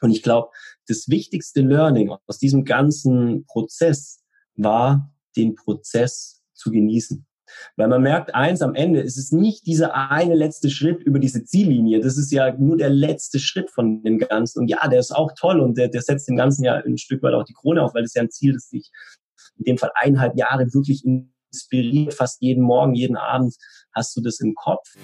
Und 0.00 0.10
ich 0.10 0.22
glaube, 0.22 0.48
das 0.86 1.08
wichtigste 1.08 1.60
Learning 1.60 2.10
aus 2.26 2.38
diesem 2.38 2.64
ganzen 2.64 3.44
Prozess 3.46 4.22
war, 4.56 5.12
den 5.36 5.54
Prozess 5.54 6.42
zu 6.54 6.70
genießen. 6.70 7.24
Weil 7.76 7.88
man 7.88 8.02
merkt, 8.02 8.34
eins 8.34 8.62
am 8.62 8.74
Ende, 8.74 9.00
ist 9.00 9.16
es 9.16 9.32
nicht 9.32 9.66
dieser 9.66 9.94
eine 10.10 10.34
letzte 10.34 10.70
Schritt 10.70 11.02
über 11.02 11.18
diese 11.18 11.44
Ziellinie. 11.44 12.00
Das 12.00 12.18
ist 12.18 12.30
ja 12.30 12.52
nur 12.56 12.76
der 12.76 12.90
letzte 12.90 13.38
Schritt 13.38 13.70
von 13.70 14.02
dem 14.02 14.18
Ganzen. 14.18 14.60
Und 14.60 14.68
ja, 14.68 14.86
der 14.88 15.00
ist 15.00 15.12
auch 15.12 15.32
toll 15.38 15.60
und 15.60 15.78
der, 15.78 15.88
der 15.88 16.02
setzt 16.02 16.28
dem 16.28 16.36
Ganzen 16.36 16.64
ja 16.64 16.74
ein 16.74 16.98
Stück 16.98 17.22
weit 17.22 17.34
auch 17.34 17.44
die 17.44 17.54
Krone 17.54 17.82
auf, 17.82 17.94
weil 17.94 18.02
das 18.02 18.14
ja 18.14 18.22
ein 18.22 18.30
Ziel, 18.30 18.52
das 18.52 18.68
dich 18.68 18.90
in 19.56 19.64
dem 19.64 19.78
Fall 19.78 19.90
eineinhalb 19.94 20.36
Jahre 20.36 20.66
wirklich 20.72 21.04
inspiriert. 21.04 22.14
Fast 22.14 22.42
jeden 22.42 22.62
Morgen, 22.62 22.94
jeden 22.94 23.16
Abend 23.16 23.56
hast 23.94 24.16
du 24.16 24.20
das 24.20 24.40
im 24.40 24.54
Kopf. 24.54 24.94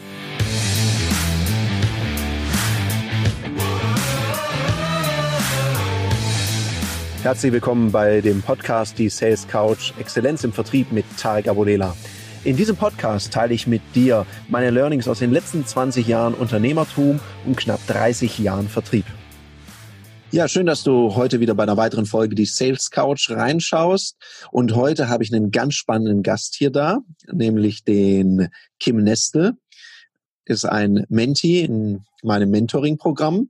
Herzlich 7.25 7.53
willkommen 7.53 7.91
bei 7.91 8.21
dem 8.21 8.43
Podcast 8.43 8.99
Die 8.99 9.09
Sales 9.09 9.49
Couch 9.49 9.95
Exzellenz 9.99 10.45
im 10.45 10.53
Vertrieb 10.53 10.93
mit 10.93 11.07
Tarek 11.17 11.49
Abodela. 11.49 11.97
In 12.45 12.55
diesem 12.55 12.77
Podcast 12.77 13.33
teile 13.33 13.55
ich 13.55 13.67
mit 13.67 13.81
dir 13.95 14.27
meine 14.51 14.69
Learnings 14.69 15.09
aus 15.09 15.21
den 15.21 15.31
letzten 15.31 15.65
20 15.65 16.07
Jahren 16.07 16.35
Unternehmertum 16.35 17.21
und 17.47 17.57
knapp 17.57 17.81
30 17.87 18.41
Jahren 18.41 18.69
Vertrieb. 18.69 19.07
Ja, 20.33 20.49
schön, 20.49 20.67
dass 20.67 20.85
du 20.85 21.15
heute 21.15 21.41
wieder 21.41 21.55
bei 21.55 21.63
einer 21.63 21.79
weiteren 21.79 22.05
Folge 22.05 22.35
die 22.35 22.45
Sales 22.45 22.91
Couch 22.91 23.31
reinschaust. 23.31 24.19
Und 24.51 24.75
heute 24.75 25.09
habe 25.09 25.25
ich 25.25 25.33
einen 25.33 25.51
ganz 25.51 25.77
spannenden 25.77 26.23
Gast 26.23 26.55
hier 26.57 26.69
da, 26.69 26.99
nämlich 27.33 27.85
den 27.85 28.51
Kim 28.79 29.03
Nestel. 29.03 29.55
Ist 30.45 30.67
ein 30.67 31.07
Mentee 31.09 31.63
in 31.63 32.05
meinem 32.23 32.51
Mentoring-Programm 32.51 33.49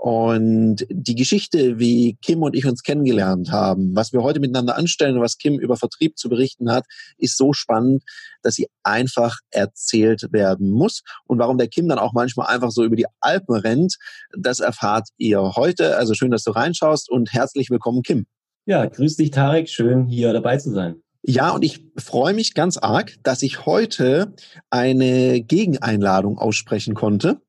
und 0.00 0.86
die 0.88 1.14
Geschichte, 1.14 1.78
wie 1.78 2.16
Kim 2.22 2.42
und 2.42 2.56
ich 2.56 2.64
uns 2.64 2.82
kennengelernt 2.82 3.52
haben, 3.52 3.94
was 3.94 4.14
wir 4.14 4.22
heute 4.22 4.40
miteinander 4.40 4.78
anstellen 4.78 5.16
und 5.16 5.22
was 5.22 5.36
Kim 5.36 5.58
über 5.58 5.76
Vertrieb 5.76 6.16
zu 6.16 6.30
berichten 6.30 6.72
hat, 6.72 6.86
ist 7.18 7.36
so 7.36 7.52
spannend, 7.52 8.02
dass 8.42 8.54
sie 8.54 8.68
einfach 8.82 9.40
erzählt 9.50 10.32
werden 10.32 10.70
muss. 10.70 11.02
Und 11.26 11.38
warum 11.38 11.58
der 11.58 11.68
Kim 11.68 11.86
dann 11.86 11.98
auch 11.98 12.14
manchmal 12.14 12.46
einfach 12.46 12.70
so 12.70 12.82
über 12.82 12.96
die 12.96 13.04
Alpen 13.20 13.54
rennt, 13.56 13.98
das 14.34 14.60
erfahrt 14.60 15.08
ihr 15.18 15.54
heute. 15.54 15.98
Also 15.98 16.14
schön, 16.14 16.30
dass 16.30 16.44
du 16.44 16.52
reinschaust 16.52 17.10
und 17.10 17.34
herzlich 17.34 17.68
willkommen, 17.68 18.02
Kim. 18.02 18.24
Ja, 18.64 18.86
grüß 18.86 19.16
dich, 19.16 19.32
Tarek. 19.32 19.68
Schön, 19.68 20.06
hier 20.06 20.32
dabei 20.32 20.56
zu 20.56 20.70
sein. 20.70 21.02
Ja, 21.22 21.50
und 21.50 21.62
ich 21.62 21.84
freue 21.98 22.32
mich 22.32 22.54
ganz 22.54 22.78
arg, 22.78 23.16
dass 23.22 23.42
ich 23.42 23.66
heute 23.66 24.32
eine 24.70 25.42
Gegeneinladung 25.42 26.38
aussprechen 26.38 26.94
konnte, 26.94 27.42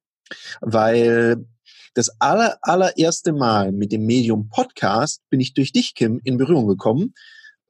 weil 0.59 1.45
das 1.93 2.09
aller, 2.19 2.57
allererste 2.61 3.33
Mal 3.33 3.71
mit 3.71 3.91
dem 3.91 4.05
Medium 4.05 4.49
Podcast 4.49 5.21
bin 5.29 5.39
ich 5.39 5.53
durch 5.53 5.71
dich, 5.71 5.93
Kim, 5.95 6.21
in 6.23 6.37
Berührung 6.37 6.67
gekommen, 6.67 7.13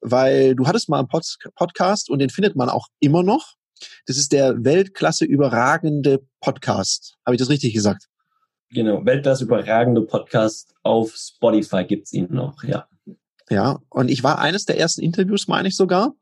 weil 0.02 0.56
du 0.56 0.68
hattest 0.68 0.90
mal 0.90 1.00
einen 1.00 1.08
Pod 1.08 1.26
Podcast 1.56 2.10
und 2.10 2.20
den 2.20 2.30
findet 2.30 2.56
man 2.56 2.70
auch 2.70 2.88
immer 3.00 3.24
noch. 3.24 3.56
Das 4.06 4.18
ist 4.18 4.32
der 4.32 4.64
Weltklasse 4.64 5.26
überragende 5.26 6.22
Podcast. 6.40 7.18
Habe 7.26 7.36
ich 7.36 7.40
das 7.40 7.50
richtig 7.50 7.74
gesagt? 7.74 8.08
Genau, 8.70 9.04
Weltklasse 9.06 9.46
überragende 9.46 10.02
Podcast 10.02 10.74
auf 10.84 11.16
Spotify 11.16 11.84
gibt's 11.84 12.14
ihn 12.14 12.28
noch, 12.30 12.64
ja. 12.64 12.88
Ja, 13.50 13.80
und 13.90 14.10
ich 14.10 14.24
war 14.24 14.40
eines 14.40 14.66
der 14.66 14.80
ersten 14.80 15.02
Interviews, 15.02 15.48
meine 15.48 15.68
ich 15.68 15.76
sogar. 15.76 16.16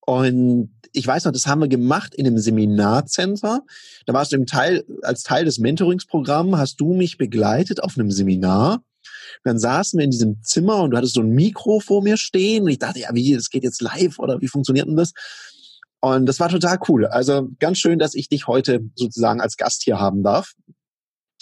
Und 0.00 0.73
ich 0.94 1.06
weiß 1.06 1.24
noch, 1.24 1.32
das 1.32 1.46
haben 1.46 1.60
wir 1.60 1.68
gemacht 1.68 2.14
in 2.14 2.26
einem 2.26 2.38
Seminarcenter. 2.38 3.62
Da 4.06 4.12
warst 4.14 4.32
du 4.32 4.36
im 4.36 4.46
Teil, 4.46 4.84
als 5.02 5.24
Teil 5.24 5.44
des 5.44 5.58
Mentoringsprogramms, 5.58 6.56
hast 6.56 6.80
du 6.80 6.94
mich 6.94 7.18
begleitet 7.18 7.82
auf 7.82 7.98
einem 7.98 8.10
Seminar. 8.10 8.82
dann 9.42 9.58
saßen 9.58 9.98
wir 9.98 10.04
in 10.04 10.10
diesem 10.10 10.42
Zimmer 10.42 10.82
und 10.82 10.92
du 10.92 10.96
hattest 10.96 11.14
so 11.14 11.20
ein 11.20 11.30
Mikro 11.30 11.80
vor 11.80 12.02
mir 12.02 12.16
stehen. 12.16 12.64
Und 12.64 12.70
ich 12.70 12.78
dachte, 12.78 13.00
ja, 13.00 13.08
wie, 13.12 13.34
das 13.34 13.50
geht 13.50 13.64
jetzt 13.64 13.82
live 13.82 14.18
oder 14.18 14.40
wie 14.40 14.48
funktioniert 14.48 14.86
denn 14.86 14.96
das? 14.96 15.12
Und 16.00 16.26
das 16.26 16.38
war 16.38 16.48
total 16.48 16.78
cool. 16.88 17.06
Also 17.06 17.48
ganz 17.58 17.78
schön, 17.78 17.98
dass 17.98 18.14
ich 18.14 18.28
dich 18.28 18.46
heute 18.46 18.80
sozusagen 18.94 19.40
als 19.40 19.56
Gast 19.56 19.82
hier 19.82 19.98
haben 19.98 20.22
darf 20.22 20.52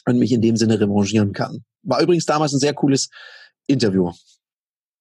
und 0.07 0.19
mich 0.19 0.33
in 0.33 0.41
dem 0.41 0.57
Sinne 0.57 0.81
revanchieren 0.81 1.33
kann. 1.33 1.65
War 1.83 2.01
übrigens 2.01 2.27
damals 2.27 2.53
ein 2.53 2.61
sehr 2.61 2.75
cooles 2.75 3.09
Interview. 3.67 4.13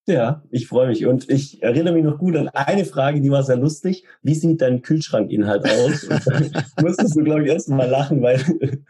Ja, 0.07 0.43
ich 0.49 0.67
freue 0.67 0.87
mich. 0.87 1.05
Und 1.05 1.29
ich 1.29 1.61
erinnere 1.61 1.93
mich 1.93 2.03
noch 2.03 2.17
gut 2.17 2.35
an 2.35 2.49
eine 2.49 2.85
Frage, 2.85 3.21
die 3.21 3.29
war 3.29 3.43
sehr 3.43 3.57
lustig. 3.57 4.03
Wie 4.23 4.33
sieht 4.33 4.61
dein 4.61 4.81
Kühlschrankinhalt 4.81 5.63
aus? 5.65 6.07
musstest 6.81 7.15
du, 7.15 7.23
glaube 7.23 7.43
ich, 7.43 7.49
erst 7.49 7.69
mal 7.69 7.89
lachen, 7.89 8.21
weil, 8.21 8.43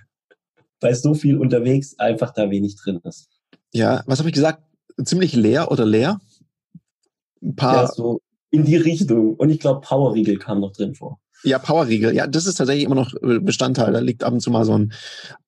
weil 0.80 0.96
so 0.96 1.14
viel 1.14 1.38
unterwegs 1.38 2.00
einfach 2.00 2.34
da 2.34 2.50
wenig 2.50 2.78
drin 2.78 3.00
ist. 3.04 3.30
Ja, 3.74 4.04
was 4.06 4.20
habe 4.20 4.30
ich 4.30 4.36
gesagt? 4.36 4.64
Ziemlich 5.04 5.36
leer 5.36 5.72
oder 5.72 5.86
leer? 5.86 6.20
Ein 7.42 7.56
paar. 7.56 7.84
Ja, 7.84 7.88
so 7.88 8.22
in 8.52 8.66
die 8.66 8.76
Richtung. 8.76 9.36
Und 9.36 9.50
ich 9.50 9.60
glaube, 9.60 9.82
Powerriegel 9.82 10.38
kam 10.38 10.60
noch 10.60 10.74
drin 10.74 10.94
vor. 10.94 11.20
Ja, 11.44 11.58
Powerriegel. 11.58 12.14
Ja, 12.14 12.28
das 12.28 12.46
ist 12.46 12.56
tatsächlich 12.56 12.86
immer 12.86 12.96
noch 12.96 13.14
Bestandteil. 13.22 13.94
Da 13.94 14.00
liegt 14.00 14.24
ab 14.24 14.34
und 14.34 14.42
zu 14.42 14.52
mal 14.52 14.66
so 14.66 14.78
ein 14.78 14.94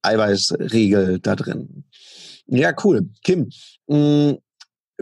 Eiweißriegel 0.01 1.19
da 1.19 1.35
drin. 1.35 1.83
Ja, 2.47 2.73
cool. 2.83 3.09
Kim, 3.23 3.49
mh, 3.87 3.97
mm, 3.97 4.37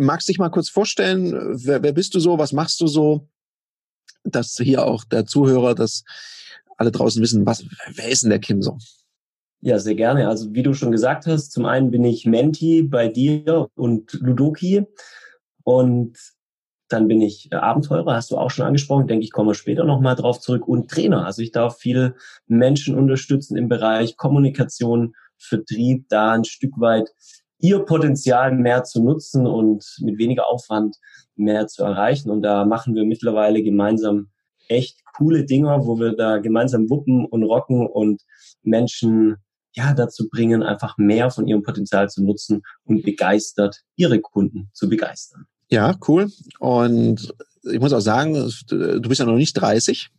magst 0.01 0.28
dich 0.29 0.38
mal 0.38 0.50
kurz 0.50 0.69
vorstellen, 0.69 1.34
wer, 1.66 1.84
wer 1.84 1.94
bist 1.94 2.13
du 2.16 2.19
so, 2.19 2.38
was 2.38 2.53
machst 2.53 2.81
du 2.81 2.88
so, 2.88 3.28
dass 4.23 4.56
hier 4.57 4.85
auch 4.85 5.03
der 5.03 5.25
Zuhörer, 5.25 5.75
dass 5.75 6.03
alle 6.78 6.91
draußen 6.91 7.22
wissen, 7.22 7.45
was, 7.45 7.63
wer 7.94 8.09
ist 8.09 8.23
denn 8.23 8.29
der 8.29 8.39
Kim 8.39 8.62
so? 8.62 8.78
Ja, 9.62 9.78
sehr 9.78 9.95
gerne. 9.95 10.28
Also 10.28 10.53
wie 10.53 10.63
du 10.63 10.73
schon 10.73 10.91
gesagt 10.91 11.28
hast, 11.28 11.51
zum 11.51 11.66
einen 11.66 11.91
bin 11.91 12.03
ich 12.03 12.25
Menti 12.25 12.81
bei 12.81 13.07
dir 13.07 13.67
und 13.75 14.13
Ludoki 14.13 14.85
und 15.63 16.18
dann 16.89 17.07
bin 17.07 17.22
ich 17.22 17.53
Abenteurer, 17.53 18.16
hast 18.16 18.31
du 18.31 18.38
auch 18.38 18.50
schon 18.50 18.66
angesprochen, 18.66 19.07
denke 19.07 19.23
ich, 19.23 19.31
kommen 19.31 19.50
wir 19.50 19.53
später 19.53 19.83
nochmal 19.83 20.16
drauf 20.16 20.39
zurück 20.39 20.68
und 20.68 20.89
Trainer. 20.89 21.25
Also 21.25 21.41
ich 21.41 21.51
darf 21.51 21.78
viele 21.78 22.16
Menschen 22.47 22.95
unterstützen 22.95 23.56
im 23.56 23.69
Bereich 23.69 24.18
Kommunikation, 24.18 25.13
Vertrieb, 25.38 26.06
da 26.09 26.33
ein 26.33 26.44
Stück 26.44 26.73
weit 26.79 27.09
ihr 27.61 27.79
Potenzial 27.79 28.53
mehr 28.53 28.83
zu 28.83 29.03
nutzen 29.03 29.45
und 29.45 29.85
mit 30.01 30.17
weniger 30.17 30.47
Aufwand 30.47 30.97
mehr 31.35 31.67
zu 31.67 31.83
erreichen. 31.83 32.29
Und 32.29 32.41
da 32.41 32.66
machen 32.66 32.95
wir 32.95 33.05
mittlerweile 33.05 33.63
gemeinsam 33.63 34.29
echt 34.67 35.01
coole 35.17 35.45
Dinger, 35.45 35.85
wo 35.85 36.00
wir 36.00 36.13
da 36.13 36.38
gemeinsam 36.38 36.89
wuppen 36.89 37.25
und 37.25 37.44
rocken 37.44 37.88
und 37.88 38.21
Menschen 38.63 39.38
ja 39.73 39.94
dazu 39.94 40.27
bringen, 40.29 40.63
einfach 40.63 40.97
mehr 40.97 41.31
von 41.31 41.47
ihrem 41.47 41.63
Potenzial 41.63 42.09
zu 42.09 42.23
nutzen 42.23 42.61
und 42.83 43.03
begeistert 43.03 43.81
ihre 43.95 44.19
Kunden 44.19 44.69
zu 44.73 44.89
begeistern. 44.89 45.45
Ja, 45.69 45.95
cool. 46.07 46.29
Und 46.59 47.33
ich 47.63 47.79
muss 47.79 47.94
auch 47.94 48.01
sagen, 48.01 48.33
du 48.67 49.01
bist 49.01 49.19
ja 49.19 49.25
noch 49.25 49.35
nicht 49.35 49.53
30. 49.53 50.09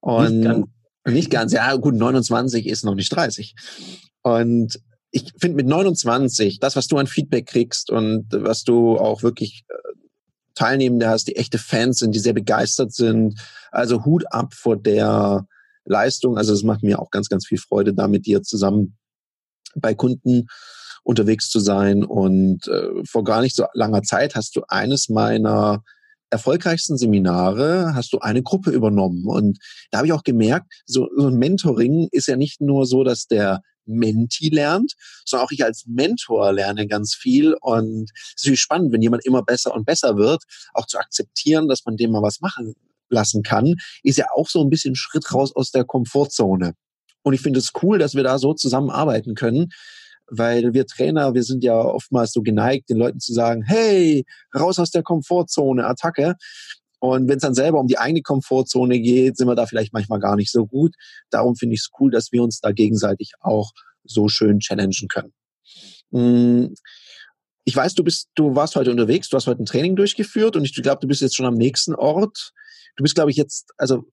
Und 0.00 0.40
nicht 0.40 0.44
ganz. 0.44 0.66
Nicht 1.06 1.30
ganz, 1.30 1.52
ja, 1.52 1.74
gut, 1.76 1.94
29 1.94 2.66
ist 2.66 2.84
noch 2.84 2.94
nicht 2.94 3.08
30. 3.14 3.54
Und 4.22 4.78
ich 5.10 5.32
finde 5.38 5.56
mit 5.56 5.66
29, 5.66 6.60
das, 6.60 6.76
was 6.76 6.86
du 6.86 6.98
an 6.98 7.06
Feedback 7.06 7.46
kriegst 7.46 7.90
und 7.90 8.26
was 8.30 8.64
du 8.64 8.98
auch 8.98 9.22
wirklich 9.22 9.64
äh, 9.68 9.74
Teilnehmende 10.54 11.08
hast, 11.08 11.28
die 11.28 11.36
echte 11.36 11.58
Fans 11.58 11.98
sind, 11.98 12.14
die 12.14 12.18
sehr 12.18 12.32
begeistert 12.32 12.92
sind. 12.92 13.40
Also 13.70 14.04
Hut 14.04 14.24
ab 14.30 14.54
vor 14.54 14.76
der 14.76 15.46
Leistung. 15.84 16.36
Also 16.36 16.52
es 16.52 16.62
macht 16.62 16.82
mir 16.82 16.98
auch 16.98 17.10
ganz, 17.10 17.28
ganz 17.28 17.46
viel 17.46 17.58
Freude, 17.58 17.94
da 17.94 18.08
mit 18.08 18.26
dir 18.26 18.42
zusammen 18.42 18.96
bei 19.76 19.94
Kunden 19.94 20.48
unterwegs 21.04 21.48
zu 21.48 21.60
sein. 21.60 22.04
Und 22.04 22.66
äh, 22.68 22.88
vor 23.08 23.24
gar 23.24 23.40
nicht 23.40 23.56
so 23.56 23.66
langer 23.72 24.02
Zeit 24.02 24.34
hast 24.34 24.56
du 24.56 24.62
eines 24.68 25.08
meiner 25.08 25.82
erfolgreichsten 26.30 26.98
Seminare 26.98 27.94
hast 27.94 28.12
du 28.12 28.18
eine 28.18 28.42
Gruppe 28.42 28.70
übernommen. 28.70 29.26
Und 29.26 29.58
da 29.90 29.98
habe 29.98 30.08
ich 30.08 30.12
auch 30.12 30.24
gemerkt, 30.24 30.66
so, 30.84 31.08
so 31.16 31.28
ein 31.28 31.36
Mentoring 31.36 32.08
ist 32.10 32.28
ja 32.28 32.36
nicht 32.36 32.60
nur 32.60 32.86
so, 32.86 33.04
dass 33.04 33.26
der 33.26 33.62
Menti 33.88 34.48
lernt, 34.50 34.94
sondern 35.24 35.46
auch 35.46 35.50
ich 35.50 35.64
als 35.64 35.84
Mentor 35.86 36.52
lerne 36.52 36.86
ganz 36.86 37.14
viel. 37.14 37.54
Und 37.60 38.10
es 38.12 38.42
ist 38.42 38.44
natürlich 38.44 38.60
spannend, 38.60 38.92
wenn 38.92 39.02
jemand 39.02 39.24
immer 39.24 39.42
besser 39.42 39.74
und 39.74 39.86
besser 39.86 40.16
wird, 40.16 40.44
auch 40.74 40.86
zu 40.86 40.98
akzeptieren, 40.98 41.68
dass 41.68 41.84
man 41.84 41.96
dem 41.96 42.12
mal 42.12 42.22
was 42.22 42.40
machen 42.40 42.74
lassen 43.10 43.42
kann, 43.42 43.74
ist 44.02 44.18
ja 44.18 44.26
auch 44.34 44.48
so 44.48 44.60
ein 44.62 44.70
bisschen 44.70 44.94
Schritt 44.94 45.32
raus 45.32 45.54
aus 45.54 45.70
der 45.70 45.84
Komfortzone. 45.84 46.74
Und 47.22 47.34
ich 47.34 47.40
finde 47.40 47.58
es 47.58 47.72
cool, 47.82 47.98
dass 47.98 48.14
wir 48.14 48.22
da 48.22 48.38
so 48.38 48.54
zusammenarbeiten 48.54 49.34
können, 49.34 49.70
weil 50.30 50.74
wir 50.74 50.86
Trainer, 50.86 51.34
wir 51.34 51.42
sind 51.42 51.64
ja 51.64 51.78
oftmals 51.78 52.32
so 52.32 52.42
geneigt, 52.42 52.90
den 52.90 52.98
Leuten 52.98 53.20
zu 53.20 53.32
sagen, 53.32 53.62
hey, 53.62 54.24
raus 54.54 54.78
aus 54.78 54.90
der 54.90 55.02
Komfortzone, 55.02 55.86
Attacke. 55.86 56.34
Und 57.00 57.28
wenn 57.28 57.36
es 57.36 57.42
dann 57.42 57.54
selber 57.54 57.78
um 57.78 57.86
die 57.86 57.98
eigene 57.98 58.22
Komfortzone 58.22 59.00
geht, 59.00 59.36
sind 59.36 59.46
wir 59.46 59.54
da 59.54 59.66
vielleicht 59.66 59.92
manchmal 59.92 60.18
gar 60.18 60.36
nicht 60.36 60.50
so 60.50 60.66
gut. 60.66 60.94
Darum 61.30 61.54
finde 61.54 61.74
ich 61.74 61.80
es 61.82 61.90
cool, 62.00 62.10
dass 62.10 62.32
wir 62.32 62.42
uns 62.42 62.60
da 62.60 62.72
gegenseitig 62.72 63.32
auch 63.40 63.72
so 64.04 64.28
schön 64.28 64.58
challengen 64.58 65.08
können. 65.08 65.32
Hm, 66.10 66.74
ich 67.64 67.76
weiß, 67.76 67.94
du 67.94 68.02
bist, 68.02 68.30
du 68.34 68.54
warst 68.54 68.76
heute 68.76 68.90
unterwegs, 68.90 69.28
du 69.28 69.36
hast 69.36 69.46
heute 69.46 69.62
ein 69.62 69.66
Training 69.66 69.94
durchgeführt 69.94 70.56
und 70.56 70.64
ich 70.64 70.74
glaube, 70.74 71.00
du 71.00 71.06
bist 71.06 71.20
jetzt 71.20 71.36
schon 71.36 71.46
am 71.46 71.54
nächsten 71.54 71.94
Ort. 71.94 72.52
Du 72.96 73.02
bist, 73.02 73.14
glaube 73.14 73.30
ich, 73.30 73.36
jetzt, 73.36 73.70
also 73.76 74.06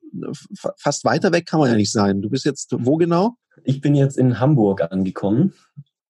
fast 0.77 1.05
weiter 1.05 1.31
weg 1.31 1.45
kann 1.45 1.59
man 1.59 1.69
ja 1.69 1.75
nicht 1.75 1.91
sein. 1.91 2.21
Du 2.21 2.29
bist 2.29 2.45
jetzt 2.45 2.75
wo 2.77 2.97
genau? 2.97 3.37
Ich 3.63 3.81
bin 3.81 3.95
jetzt 3.95 4.17
in 4.17 4.39
Hamburg 4.39 4.81
angekommen 4.81 5.53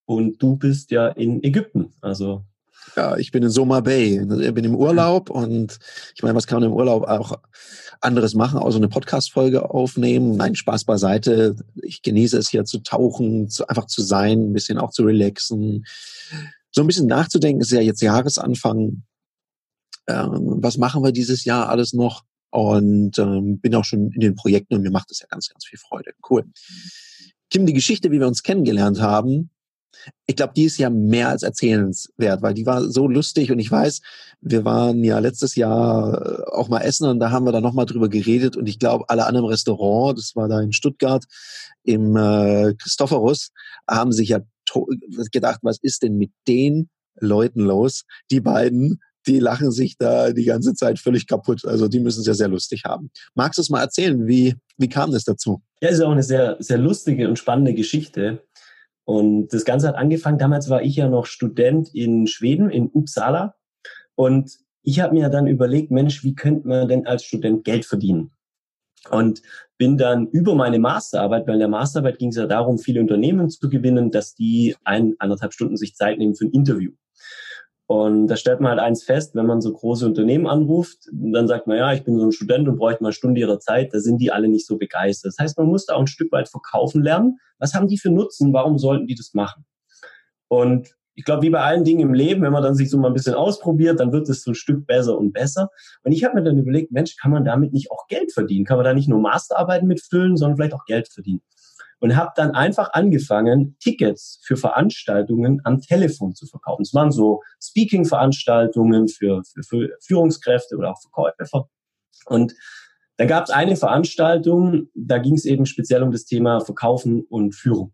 und 0.06 0.42
du 0.42 0.57
bist 0.57 0.92
ja 0.92 1.07
in 1.07 1.44
Ägypten. 1.44 1.94
Also 2.01 2.44
ja, 2.95 3.17
ich 3.17 3.31
bin 3.31 3.43
in 3.43 3.49
Soma 3.49 3.81
Bay. 3.81 4.19
Ich 4.19 4.53
bin 4.53 4.65
im 4.65 4.75
Urlaub 4.75 5.29
und 5.29 5.79
ich 6.15 6.23
meine, 6.23 6.35
was 6.35 6.47
kann 6.47 6.61
man 6.61 6.69
im 6.69 6.75
Urlaub 6.75 7.03
auch 7.03 7.39
anderes 8.01 8.33
machen, 8.35 8.59
außer 8.59 8.77
eine 8.77 8.87
Podcast-Folge 8.87 9.69
aufnehmen? 9.69 10.35
Nein, 10.35 10.55
Spaß 10.55 10.85
beiseite. 10.85 11.55
Ich 11.81 12.01
genieße 12.01 12.37
es 12.37 12.49
hier 12.49 12.65
zu 12.65 12.79
tauchen, 12.79 13.49
zu, 13.49 13.67
einfach 13.67 13.85
zu 13.87 14.01
sein, 14.01 14.49
ein 14.49 14.53
bisschen 14.53 14.77
auch 14.77 14.91
zu 14.91 15.03
relaxen. 15.03 15.85
So 16.71 16.81
ein 16.81 16.87
bisschen 16.87 17.07
nachzudenken, 17.07 17.61
ist 17.61 17.71
ja 17.71 17.81
jetzt 17.81 18.01
Jahresanfang. 18.01 19.03
Ähm, 20.07 20.57
was 20.61 20.77
machen 20.77 21.03
wir 21.03 21.11
dieses 21.11 21.45
Jahr 21.45 21.69
alles 21.69 21.93
noch? 21.93 22.23
Und 22.51 23.17
ähm, 23.19 23.59
bin 23.59 23.75
auch 23.75 23.83
schon 23.83 24.11
in 24.11 24.21
den 24.21 24.35
Projekten 24.35 24.75
und 24.75 24.81
mir 24.81 24.91
macht 24.91 25.11
es 25.11 25.19
ja 25.19 25.27
ganz, 25.29 25.49
ganz 25.49 25.65
viel 25.65 25.79
Freude. 25.79 26.11
Cool. 26.29 26.45
Kim, 27.49 27.65
die 27.65 27.73
Geschichte, 27.73 28.11
wie 28.11 28.19
wir 28.19 28.27
uns 28.27 28.43
kennengelernt 28.43 29.01
haben, 29.01 29.49
ich 30.27 30.36
glaube, 30.36 30.53
die 30.56 30.65
ist 30.65 30.77
ja 30.77 30.89
mehr 30.89 31.30
als 31.30 31.44
erzählenswert, 31.44 32.42
weil 32.42 32.53
die 32.53 32.65
war 32.65 32.83
so 32.89 33.07
lustig 33.07 33.51
und 33.51 33.59
ich 33.59 33.71
weiß, 33.71 34.01
wir 34.42 34.65
waren 34.65 35.03
ja 35.03 35.19
letztes 35.19 35.56
Jahr 35.56 36.21
äh, 36.21 36.44
auch 36.51 36.69
mal 36.69 36.81
essen 36.81 37.07
und 37.07 37.19
da 37.19 37.31
haben 37.31 37.45
wir 37.45 37.51
da 37.51 37.62
nochmal 37.62 37.86
drüber 37.86 38.09
geredet 38.09 38.57
und 38.57 38.68
ich 38.68 38.80
glaube, 38.80 39.06
alle 39.07 39.25
anderen 39.25 39.47
Restaurants, 39.47 40.21
das 40.21 40.36
war 40.36 40.47
da 40.47 40.62
in 40.62 40.74
Stuttgart 40.74 41.25
im 41.83 42.15
äh, 42.15 42.74
Christophorus, 42.75 43.51
haben 43.89 44.12
sich 44.12 44.30
ja 44.30 44.39
gedacht, 45.31 45.59
was 45.62 45.77
ist 45.81 46.03
denn 46.03 46.18
mit 46.18 46.31
den 46.48 46.89
Leuten 47.19 47.62
los? 47.62 48.03
Die 48.31 48.41
beiden, 48.41 49.00
die 49.27 49.39
lachen 49.39 49.71
sich 49.71 49.98
da 49.98 50.31
die 50.31 50.45
ganze 50.45 50.74
Zeit 50.74 51.00
völlig 51.00 51.27
kaputt. 51.27 51.65
Also 51.65 51.88
die 51.88 52.00
müssen 52.00 52.21
es 52.21 52.27
ja 52.27 52.33
sehr 52.33 52.48
lustig 52.48 52.83
haben. 52.86 53.12
Magst 53.33 53.57
du 53.57 53.62
es 53.62 53.69
mal 53.69 53.81
erzählen? 53.81 54.27
Wie, 54.27 54.56
wie 54.77 54.89
kam 54.89 55.12
das 55.12 55.24
dazu? 55.24 55.62
Ja, 55.81 55.89
ist 55.89 56.00
ja 56.00 56.07
auch 56.07 56.12
eine 56.12 56.24
sehr, 56.24 56.57
sehr 56.59 56.77
lustige 56.77 57.27
und 57.27 57.38
spannende 57.38 57.74
Geschichte. 57.74 58.44
Und 59.05 59.53
das 59.53 59.65
Ganze 59.65 59.87
hat 59.87 59.95
angefangen, 59.95 60.39
damals 60.39 60.69
war 60.69 60.81
ich 60.81 60.95
ja 60.95 61.07
noch 61.07 61.27
Student 61.27 61.93
in 61.93 62.27
Schweden, 62.27 62.69
in 62.69 62.89
Uppsala. 62.91 63.55
Und 64.15 64.57
ich 64.81 64.99
habe 64.99 65.13
mir 65.13 65.29
dann 65.29 65.47
überlegt, 65.47 65.91
Mensch, 65.91 66.23
wie 66.23 66.35
könnte 66.35 66.67
man 66.67 66.87
denn 66.87 67.05
als 67.05 67.23
Student 67.23 67.63
Geld 67.63 67.85
verdienen? 67.85 68.31
Und 69.11 69.43
bin 69.77 69.97
dann 69.97 70.27
über 70.27 70.55
meine 70.55 70.79
Masterarbeit, 70.79 71.45
weil 71.45 71.55
in 71.55 71.59
der 71.59 71.69
Masterarbeit 71.69 72.17
ging 72.17 72.29
es 72.29 72.37
ja 72.37 72.47
darum, 72.47 72.79
viele 72.79 73.01
Unternehmen 73.01 73.49
zu 73.49 73.69
gewinnen, 73.69 74.09
dass 74.09 74.33
die 74.33 74.75
ein, 74.83 75.15
anderthalb 75.19 75.53
Stunden 75.53 75.77
sich 75.77 75.95
Zeit 75.95 76.17
nehmen 76.17 76.35
für 76.35 76.45
ein 76.45 76.51
Interview. 76.51 76.91
Und 77.87 78.27
da 78.27 78.35
stellt 78.35 78.61
man 78.61 78.71
halt 78.71 78.79
eins 78.79 79.03
fest, 79.03 79.35
wenn 79.35 79.45
man 79.45 79.61
so 79.61 79.71
große 79.71 80.07
Unternehmen 80.07 80.47
anruft, 80.47 81.07
dann 81.11 81.47
sagt 81.47 81.67
man, 81.67 81.77
ja, 81.77 81.93
ich 81.93 82.03
bin 82.03 82.17
so 82.17 82.25
ein 82.25 82.31
Student 82.31 82.67
und 82.67 82.77
bräuchte 82.77 83.03
mal 83.03 83.09
eine 83.09 83.13
Stunde 83.13 83.39
ihrer 83.39 83.59
Zeit, 83.59 83.93
da 83.93 83.99
sind 83.99 84.17
die 84.19 84.31
alle 84.31 84.47
nicht 84.47 84.65
so 84.65 84.77
begeistert. 84.77 85.33
Das 85.33 85.37
heißt, 85.37 85.57
man 85.57 85.67
muss 85.67 85.85
da 85.85 85.93
auch 85.93 85.99
ein 85.99 86.07
Stück 86.07 86.31
weit 86.31 86.49
verkaufen 86.49 87.03
lernen. 87.03 87.37
Was 87.59 87.75
haben 87.75 87.87
die 87.87 87.99
für 87.99 88.09
Nutzen? 88.09 88.53
Warum 88.53 88.79
sollten 88.79 89.05
die 89.05 89.13
das 89.13 89.33
machen? 89.33 89.65
Und 90.47 90.95
ich 91.13 91.23
glaube, 91.23 91.43
wie 91.43 91.49
bei 91.49 91.61
allen 91.61 91.83
Dingen 91.83 92.01
im 92.01 92.13
Leben, 92.13 92.41
wenn 92.41 92.51
man 92.51 92.63
dann 92.63 92.75
sich 92.75 92.89
so 92.89 92.97
mal 92.97 93.07
ein 93.07 93.13
bisschen 93.13 93.35
ausprobiert, 93.35 93.99
dann 93.99 94.11
wird 94.11 94.27
es 94.29 94.43
so 94.43 94.51
ein 94.51 94.55
Stück 94.55 94.85
besser 94.85 95.17
und 95.17 95.31
besser. 95.31 95.69
Und 96.03 96.11
ich 96.11 96.23
habe 96.23 96.35
mir 96.35 96.43
dann 96.43 96.57
überlegt, 96.57 96.91
Mensch, 96.91 97.15
kann 97.15 97.31
man 97.31 97.45
damit 97.45 97.71
nicht 97.71 97.89
auch 97.91 98.07
Geld 98.07 98.33
verdienen? 98.33 98.65
Kann 98.65 98.77
man 98.77 98.83
da 98.83 98.93
nicht 98.93 99.07
nur 99.07 99.19
Masterarbeiten 99.19 99.88
mitfüllen, 99.88 100.35
sondern 100.35 100.57
vielleicht 100.57 100.73
auch 100.73 100.85
Geld 100.85 101.07
verdienen? 101.07 101.41
Und 102.00 102.15
habe 102.15 102.31
dann 102.36 102.51
einfach 102.51 102.94
angefangen, 102.94 103.77
Tickets 103.80 104.42
für 104.44 104.57
Veranstaltungen 104.57 105.62
am 105.63 105.81
Telefon 105.81 106.36
zu 106.36 106.45
verkaufen. 106.45 106.83
Es 106.83 106.94
waren 106.94 107.12
so 107.12 107.42
Speaking-Veranstaltungen 107.62 109.07
für, 109.07 109.42
für, 109.44 109.63
für 109.63 109.89
Führungskräfte 110.01 110.75
oder 110.77 110.92
auch 110.92 111.01
Verkäufer. 111.01 111.69
Und 112.25 112.53
da 113.18 113.25
gab 113.25 113.45
es 113.45 113.50
eine 113.50 113.75
Veranstaltung, 113.75 114.89
da 114.94 115.19
ging 115.19 115.36
es 115.36 115.45
eben 115.45 115.65
speziell 115.65 116.03
um 116.03 116.12
das 116.12 116.25
Thema 116.25 116.59
Verkaufen 116.59 117.24
und 117.30 117.56
Führung. 117.56 117.94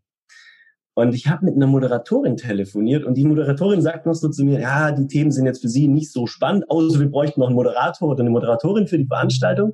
Und 0.94 1.16
ich 1.16 1.28
habe 1.28 1.46
mit 1.46 1.56
einer 1.56 1.68
Moderatorin 1.68 2.36
telefoniert 2.36 3.06
und 3.06 3.16
die 3.16 3.24
Moderatorin 3.24 3.82
sagt 3.82 4.06
noch 4.06 4.14
so 4.14 4.30
zu 4.30 4.44
mir, 4.44 4.60
ja, 4.60 4.92
die 4.92 5.08
Themen 5.08 5.32
sind 5.32 5.46
jetzt 5.46 5.62
für 5.62 5.70
Sie 5.70 5.88
nicht 5.88 6.12
so 6.12 6.28
spannend, 6.28 6.70
außer 6.70 7.00
wir 7.00 7.10
bräuchten 7.10 7.40
noch 7.40 7.48
einen 7.48 7.56
Moderator 7.56 8.10
oder 8.10 8.22
eine 8.22 8.30
Moderatorin 8.30 8.88
für 8.88 8.98
die 8.98 9.08
Veranstaltung. 9.08 9.74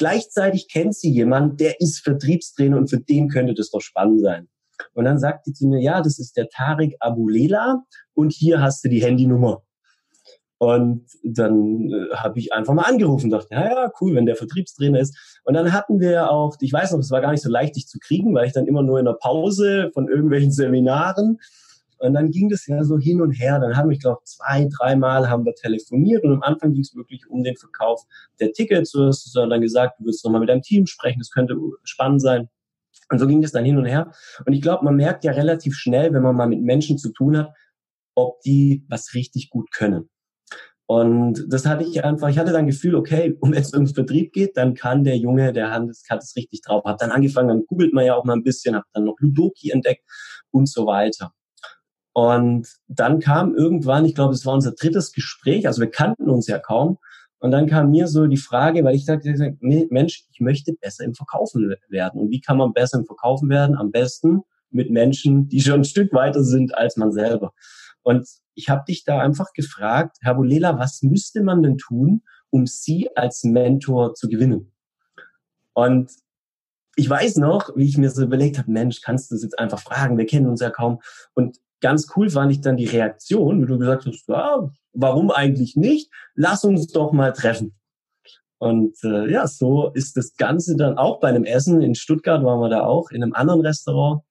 Gleichzeitig 0.00 0.68
kennt 0.68 0.94
sie 0.94 1.10
jemanden, 1.10 1.58
der 1.58 1.78
ist 1.78 2.00
Vertriebstrainer 2.00 2.78
und 2.78 2.88
für 2.88 2.98
den 2.98 3.28
könnte 3.28 3.52
das 3.52 3.68
doch 3.68 3.82
spannend 3.82 4.22
sein. 4.22 4.48
Und 4.94 5.04
dann 5.04 5.18
sagt 5.18 5.44
sie 5.44 5.52
zu 5.52 5.66
mir, 5.66 5.78
ja, 5.78 6.00
das 6.00 6.18
ist 6.18 6.38
der 6.38 6.48
Tarek 6.48 6.96
Abulela 7.00 7.82
und 8.14 8.32
hier 8.32 8.62
hast 8.62 8.82
du 8.82 8.88
die 8.88 9.02
Handynummer. 9.02 9.62
Und 10.56 11.04
dann 11.22 11.90
äh, 11.90 12.14
habe 12.16 12.38
ich 12.38 12.54
einfach 12.54 12.72
mal 12.72 12.84
angerufen 12.84 13.26
und 13.26 13.30
dachte, 13.32 13.48
ja, 13.50 13.64
ja, 13.66 13.92
cool, 14.00 14.14
wenn 14.14 14.24
der 14.24 14.36
Vertriebstrainer 14.36 15.00
ist. 15.00 15.14
Und 15.44 15.52
dann 15.52 15.70
hatten 15.74 16.00
wir 16.00 16.30
auch, 16.30 16.56
ich 16.60 16.72
weiß 16.72 16.92
noch, 16.92 17.00
es 17.00 17.10
war 17.10 17.20
gar 17.20 17.32
nicht 17.32 17.42
so 17.42 17.50
leicht, 17.50 17.76
dich 17.76 17.86
zu 17.86 17.98
kriegen, 17.98 18.34
weil 18.34 18.46
ich 18.46 18.54
dann 18.54 18.66
immer 18.66 18.82
nur 18.82 19.00
in 19.00 19.04
der 19.04 19.18
Pause 19.20 19.90
von 19.92 20.08
irgendwelchen 20.08 20.50
Seminaren 20.50 21.40
und 22.00 22.14
dann 22.14 22.30
ging 22.30 22.48
das 22.48 22.66
ja 22.66 22.82
so 22.82 22.98
hin 22.98 23.20
und 23.20 23.32
her. 23.32 23.58
Dann 23.60 23.76
haben 23.76 23.90
wir, 23.90 23.94
ich 23.94 24.00
glaube, 24.00 24.20
zwei, 24.24 24.66
dreimal 24.70 25.28
haben 25.28 25.44
wir 25.44 25.54
telefoniert 25.54 26.24
und 26.24 26.32
am 26.32 26.42
Anfang 26.42 26.72
ging 26.72 26.82
es 26.82 26.94
wirklich 26.96 27.28
um 27.28 27.44
den 27.44 27.56
Verkauf 27.56 28.02
der 28.40 28.52
Tickets. 28.52 28.92
Du 28.92 29.06
hast 29.06 29.30
dann 29.36 29.60
gesagt, 29.60 30.00
du 30.00 30.06
willst 30.06 30.24
nochmal 30.24 30.40
mit 30.40 30.48
deinem 30.48 30.62
Team 30.62 30.86
sprechen, 30.86 31.18
das 31.18 31.30
könnte 31.30 31.56
spannend 31.84 32.22
sein. 32.22 32.48
Und 33.10 33.18
so 33.18 33.26
ging 33.26 33.42
das 33.42 33.52
dann 33.52 33.66
hin 33.66 33.76
und 33.76 33.84
her. 33.84 34.12
Und 34.46 34.54
ich 34.54 34.62
glaube, 34.62 34.84
man 34.84 34.96
merkt 34.96 35.24
ja 35.24 35.32
relativ 35.32 35.74
schnell, 35.74 36.12
wenn 36.14 36.22
man 36.22 36.36
mal 36.36 36.48
mit 36.48 36.62
Menschen 36.62 36.96
zu 36.96 37.12
tun 37.12 37.36
hat, 37.36 37.52
ob 38.14 38.40
die 38.40 38.86
was 38.88 39.12
richtig 39.14 39.50
gut 39.50 39.70
können. 39.70 40.08
Und 40.86 41.44
das 41.48 41.66
hatte 41.66 41.84
ich 41.84 42.02
einfach, 42.02 42.30
ich 42.30 42.38
hatte 42.38 42.52
dann 42.52 42.66
Gefühl, 42.66 42.94
okay, 42.94 43.36
um 43.40 43.52
es 43.52 43.74
ums 43.74 43.92
Vertrieb 43.92 44.32
geht, 44.32 44.56
dann 44.56 44.74
kann 44.74 45.04
der 45.04 45.18
Junge, 45.18 45.52
der 45.52 45.70
hat 45.70 45.84
es 45.90 46.34
richtig 46.34 46.62
drauf. 46.62 46.82
Hab 46.84 46.96
dann 46.98 47.10
angefangen, 47.10 47.48
dann 47.48 47.66
googelt 47.66 47.92
man 47.92 48.06
ja 48.06 48.14
auch 48.14 48.24
mal 48.24 48.32
ein 48.32 48.42
bisschen, 48.42 48.74
hab 48.74 48.84
dann 48.94 49.04
noch 49.04 49.16
Ludoki 49.20 49.70
entdeckt 49.70 50.02
und 50.50 50.66
so 50.66 50.86
weiter. 50.86 51.34
Und 52.12 52.68
dann 52.88 53.20
kam 53.20 53.54
irgendwann, 53.54 54.04
ich 54.04 54.14
glaube, 54.14 54.34
es 54.34 54.44
war 54.44 54.54
unser 54.54 54.72
drittes 54.72 55.12
Gespräch, 55.12 55.66
also 55.66 55.80
wir 55.80 55.90
kannten 55.90 56.28
uns 56.28 56.46
ja 56.46 56.58
kaum. 56.58 56.98
Und 57.38 57.52
dann 57.52 57.66
kam 57.66 57.90
mir 57.90 58.06
so 58.06 58.26
die 58.26 58.36
Frage, 58.36 58.84
weil 58.84 58.94
ich 58.94 59.06
dachte, 59.06 59.56
Mensch, 59.60 60.24
ich 60.30 60.40
möchte 60.40 60.74
besser 60.74 61.04
im 61.04 61.14
Verkaufen 61.14 61.74
werden. 61.88 62.20
Und 62.20 62.30
wie 62.30 62.40
kann 62.40 62.58
man 62.58 62.74
besser 62.74 62.98
im 62.98 63.06
Verkaufen 63.06 63.48
werden? 63.48 63.76
Am 63.76 63.90
besten 63.90 64.42
mit 64.70 64.90
Menschen, 64.90 65.48
die 65.48 65.60
schon 65.62 65.80
ein 65.80 65.84
Stück 65.84 66.12
weiter 66.12 66.44
sind 66.44 66.76
als 66.76 66.96
man 66.96 67.12
selber. 67.12 67.54
Und 68.02 68.28
ich 68.54 68.68
habe 68.68 68.84
dich 68.86 69.04
da 69.04 69.20
einfach 69.20 69.52
gefragt, 69.54 70.18
Herr 70.20 70.34
Bolela, 70.34 70.78
was 70.78 71.02
müsste 71.02 71.42
man 71.42 71.62
denn 71.62 71.78
tun, 71.78 72.22
um 72.50 72.66
Sie 72.66 73.08
als 73.16 73.42
Mentor 73.42 74.14
zu 74.14 74.28
gewinnen? 74.28 74.72
Und 75.72 76.10
ich 76.96 77.08
weiß 77.08 77.36
noch, 77.36 77.74
wie 77.76 77.88
ich 77.88 77.96
mir 77.96 78.10
so 78.10 78.22
überlegt 78.22 78.58
habe, 78.58 78.70
Mensch, 78.70 79.00
kannst 79.00 79.30
du 79.30 79.34
das 79.34 79.42
jetzt 79.42 79.58
einfach 79.58 79.80
fragen? 79.80 80.18
Wir 80.18 80.26
kennen 80.26 80.46
uns 80.46 80.60
ja 80.60 80.70
kaum. 80.70 81.00
Und 81.34 81.58
ganz 81.80 82.08
cool 82.16 82.30
fand 82.30 82.52
ich 82.52 82.60
dann 82.60 82.76
die 82.76 82.86
Reaktion, 82.86 83.62
wie 83.62 83.66
du 83.66 83.78
gesagt 83.78 84.06
hast, 84.06 84.28
ja, 84.28 84.70
warum 84.92 85.30
eigentlich 85.30 85.76
nicht? 85.76 86.10
Lass 86.34 86.64
uns 86.64 86.88
doch 86.88 87.12
mal 87.12 87.32
treffen. 87.32 87.74
Und 88.58 88.96
äh, 89.04 89.30
ja, 89.30 89.46
so 89.46 89.90
ist 89.94 90.16
das 90.16 90.36
Ganze 90.36 90.76
dann 90.76 90.98
auch 90.98 91.20
bei 91.20 91.28
einem 91.28 91.44
Essen 91.44 91.80
in 91.80 91.94
Stuttgart 91.94 92.44
waren 92.44 92.60
wir 92.60 92.68
da 92.68 92.82
auch 92.82 93.10
in 93.10 93.22
einem 93.22 93.32
anderen 93.32 93.62
Restaurant 93.62 94.22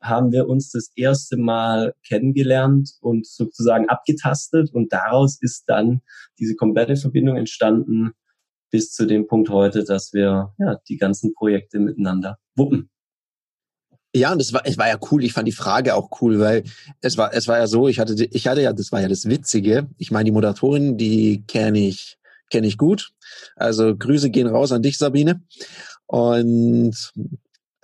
haben 0.00 0.32
wir 0.32 0.48
uns 0.48 0.70
das 0.70 0.90
erste 0.96 1.36
Mal 1.36 1.94
kennengelernt 2.06 2.92
und 3.00 3.26
sozusagen 3.26 3.88
abgetastet 3.88 4.72
und 4.72 4.92
daraus 4.92 5.40
ist 5.40 5.64
dann 5.66 6.00
diese 6.38 6.56
komplette 6.56 6.96
Verbindung 6.96 7.36
entstanden 7.36 8.12
bis 8.70 8.92
zu 8.92 9.06
dem 9.06 9.26
Punkt 9.26 9.50
heute, 9.50 9.84
dass 9.84 10.12
wir 10.12 10.54
ja 10.58 10.80
die 10.88 10.96
ganzen 10.96 11.34
Projekte 11.34 11.78
miteinander 11.78 12.38
wuppen. 12.56 12.89
Ja, 14.14 14.32
und 14.32 14.40
es 14.40 14.52
war, 14.52 14.62
es 14.64 14.76
war 14.76 14.88
ja 14.88 14.98
cool. 15.10 15.22
Ich 15.24 15.32
fand 15.32 15.46
die 15.46 15.52
Frage 15.52 15.94
auch 15.94 16.10
cool, 16.20 16.40
weil 16.40 16.64
es 17.00 17.16
war, 17.16 17.32
es 17.32 17.46
war 17.46 17.58
ja 17.58 17.66
so, 17.68 17.86
ich 17.86 18.00
hatte, 18.00 18.14
ich 18.24 18.46
hatte 18.48 18.62
ja, 18.62 18.72
das 18.72 18.90
war 18.90 19.00
ja 19.00 19.08
das 19.08 19.26
Witzige. 19.26 19.88
Ich 19.98 20.10
meine, 20.10 20.24
die 20.24 20.32
Moderatorin, 20.32 20.96
die 20.96 21.44
kenne 21.46 21.78
ich, 21.78 22.18
kenne 22.50 22.66
ich 22.66 22.76
gut. 22.76 23.12
Also 23.54 23.96
Grüße 23.96 24.30
gehen 24.30 24.48
raus 24.48 24.72
an 24.72 24.82
dich, 24.82 24.98
Sabine. 24.98 25.42
Und, 26.06 27.12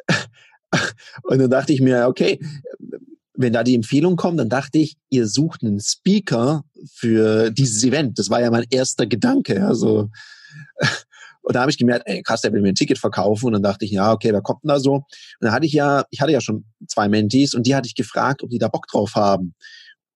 und 1.23 1.39
dann 1.39 1.51
dachte 1.51 1.73
ich 1.73 1.81
mir, 1.81 2.09
okay, 2.09 2.41
wenn 3.35 3.53
da 3.53 3.63
die 3.63 3.75
Empfehlung 3.77 4.17
kommt, 4.17 4.41
dann 4.41 4.49
dachte 4.49 4.79
ich, 4.79 4.97
ihr 5.11 5.29
sucht 5.29 5.63
einen 5.63 5.79
Speaker 5.81 6.65
für 6.93 7.51
dieses 7.51 7.85
Event. 7.85 8.19
Das 8.19 8.31
war 8.31 8.41
ja 8.41 8.51
mein 8.51 8.65
erster 8.71 9.07
Gedanke. 9.07 9.65
Also, 9.65 10.11
und 11.47 11.55
da 11.55 11.61
habe 11.61 11.71
ich 11.71 11.79
gemerkt, 11.79 12.09
ey, 12.09 12.25
krass, 12.25 12.41
der 12.41 12.53
will 12.53 12.61
mir 12.61 12.71
ein 12.71 12.75
Ticket 12.75 12.99
verkaufen. 12.99 13.47
Und 13.47 13.53
dann 13.53 13.63
dachte 13.63 13.85
ich, 13.85 13.93
ja, 13.93 14.13
okay, 14.13 14.33
wer 14.33 14.43
kommt 14.43 14.65
denn 14.65 14.69
da 14.69 14.81
so? 14.81 14.95
Und 14.95 15.05
dann 15.39 15.53
hatte 15.53 15.65
ich 15.65 15.73
ja, 15.73 16.05
ich 16.11 16.21
hatte 16.21 16.33
ja 16.33 16.41
schon 16.41 16.65
zwei 16.89 17.09
Mentees 17.09 17.55
und 17.55 17.69
die 17.69 17.77
hatte 17.77 17.87
ich 17.87 17.95
gefragt, 17.95 18.43
ob 18.43 18.51
die 18.51 18.59
da 18.59 18.67
Bock 18.67 18.89
drauf 18.89 19.15
haben. 19.15 19.55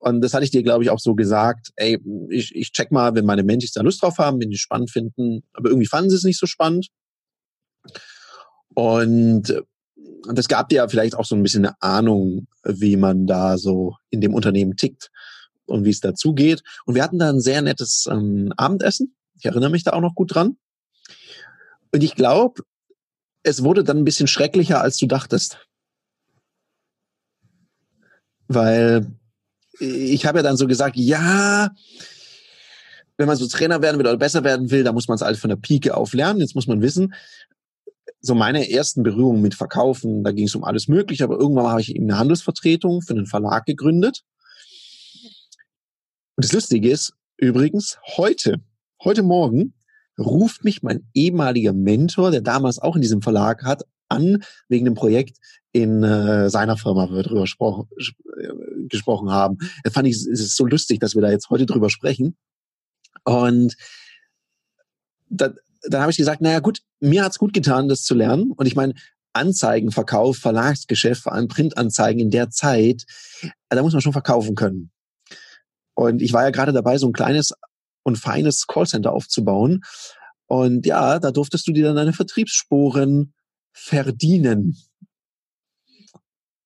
Und 0.01 0.23
das 0.23 0.35
hatte 0.35 0.43
ich 0.43 0.51
dir, 0.51 0.65
glaube 0.65 0.83
ich, 0.83 0.91
auch 0.91 0.99
so 0.99 1.15
gesagt, 1.15 1.71
ey, 1.77 2.01
ich, 2.31 2.53
ich 2.57 2.73
check 2.73 2.91
mal, 2.91 3.15
wenn 3.15 3.27
meine 3.27 3.45
Mentees 3.45 3.71
da 3.71 3.81
Lust 3.81 4.03
drauf 4.03 4.19
haben, 4.19 4.41
wenn 4.41 4.51
die 4.51 4.59
spannend 4.59 4.91
finden. 4.91 5.45
Aber 5.53 5.69
irgendwie 5.69 5.87
fanden 5.87 6.11
sie 6.11 6.17
es 6.17 6.25
nicht 6.25 6.41
so 6.41 6.47
spannend. 6.47 6.89
Und 8.75 9.55
das 10.35 10.49
gab 10.49 10.69
dir 10.69 10.77
ja 10.77 10.89
vielleicht 10.89 11.15
auch 11.15 11.27
so 11.27 11.37
ein 11.37 11.45
bisschen 11.45 11.65
eine 11.65 11.81
Ahnung, 11.81 12.49
wie 12.65 12.97
man 12.97 13.29
da 13.29 13.57
so 13.57 13.95
in 14.11 14.21
dem 14.21 14.35
Unternehmen 14.35 14.75
tickt 14.75 15.13
und 15.67 15.85
wie 15.85 15.91
es 15.91 16.01
dazu 16.01 16.35
geht. 16.35 16.65
Und 16.87 16.97
wir 16.97 17.05
hatten 17.05 17.21
da 17.21 17.29
ein 17.29 17.41
sehr 17.41 17.63
nettes 17.63 18.09
ähm, 18.11 18.53
Abendessen. 18.57 19.15
Ich 19.39 19.45
erinnere 19.45 19.71
mich 19.71 19.85
da 19.85 19.93
auch 19.93 20.01
noch 20.01 20.17
gut 20.17 20.35
dran. 20.35 20.57
Und 21.93 22.03
ich 22.03 22.15
glaube, 22.15 22.63
es 23.43 23.65
wurde 23.65 23.85
dann 23.85 23.99
ein 23.99 24.05
bisschen 24.05 24.27
schrecklicher, 24.27 24.81
als 24.81 24.97
du 24.99 25.07
dachtest. 25.07 25.59
weil 28.51 29.07
ich 29.79 30.27
habe 30.27 30.39
ja 30.39 30.43
dann 30.43 30.57
so 30.57 30.67
gesagt, 30.67 30.97
ja, 30.97 31.71
wenn 33.17 33.29
man 33.29 33.37
so 33.37 33.47
Trainer 33.47 33.81
werden 33.81 33.99
will 33.99 34.07
oder 34.07 34.17
besser 34.17 34.43
werden 34.43 34.71
will, 34.71 34.83
da 34.83 34.93
muss 34.93 35.07
man 35.07 35.15
es 35.15 35.23
alles 35.23 35.39
von 35.39 35.51
der 35.51 35.57
Pike 35.57 35.97
auf 35.97 36.15
lernen. 36.15 36.41
Jetzt 36.41 36.57
muss 36.57 36.67
man 36.67 36.83
wissen, 36.83 37.15
so 38.21 38.35
meine 38.35 38.69
ersten 38.69 39.05
Berührungen 39.05 39.41
mit 39.41 39.55
Verkaufen, 39.55 40.25
da 40.25 40.33
ging 40.33 40.47
es 40.47 40.55
um 40.57 40.65
alles 40.65 40.89
Mögliche, 40.89 41.23
aber 41.23 41.39
irgendwann 41.39 41.69
habe 41.69 41.81
ich 41.81 41.95
eben 41.95 42.11
eine 42.11 42.19
Handelsvertretung 42.19 43.03
für 43.03 43.15
einen 43.15 43.27
Verlag 43.27 43.67
gegründet. 43.67 44.25
Und 46.35 46.45
das 46.45 46.53
Lustige 46.53 46.91
ist, 46.91 47.13
übrigens, 47.37 47.99
heute, 48.17 48.57
heute 49.05 49.23
Morgen 49.23 49.75
ruft 50.21 50.65
mich 50.65 50.83
mein 50.83 51.07
ehemaliger 51.15 51.73
Mentor, 51.73 52.31
der 52.31 52.43
damals 52.43 52.79
auch 52.79 52.95
in 52.95 53.03
diesem 53.03 53.23
Verlag 53.23 53.65
hat, 53.65 53.85
an 54.09 54.43
wegen 54.69 54.85
dem 54.85 54.95
Projekt 54.95 55.39
in 55.73 56.03
äh, 56.03 56.51
seiner 56.51 56.77
Firma, 56.77 57.09
wo 57.09 57.15
wir 57.15 57.23
drüber 57.23 57.45
äh, 57.45 58.89
gesprochen 58.89 59.31
haben. 59.31 59.59
Da 59.85 59.91
fand 59.91 60.09
ich, 60.09 60.17
es 60.17 60.27
ist 60.27 60.57
so 60.57 60.67
lustig, 60.67 61.01
dass 61.01 61.15
wir 61.15 61.23
da 61.23 61.31
jetzt 61.31 61.49
heute 61.51 61.67
drüber 61.67 61.91
sprechen. 61.91 62.37
Und 63.25 63.77
da, 65.29 65.53
dann 65.83 66.01
habe 66.01 66.11
ich 66.11 66.17
gesagt, 66.17 66.41
naja 66.41 66.59
gut, 66.61 66.81
mir 66.99 67.25
hat's 67.25 67.39
gut 67.39 67.53
getan, 67.53 67.89
das 67.89 68.03
zu 68.03 68.15
lernen. 68.15 68.53
Und 68.53 68.67
ich 68.67 68.75
meine, 68.75 68.95
Anzeigenverkauf, 69.33 70.39
Verlagsgeschäft, 70.39 71.23
vor 71.23 71.33
allem 71.33 71.47
Printanzeigen 71.47 72.21
in 72.21 72.31
der 72.31 72.51
Zeit, 72.51 73.05
da 73.69 73.81
muss 73.83 73.93
man 73.93 74.03
schon 74.03 74.13
verkaufen 74.13 74.57
können. 74.57 74.91
Und 75.95 76.21
ich 76.21 76.33
war 76.33 76.43
ja 76.43 76.51
gerade 76.51 76.73
dabei, 76.73 76.99
so 76.99 77.07
ein 77.07 77.13
kleines 77.13 77.53
und 78.03 78.17
feines 78.17 78.67
Callcenter 78.67 79.13
aufzubauen. 79.13 79.83
Und 80.47 80.87
ja, 80.87 81.19
da 81.19 81.31
durftest 81.31 81.67
du 81.69 81.73
dir 81.73 81.85
dann 81.85 81.97
deine 81.97 82.13
Vertriebssporen 82.13 83.35
verdienen. 83.73 84.77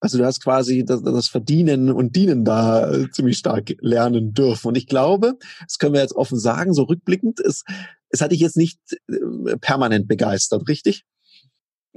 Also 0.00 0.18
du 0.18 0.26
hast 0.26 0.42
quasi 0.42 0.84
das, 0.84 1.28
Verdienen 1.28 1.90
und 1.90 2.14
Dienen 2.14 2.44
da 2.44 2.92
äh, 2.92 3.10
ziemlich 3.10 3.38
stark 3.38 3.74
lernen 3.80 4.34
dürfen. 4.34 4.68
Und 4.68 4.76
ich 4.76 4.86
glaube, 4.86 5.38
das 5.66 5.78
können 5.78 5.94
wir 5.94 6.02
jetzt 6.02 6.14
offen 6.14 6.38
sagen, 6.38 6.74
so 6.74 6.82
rückblickend, 6.82 7.40
es, 7.40 7.64
es 8.10 8.20
hat 8.20 8.30
dich 8.30 8.40
jetzt 8.40 8.58
nicht 8.58 8.78
äh, 9.08 9.56
permanent 9.56 10.06
begeistert, 10.06 10.68
richtig? 10.68 11.06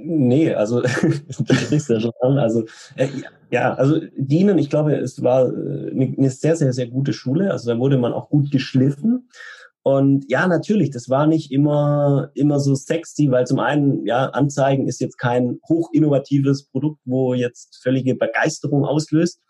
Nee, 0.00 0.54
also 0.54 0.80
du 1.38 1.54
sprichst 1.54 1.90
ja 1.90 2.00
schon 2.00 2.12
an. 2.20 2.38
Also 2.38 2.64
äh, 2.94 3.08
ja, 3.50 3.74
also 3.74 4.00
Dienen, 4.16 4.56
ich 4.58 4.70
glaube, 4.70 4.94
es 4.94 5.22
war 5.22 5.48
äh, 5.48 5.90
eine 5.90 6.30
sehr, 6.30 6.54
sehr, 6.54 6.72
sehr 6.72 6.86
gute 6.86 7.12
Schule. 7.12 7.50
Also 7.50 7.72
da 7.72 7.78
wurde 7.78 7.98
man 7.98 8.12
auch 8.12 8.28
gut 8.30 8.52
geschliffen. 8.52 9.28
Und 9.82 10.30
ja, 10.30 10.46
natürlich, 10.46 10.90
das 10.90 11.08
war 11.08 11.26
nicht 11.26 11.50
immer, 11.50 12.30
immer 12.34 12.60
so 12.60 12.74
sexy, 12.74 13.30
weil 13.30 13.46
zum 13.46 13.58
einen, 13.58 14.06
ja, 14.06 14.26
Anzeigen 14.26 14.86
ist 14.86 15.00
jetzt 15.00 15.18
kein 15.18 15.58
hochinnovatives 15.68 16.68
Produkt, 16.68 17.00
wo 17.04 17.34
jetzt 17.34 17.80
völlige 17.82 18.14
Begeisterung 18.14 18.84
auslöst. 18.84 19.40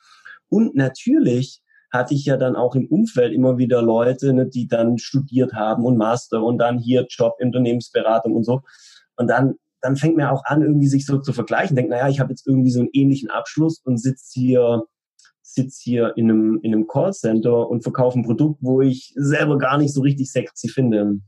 Und 0.48 0.74
natürlich 0.74 1.60
hatte 1.90 2.14
ich 2.14 2.24
ja 2.24 2.36
dann 2.36 2.56
auch 2.56 2.74
im 2.74 2.86
Umfeld 2.86 3.34
immer 3.34 3.58
wieder 3.58 3.82
Leute, 3.82 4.32
ne, 4.32 4.46
die 4.46 4.68
dann 4.68 4.98
studiert 4.98 5.54
haben 5.54 5.84
und 5.84 5.96
Master 5.96 6.42
und 6.42 6.58
dann 6.58 6.78
hier 6.78 7.06
Job, 7.08 7.34
Unternehmensberatung 7.40 8.34
und 8.34 8.44
so. 8.44 8.62
Und 9.16 9.28
dann, 9.28 9.56
dann 9.80 9.96
fängt 9.96 10.16
man 10.16 10.26
auch 10.26 10.44
an, 10.44 10.62
irgendwie 10.62 10.88
sich 10.88 11.06
so 11.06 11.18
zu 11.18 11.32
vergleichen. 11.32 11.76
Denkt, 11.76 11.90
naja, 11.90 12.08
ich 12.08 12.20
habe 12.20 12.30
jetzt 12.30 12.46
irgendwie 12.46 12.70
so 12.70 12.80
einen 12.80 12.90
ähnlichen 12.92 13.30
Abschluss 13.30 13.80
und 13.84 13.98
sitze 13.98 14.40
hier 14.40 14.84
sitze 15.58 15.80
hier 15.82 16.12
in 16.16 16.30
einem, 16.30 16.60
in 16.62 16.74
einem 16.74 16.86
Callcenter 16.86 17.68
und 17.68 17.82
verkaufe 17.82 18.18
ein 18.18 18.24
Produkt, 18.24 18.58
wo 18.60 18.80
ich 18.80 19.12
selber 19.16 19.58
gar 19.58 19.78
nicht 19.78 19.94
so 19.94 20.02
richtig 20.02 20.30
sexy 20.30 20.68
finde. 20.68 21.20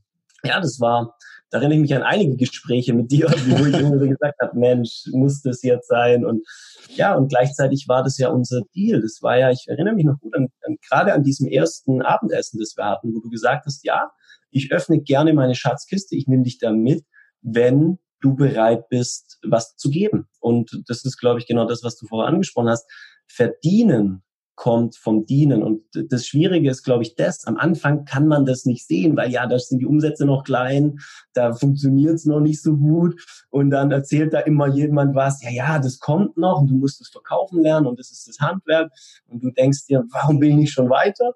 Ja, 0.45 0.61
das 0.61 0.79
war, 0.81 1.17
da 1.51 1.59
erinnere 1.59 1.77
ich 1.77 1.83
mich 1.83 1.95
an 1.95 2.03
einige 2.03 2.37
Gespräche 2.37 2.93
mit 2.93 3.11
dir, 3.11 3.27
wo 3.49 3.67
ich 3.67 3.79
immer 3.79 3.97
gesagt 3.97 4.39
habe, 4.41 4.59
Mensch, 4.59 5.05
muss 5.13 5.43
das 5.43 5.63
jetzt 5.63 5.89
sein? 5.89 6.25
Und 6.25 6.47
ja, 6.95 7.15
und 7.15 7.29
gleichzeitig 7.29 7.87
war 7.89 8.03
das 8.03 8.19
ja 8.19 8.29
unser 8.29 8.63
Deal. 8.75 9.01
Das 9.01 9.21
war 9.23 9.39
ja, 9.39 9.51
ich 9.51 9.65
erinnere 9.69 9.95
mich 9.95 10.05
noch 10.05 10.19
gut 10.21 10.35
an, 10.37 10.49
an 10.65 10.77
gerade 10.89 11.13
an 11.13 11.23
diesem 11.23 11.47
ersten 11.47 12.03
Abendessen, 12.03 12.59
das 12.61 12.77
wir 12.77 12.85
hatten, 12.85 13.15
wo 13.15 13.21
du 13.21 13.31
gesagt 13.31 13.67
hast, 13.67 13.85
ja, 13.85 14.11
ich 14.51 14.73
öffne 14.73 15.01
gerne 15.01 15.33
meine 15.33 15.55
Schatzkiste, 15.55 16.17
ich 16.17 16.27
nehme 16.27 16.43
dich 16.43 16.59
da 16.59 16.73
mit, 16.73 17.05
wenn 17.43 17.99
du 18.21 18.35
bereit 18.35 18.89
bist, 18.89 19.39
was 19.43 19.77
zu 19.77 19.91
geben. 19.91 20.27
Und 20.41 20.83
das 20.87 21.05
ist, 21.05 21.19
glaube 21.19 21.41
ich, 21.41 21.47
genau 21.47 21.67
das, 21.67 21.83
was 21.83 21.97
du 21.97 22.07
vorher 22.07 22.29
angesprochen 22.29 22.69
hast. 22.69 22.87
Verdienen 23.27 24.23
kommt 24.61 24.95
vom 24.95 25.25
Dienen. 25.25 25.63
Und 25.63 25.85
das 25.95 26.27
Schwierige 26.27 26.69
ist, 26.69 26.83
glaube 26.83 27.03
ich, 27.03 27.15
das. 27.15 27.47
Am 27.47 27.57
Anfang 27.57 28.05
kann 28.05 28.27
man 28.27 28.45
das 28.45 28.67
nicht 28.67 28.87
sehen, 28.87 29.17
weil 29.17 29.31
ja, 29.31 29.47
da 29.47 29.59
sind 29.59 29.79
die 29.79 29.87
Umsätze 29.87 30.27
noch 30.27 30.45
klein, 30.45 30.99
da 31.33 31.55
funktioniert 31.55 32.17
es 32.17 32.27
noch 32.27 32.41
nicht 32.41 32.61
so 32.61 32.77
gut. 32.77 33.15
Und 33.49 33.71
dann 33.71 33.91
erzählt 33.91 34.35
da 34.35 34.41
immer 34.41 34.69
jemand 34.69 35.15
was, 35.15 35.43
ja, 35.43 35.51
ja, 35.51 35.79
das 35.79 35.99
kommt 35.99 36.37
noch 36.37 36.61
und 36.61 36.69
du 36.69 36.75
musst 36.75 37.01
es 37.01 37.09
verkaufen 37.09 37.63
lernen 37.63 37.87
und 37.87 37.99
das 37.99 38.11
ist 38.11 38.29
das 38.29 38.39
Handwerk. 38.39 38.93
Und 39.29 39.43
du 39.43 39.51
denkst 39.51 39.87
dir, 39.87 40.05
warum 40.13 40.39
bin 40.41 40.59
ich 40.59 40.71
schon 40.71 40.91
weiter? 40.91 41.33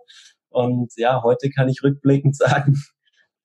Und 0.50 0.92
ja, 0.96 1.22
heute 1.22 1.48
kann 1.48 1.70
ich 1.70 1.82
rückblickend 1.82 2.36
sagen, 2.36 2.76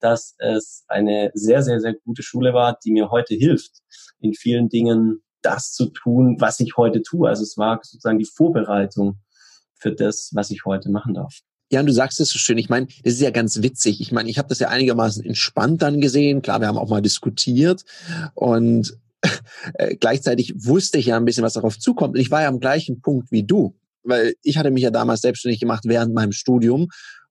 dass 0.00 0.34
es 0.38 0.84
eine 0.88 1.30
sehr, 1.34 1.62
sehr, 1.62 1.80
sehr 1.80 1.94
gute 1.94 2.22
Schule 2.22 2.54
war, 2.54 2.78
die 2.84 2.92
mir 2.92 3.10
heute 3.10 3.34
hilft, 3.34 3.72
in 4.20 4.34
vielen 4.34 4.68
Dingen 4.68 5.22
das 5.42 5.72
zu 5.72 5.86
tun, 5.86 6.36
was 6.38 6.60
ich 6.60 6.76
heute 6.76 7.02
tue. 7.02 7.28
Also 7.28 7.42
es 7.42 7.56
war 7.56 7.80
sozusagen 7.82 8.18
die 8.18 8.26
Vorbereitung 8.26 9.18
für 9.78 9.92
das, 9.92 10.30
was 10.34 10.50
ich 10.50 10.64
heute 10.64 10.90
machen 10.90 11.14
darf. 11.14 11.40
Ja, 11.72 11.80
und 11.80 11.86
du 11.86 11.92
sagst 11.92 12.20
es 12.20 12.30
so 12.30 12.38
schön. 12.38 12.58
Ich 12.58 12.68
meine, 12.68 12.86
das 13.04 13.14
ist 13.14 13.20
ja 13.20 13.30
ganz 13.30 13.62
witzig. 13.62 14.00
Ich 14.00 14.10
meine, 14.10 14.28
ich 14.28 14.38
habe 14.38 14.48
das 14.48 14.58
ja 14.58 14.68
einigermaßen 14.68 15.24
entspannt 15.24 15.82
dann 15.82 16.00
gesehen. 16.00 16.42
Klar, 16.42 16.60
wir 16.60 16.66
haben 16.66 16.78
auch 16.78 16.90
mal 16.90 17.00
diskutiert 17.00 17.84
und 18.34 18.98
äh, 19.74 19.94
gleichzeitig 19.96 20.54
wusste 20.56 20.98
ich 20.98 21.06
ja 21.06 21.16
ein 21.16 21.24
bisschen, 21.24 21.44
was 21.44 21.52
darauf 21.52 21.78
zukommt. 21.78 22.14
Und 22.14 22.20
ich 22.20 22.30
war 22.30 22.42
ja 22.42 22.48
am 22.48 22.60
gleichen 22.60 23.00
Punkt 23.00 23.30
wie 23.30 23.44
du, 23.44 23.76
weil 24.02 24.34
ich 24.42 24.58
hatte 24.58 24.70
mich 24.70 24.82
ja 24.82 24.90
damals 24.90 25.20
selbstständig 25.20 25.60
gemacht 25.60 25.84
während 25.86 26.12
meinem 26.12 26.32
Studium 26.32 26.88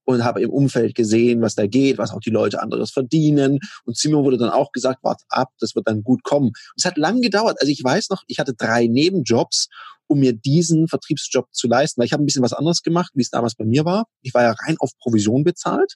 und 0.10 0.24
habe 0.24 0.42
im 0.42 0.50
Umfeld 0.50 0.96
gesehen, 0.96 1.42
was 1.44 1.54
da 1.54 1.68
geht, 1.68 2.00
was 2.00 2.12
auch 2.12 2.20
die 2.20 2.32
Leute 2.32 2.64
anderes 2.64 2.90
verdienen. 2.90 3.60
Und 3.86 3.96
Simon 3.96 4.24
wurde 4.24 4.40
dann 4.40 4.50
auch 4.50 4.72
gesagt, 4.72 5.04
wart 5.04 5.22
ab, 5.30 5.50
das 5.60 5.76
wird 5.76 5.88
dann 5.88 6.02
gut 6.02 6.24
kommen. 6.24 6.48
Und 6.48 6.74
es 6.78 6.86
hat 6.86 6.98
lang 6.98 7.22
gedauert. 7.22 7.58
Also 7.60 7.72
ich 7.72 7.84
weiß 7.84 8.10
noch, 8.10 8.24
ich 8.26 8.40
hatte 8.40 8.56
drei 8.56 8.88
Nebenjobs, 8.88 9.68
um 10.08 10.20
mir 10.20 10.34
diesen 10.34 10.88
Vertriebsjob 10.88 11.46
zu 11.52 11.68
leisten. 11.68 12.00
Weil 12.00 12.08
ich 12.08 12.14
habe 12.14 12.24
ein 12.24 12.26
bisschen 12.26 12.42
was 12.42 12.54
anderes 12.54 12.82
gemacht, 12.82 13.12
wie 13.14 13.22
es 13.22 13.30
damals 13.30 13.54
bei 13.54 13.66
mir 13.66 13.86
war. 13.86 14.06
Ich 14.24 14.34
war 14.34 14.42
ja 14.42 14.56
rein 14.66 14.78
auf 14.80 14.90
Provision 15.00 15.44
bezahlt 15.44 15.94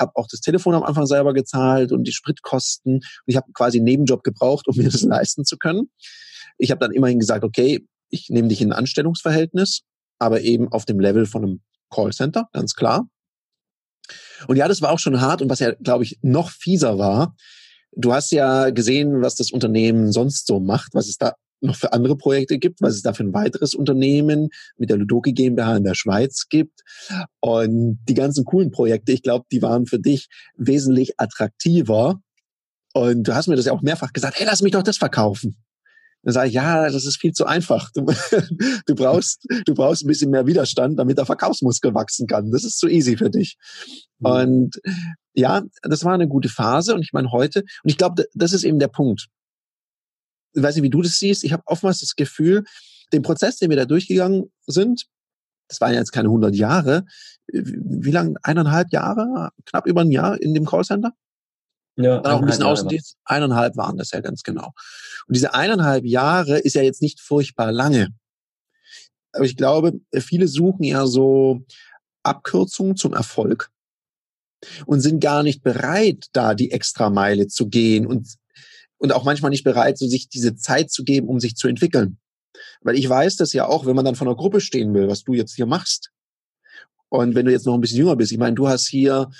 habe 0.00 0.12
auch 0.14 0.26
das 0.26 0.40
Telefon 0.40 0.74
am 0.74 0.84
Anfang 0.84 1.06
selber 1.06 1.34
gezahlt 1.34 1.92
und 1.92 2.04
die 2.04 2.12
Spritkosten. 2.12 2.94
Und 2.94 3.04
ich 3.26 3.36
habe 3.36 3.52
quasi 3.52 3.78
einen 3.78 3.84
Nebenjob 3.84 4.24
gebraucht, 4.24 4.66
um 4.66 4.76
mir 4.76 4.88
das 4.88 5.02
leisten 5.02 5.44
zu 5.44 5.58
können. 5.58 5.90
Ich 6.58 6.70
habe 6.70 6.80
dann 6.80 6.92
immerhin 6.92 7.20
gesagt, 7.20 7.44
okay, 7.44 7.86
ich 8.08 8.30
nehme 8.30 8.48
dich 8.48 8.62
in 8.62 8.72
ein 8.72 8.78
Anstellungsverhältnis, 8.78 9.82
aber 10.18 10.40
eben 10.40 10.72
auf 10.72 10.86
dem 10.86 10.98
Level 10.98 11.26
von 11.26 11.44
einem 11.44 11.60
Callcenter, 11.90 12.48
ganz 12.52 12.74
klar. 12.74 13.06
Und 14.46 14.56
ja, 14.56 14.68
das 14.68 14.82
war 14.82 14.90
auch 14.90 14.98
schon 14.98 15.20
hart 15.20 15.42
und 15.42 15.50
was 15.50 15.60
ja, 15.60 15.72
glaube 15.72 16.04
ich, 16.04 16.18
noch 16.22 16.50
fieser 16.50 16.98
war, 16.98 17.34
du 17.94 18.12
hast 18.12 18.32
ja 18.32 18.70
gesehen, 18.70 19.22
was 19.22 19.34
das 19.34 19.52
Unternehmen 19.52 20.12
sonst 20.12 20.46
so 20.46 20.60
macht, 20.60 20.94
was 20.94 21.08
es 21.08 21.18
da 21.18 21.34
noch 21.60 21.76
für 21.76 21.92
andere 21.92 22.16
Projekte 22.16 22.58
gibt, 22.58 22.80
was 22.80 22.94
es 22.94 23.02
da 23.02 23.12
für 23.12 23.22
ein 23.22 23.32
weiteres 23.32 23.74
Unternehmen 23.74 24.48
mit 24.76 24.90
der 24.90 24.96
Ludoki 24.96 25.32
GmbH 25.32 25.76
in 25.76 25.84
der 25.84 25.94
Schweiz 25.94 26.48
gibt. 26.48 26.80
Und 27.40 28.00
die 28.08 28.14
ganzen 28.14 28.44
coolen 28.44 28.72
Projekte, 28.72 29.12
ich 29.12 29.22
glaube, 29.22 29.46
die 29.52 29.62
waren 29.62 29.86
für 29.86 30.00
dich 30.00 30.28
wesentlich 30.56 31.20
attraktiver. 31.20 32.20
Und 32.94 33.28
du 33.28 33.34
hast 33.34 33.46
mir 33.46 33.56
das 33.56 33.66
ja 33.66 33.72
auch 33.72 33.82
mehrfach 33.82 34.12
gesagt, 34.12 34.38
hey, 34.38 34.46
lass 34.46 34.62
mich 34.62 34.72
doch 34.72 34.82
das 34.82 34.96
verkaufen. 34.96 35.56
Dann 36.22 36.34
sage 36.34 36.48
ich, 36.48 36.54
ja, 36.54 36.88
das 36.88 37.04
ist 37.04 37.18
viel 37.18 37.32
zu 37.32 37.46
einfach. 37.46 37.90
Du, 37.92 38.06
du, 38.86 38.94
brauchst, 38.94 39.44
du 39.66 39.74
brauchst 39.74 40.04
ein 40.04 40.08
bisschen 40.08 40.30
mehr 40.30 40.46
Widerstand, 40.46 40.98
damit 40.98 41.18
der 41.18 41.26
Verkaufsmuskel 41.26 41.94
wachsen 41.94 42.26
kann. 42.26 42.50
Das 42.52 42.64
ist 42.64 42.78
zu 42.78 42.88
easy 42.88 43.16
für 43.16 43.30
dich. 43.30 43.56
Mhm. 44.18 44.26
Und 44.26 44.80
ja, 45.34 45.62
das 45.82 46.04
war 46.04 46.14
eine 46.14 46.28
gute 46.28 46.48
Phase. 46.48 46.94
Und 46.94 47.02
ich 47.02 47.12
meine 47.12 47.32
heute, 47.32 47.60
und 47.60 47.90
ich 47.90 47.98
glaube, 47.98 48.26
das 48.34 48.52
ist 48.52 48.64
eben 48.64 48.78
der 48.78 48.88
Punkt. 48.88 49.28
Ich 50.54 50.62
weiß 50.62 50.76
nicht, 50.76 50.84
wie 50.84 50.90
du 50.90 51.02
das 51.02 51.18
siehst. 51.18 51.44
Ich 51.44 51.52
habe 51.52 51.62
oftmals 51.66 52.00
das 52.00 52.14
Gefühl, 52.14 52.64
den 53.12 53.22
Prozess, 53.22 53.56
den 53.56 53.70
wir 53.70 53.76
da 53.76 53.84
durchgegangen 53.84 54.50
sind, 54.66 55.06
das 55.68 55.80
waren 55.80 55.94
jetzt 55.94 56.12
keine 56.12 56.28
100 56.28 56.54
Jahre. 56.54 57.06
Wie 57.46 58.10
lange? 58.10 58.34
Eineinhalb 58.42 58.92
Jahre? 58.92 59.50
Knapp 59.64 59.86
über 59.86 60.02
ein 60.02 60.10
Jahr 60.10 60.40
in 60.40 60.54
dem 60.54 60.66
Callcenter? 60.66 61.12
Ja, 61.96 62.20
dann 62.20 62.32
auch 62.32 62.40
ein 62.40 62.46
bisschen 62.46 62.64
Außendienst. 62.64 63.16
Eineinhalb 63.24 63.76
waren 63.76 63.98
das 63.98 64.12
ja 64.12 64.20
ganz 64.20 64.42
genau. 64.42 64.72
Und 65.26 65.36
diese 65.36 65.54
eineinhalb 65.54 66.04
Jahre 66.04 66.58
ist 66.58 66.74
ja 66.74 66.82
jetzt 66.82 67.02
nicht 67.02 67.20
furchtbar 67.20 67.70
lange. 67.70 68.08
Aber 69.32 69.44
ich 69.44 69.56
glaube, 69.56 70.00
viele 70.14 70.48
suchen 70.48 70.84
ja 70.84 71.06
so 71.06 71.64
Abkürzungen 72.22 72.96
zum 72.96 73.14
Erfolg 73.14 73.70
und 74.86 75.00
sind 75.00 75.20
gar 75.20 75.42
nicht 75.42 75.62
bereit, 75.62 76.26
da 76.32 76.54
die 76.54 76.70
Extrameile 76.70 77.48
zu 77.48 77.68
gehen 77.68 78.06
und, 78.06 78.36
und 78.98 79.12
auch 79.12 79.24
manchmal 79.24 79.50
nicht 79.50 79.64
bereit, 79.64 79.98
so 79.98 80.06
sich 80.06 80.28
diese 80.28 80.56
Zeit 80.56 80.90
zu 80.90 81.04
geben, 81.04 81.28
um 81.28 81.40
sich 81.40 81.56
zu 81.56 81.68
entwickeln. 81.68 82.18
Weil 82.82 82.96
ich 82.96 83.08
weiß 83.08 83.36
das 83.36 83.52
ja 83.52 83.66
auch, 83.66 83.86
wenn 83.86 83.96
man 83.96 84.04
dann 84.04 84.14
von 84.14 84.28
einer 84.28 84.36
Gruppe 84.36 84.60
stehen 84.60 84.94
will, 84.94 85.08
was 85.08 85.24
du 85.24 85.34
jetzt 85.34 85.54
hier 85.54 85.66
machst. 85.66 86.10
Und 87.08 87.34
wenn 87.34 87.46
du 87.46 87.52
jetzt 87.52 87.66
noch 87.66 87.74
ein 87.74 87.80
bisschen 87.80 87.98
jünger 87.98 88.16
bist, 88.16 88.32
ich 88.32 88.38
meine, 88.38 88.54
du 88.54 88.68
hast 88.68 88.86
hier 88.86 89.30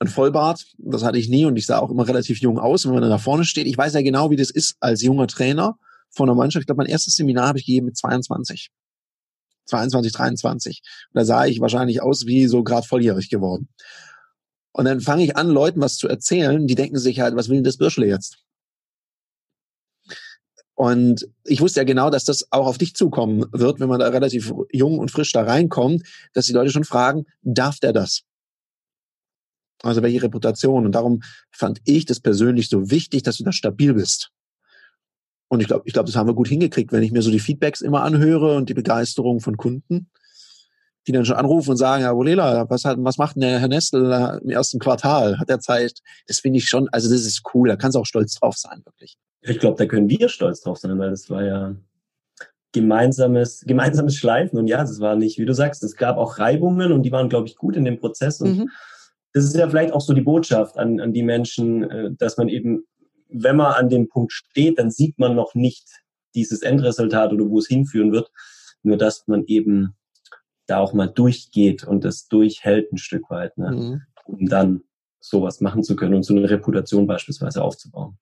ein 0.00 0.08
Vollbart, 0.08 0.66
das 0.78 1.04
hatte 1.04 1.18
ich 1.18 1.28
nie 1.28 1.44
und 1.44 1.56
ich 1.56 1.66
sah 1.66 1.78
auch 1.78 1.90
immer 1.90 2.08
relativ 2.08 2.40
jung 2.40 2.58
aus, 2.58 2.86
wenn 2.86 2.94
man 2.94 3.02
da 3.02 3.18
vorne 3.18 3.44
steht. 3.44 3.66
Ich 3.66 3.76
weiß 3.76 3.92
ja 3.92 4.00
genau, 4.00 4.30
wie 4.30 4.36
das 4.36 4.50
ist 4.50 4.76
als 4.80 5.02
junger 5.02 5.26
Trainer 5.26 5.76
von 6.08 6.28
einer 6.28 6.36
Mannschaft. 6.36 6.62
Ich 6.62 6.66
glaube, 6.66 6.82
mein 6.82 6.90
erstes 6.90 7.14
Seminar 7.14 7.48
habe 7.48 7.58
ich 7.58 7.66
gegeben 7.66 7.86
mit 7.86 7.98
22. 7.98 8.70
22, 9.66 10.12
23. 10.12 10.82
Und 11.12 11.18
da 11.18 11.24
sah 11.24 11.44
ich 11.44 11.60
wahrscheinlich 11.60 12.02
aus 12.02 12.24
wie 12.26 12.46
so 12.46 12.64
gerade 12.64 12.86
volljährig 12.86 13.28
geworden. 13.28 13.68
Und 14.72 14.86
dann 14.86 15.00
fange 15.00 15.22
ich 15.22 15.36
an, 15.36 15.48
Leuten 15.50 15.80
was 15.80 15.96
zu 15.96 16.08
erzählen, 16.08 16.66
die 16.66 16.74
denken 16.74 16.98
sich 16.98 17.20
halt, 17.20 17.36
was 17.36 17.48
will 17.48 17.56
denn 17.56 17.64
das 17.64 17.76
Birschle 17.76 18.06
jetzt? 18.06 18.38
Und 20.74 21.28
ich 21.44 21.60
wusste 21.60 21.80
ja 21.80 21.84
genau, 21.84 22.08
dass 22.08 22.24
das 22.24 22.50
auch 22.50 22.66
auf 22.66 22.78
dich 22.78 22.94
zukommen 22.94 23.44
wird, 23.52 23.80
wenn 23.80 23.88
man 23.90 24.00
da 24.00 24.08
relativ 24.08 24.50
jung 24.72 24.98
und 24.98 25.10
frisch 25.10 25.32
da 25.32 25.42
reinkommt, 25.42 26.04
dass 26.32 26.46
die 26.46 26.54
Leute 26.54 26.70
schon 26.70 26.84
fragen, 26.84 27.26
darf 27.42 27.80
der 27.80 27.92
das? 27.92 28.22
Also 29.82 30.02
welche 30.02 30.22
Reputation? 30.22 30.84
Und 30.86 30.92
darum 30.92 31.22
fand 31.50 31.80
ich 31.84 32.04
das 32.04 32.20
persönlich 32.20 32.68
so 32.68 32.90
wichtig, 32.90 33.22
dass 33.22 33.36
du 33.36 33.44
da 33.44 33.52
stabil 33.52 33.94
bist. 33.94 34.30
Und 35.48 35.60
ich 35.60 35.66
glaube, 35.66 35.82
ich 35.86 35.92
glaube, 35.92 36.06
das 36.06 36.16
haben 36.16 36.28
wir 36.28 36.34
gut 36.34 36.48
hingekriegt, 36.48 36.92
wenn 36.92 37.02
ich 37.02 37.12
mir 37.12 37.22
so 37.22 37.30
die 37.30 37.40
Feedbacks 37.40 37.80
immer 37.80 38.02
anhöre 38.02 38.56
und 38.56 38.68
die 38.68 38.74
Begeisterung 38.74 39.40
von 39.40 39.56
Kunden, 39.56 40.08
die 41.06 41.12
dann 41.12 41.24
schon 41.24 41.36
anrufen 41.36 41.70
und 41.70 41.76
sagen, 41.76 42.04
ja, 42.04 42.14
Wolela, 42.14 42.68
was 42.70 42.84
hat, 42.84 42.98
was 43.00 43.18
macht 43.18 43.34
denn 43.34 43.40
der 43.40 43.58
Herr 43.58 43.68
Nestel 43.68 44.40
im 44.42 44.50
ersten 44.50 44.78
Quartal? 44.78 45.38
Hat 45.38 45.50
er 45.50 45.58
Zeit? 45.58 46.00
Das 46.28 46.38
finde 46.38 46.58
ich 46.58 46.68
schon, 46.68 46.88
also 46.90 47.10
das 47.10 47.22
ist 47.22 47.42
cool, 47.52 47.68
da 47.68 47.76
kannst 47.76 47.96
du 47.96 48.00
auch 48.00 48.06
stolz 48.06 48.34
drauf 48.34 48.56
sein, 48.56 48.82
wirklich. 48.84 49.16
Ich 49.40 49.58
glaube, 49.58 49.78
da 49.78 49.86
können 49.86 50.08
wir 50.08 50.28
stolz 50.28 50.60
drauf 50.60 50.78
sein, 50.78 50.96
weil 50.98 51.10
das 51.10 51.28
war 51.30 51.42
ja 51.42 51.74
gemeinsames, 52.72 53.64
gemeinsames 53.66 54.16
Schleifen. 54.16 54.58
Und 54.58 54.68
ja, 54.68 54.78
das 54.78 55.00
war 55.00 55.16
nicht, 55.16 55.38
wie 55.38 55.46
du 55.46 55.54
sagst, 55.54 55.82
es 55.82 55.96
gab 55.96 56.16
auch 56.16 56.38
Reibungen 56.38 56.92
und 56.92 57.02
die 57.02 57.12
waren, 57.12 57.28
glaube 57.28 57.48
ich, 57.48 57.56
gut 57.56 57.76
in 57.76 57.84
dem 57.84 57.98
Prozess. 57.98 58.40
Und 58.40 58.58
mhm. 58.58 58.70
Das 59.32 59.44
ist 59.44 59.56
ja 59.56 59.68
vielleicht 59.68 59.92
auch 59.92 60.00
so 60.00 60.12
die 60.12 60.20
Botschaft 60.20 60.76
an, 60.76 61.00
an 61.00 61.12
die 61.12 61.22
Menschen, 61.22 61.88
äh, 61.90 62.10
dass 62.16 62.36
man 62.36 62.48
eben 62.48 62.84
wenn 63.32 63.56
man 63.56 63.72
an 63.72 63.88
dem 63.88 64.08
Punkt 64.08 64.32
steht, 64.32 64.78
dann 64.78 64.90
sieht 64.90 65.18
man 65.18 65.34
noch 65.34 65.54
nicht 65.54 65.86
dieses 66.34 66.62
Endresultat 66.62 67.32
oder 67.32 67.48
wo 67.48 67.58
es 67.58 67.66
hinführen 67.66 68.12
wird. 68.12 68.30
Nur 68.82 68.96
dass 68.96 69.26
man 69.26 69.44
eben 69.46 69.94
da 70.66 70.78
auch 70.78 70.92
mal 70.92 71.08
durchgeht 71.08 71.84
und 71.84 72.04
das 72.04 72.28
durchhält 72.28 72.92
ein 72.92 72.98
Stück 72.98 73.28
weit, 73.30 73.58
ne? 73.58 73.70
Mhm. 73.70 74.02
um 74.24 74.46
dann 74.46 74.82
sowas 75.20 75.60
machen 75.60 75.82
zu 75.82 75.96
können 75.96 76.14
und 76.14 76.22
so 76.22 76.34
eine 76.34 76.48
Reputation 76.48 77.06
beispielsweise 77.06 77.62
aufzubauen. 77.62 78.16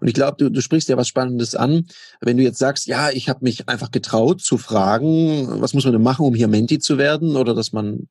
Und 0.00 0.08
ich 0.08 0.14
glaube, 0.14 0.36
du, 0.38 0.50
du 0.50 0.60
sprichst 0.60 0.88
ja 0.88 0.96
was 0.96 1.08
Spannendes 1.08 1.54
an. 1.54 1.86
Wenn 2.20 2.36
du 2.36 2.42
jetzt 2.42 2.58
sagst, 2.58 2.86
ja, 2.86 3.10
ich 3.10 3.28
habe 3.28 3.40
mich 3.42 3.68
einfach 3.68 3.90
getraut 3.90 4.40
zu 4.40 4.58
fragen, 4.58 5.60
was 5.60 5.74
muss 5.74 5.84
man 5.84 5.94
denn 5.94 6.02
machen, 6.02 6.26
um 6.26 6.34
hier 6.34 6.48
Menti 6.48 6.78
zu 6.78 6.98
werden 6.98 7.36
oder 7.36 7.54
dass 7.54 7.72
man 7.72 8.08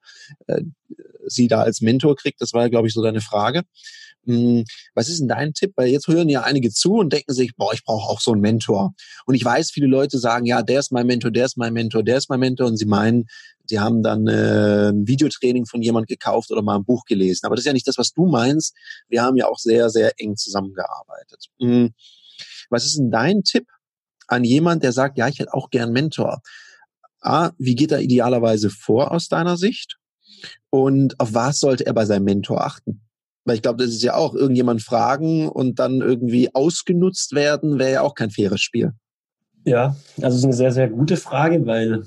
äh, 0.48 0.64
sie 1.28 1.48
da 1.48 1.62
als 1.62 1.82
Mentor 1.82 2.16
kriegt, 2.16 2.42
das 2.42 2.54
war 2.54 2.70
glaube 2.70 2.88
ich, 2.88 2.94
so 2.94 3.04
deine 3.04 3.22
Frage. 3.22 3.64
Hm, 4.26 4.66
was 4.94 5.10
ist 5.10 5.20
denn 5.20 5.28
dein 5.28 5.54
Tipp? 5.54 5.74
Weil 5.76 5.88
jetzt 5.88 6.08
hören 6.08 6.30
ja 6.30 6.42
einige 6.44 6.70
zu 6.70 6.94
und 6.94 7.12
denken 7.12 7.34
sich, 7.34 7.56
boah, 7.56 7.74
ich 7.74 7.84
brauche 7.84 8.10
auch 8.10 8.22
so 8.22 8.32
einen 8.32 8.42
Mentor. 8.42 8.94
Und 9.26 9.36
ich 9.36 9.44
weiß, 9.44 9.72
viele 9.72 9.88
Leute 9.88 10.20
sagen, 10.20 10.46
ja, 10.46 10.62
der 10.62 10.80
ist 10.80 10.92
mein 10.92 11.08
Mentor, 11.08 11.32
der 11.32 11.46
ist 11.46 11.58
mein 11.58 11.74
Mentor, 11.74 12.04
der 12.04 12.18
ist 12.18 12.30
mein 12.30 12.40
Mentor. 12.40 12.68
Und 12.68 12.78
sie 12.78 12.86
meinen, 12.86 13.26
die 13.70 13.80
haben 13.80 14.04
dann 14.04 14.28
äh, 14.28 14.90
ein 14.90 15.08
Videotraining 15.08 15.66
von 15.66 15.82
jemand 15.82 16.08
gekauft 16.08 16.52
oder 16.52 16.62
mal 16.62 16.76
ein 16.76 16.86
Buch 16.86 17.06
gelesen. 17.06 17.46
Aber 17.46 17.56
das 17.56 17.64
ist 17.64 17.68
ja 17.68 17.74
nicht 17.74 17.88
das, 17.88 17.98
was 17.98 18.12
du 18.12 18.28
meinst. 18.28 18.76
Wir 19.10 19.24
haben 19.24 19.38
ja 19.38 19.48
auch 19.48 19.58
sehr, 19.58 19.90
sehr 19.90 20.14
eng 20.18 20.36
zusammengearbeitet. 20.36 21.48
Hm, 21.60 21.94
was 22.70 22.86
ist 22.86 22.98
denn 22.98 23.12
dein 23.12 23.44
Tipp 23.44 23.68
an 24.28 24.44
jemand, 24.44 24.84
der 24.84 24.92
sagt, 24.92 25.18
ja, 25.18 25.28
ich 25.28 25.40
hätte 25.40 25.54
auch 25.54 25.72
gern 25.72 25.92
Mentor? 25.92 26.42
A, 27.22 27.52
wie 27.58 27.76
geht 27.76 27.92
er 27.92 28.02
idealerweise 28.02 28.70
vor 28.70 29.12
aus 29.12 29.28
deiner 29.28 29.58
Sicht? 29.58 29.98
Und 30.70 31.20
auf 31.20 31.34
was 31.34 31.60
sollte 31.60 31.86
er 31.86 31.94
bei 31.94 32.06
seinem 32.06 32.26
Mentor 32.26 32.62
achten? 32.66 33.02
Weil 33.46 33.56
ich 33.56 33.62
glaube, 33.62 33.84
das 33.84 33.92
ist 33.92 34.04
ja 34.04 34.16
auch 34.16 34.36
irgendjemand 34.36 34.84
fragen 34.84 35.50
und 35.50 35.80
dann 35.80 36.02
irgendwie 36.02 36.54
ausgenutzt 36.54 37.34
werden, 37.34 37.80
wäre 37.80 37.92
ja 37.92 38.02
auch 38.02 38.14
kein 38.14 38.30
faires 38.30 38.62
Spiel. 38.62 38.94
Ja, 39.66 39.96
also 40.18 40.30
es 40.30 40.36
ist 40.36 40.44
eine 40.44 40.54
sehr, 40.54 40.72
sehr 40.72 40.90
gute 40.90 41.18
Frage, 41.18 41.66
weil, 41.66 42.04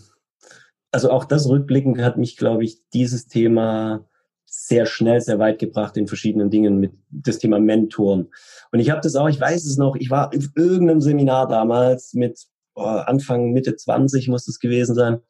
also 0.93 1.11
auch 1.11 1.25
das 1.25 1.49
rückblickend 1.49 2.01
hat 2.01 2.19
mich, 2.19 2.37
glaube 2.37 2.65
ich, 2.65 2.79
dieses 2.93 3.27
Thema 3.27 4.05
sehr 4.45 4.87
schnell, 4.87 5.21
sehr 5.21 5.41
weit 5.41 5.59
gebracht 5.59 5.97
in 5.97 6.07
verschiedenen 6.07 6.51
Dingen 6.51 6.79
mit 6.79 6.93
das 7.11 7.39
Thema 7.39 7.59
Mentoren. 7.59 8.29
Und 8.71 8.79
ich 8.79 8.91
habe 8.91 9.01
das 9.01 9.17
auch, 9.17 9.29
ich 9.29 9.41
weiß 9.41 9.65
es 9.65 9.77
noch, 9.77 9.97
ich 9.97 10.11
war 10.11 10.33
in 10.33 10.49
irgendeinem 10.55 11.01
Seminar 11.01 11.49
damals 11.49 12.15
mit 12.15 12.47
oh, 12.75 12.83
Anfang, 12.83 13.53
Mitte 13.53 13.77
20 13.77 14.29
muss 14.29 14.47
das 14.47 14.59
gewesen 14.59 14.95
sein. 14.95 15.21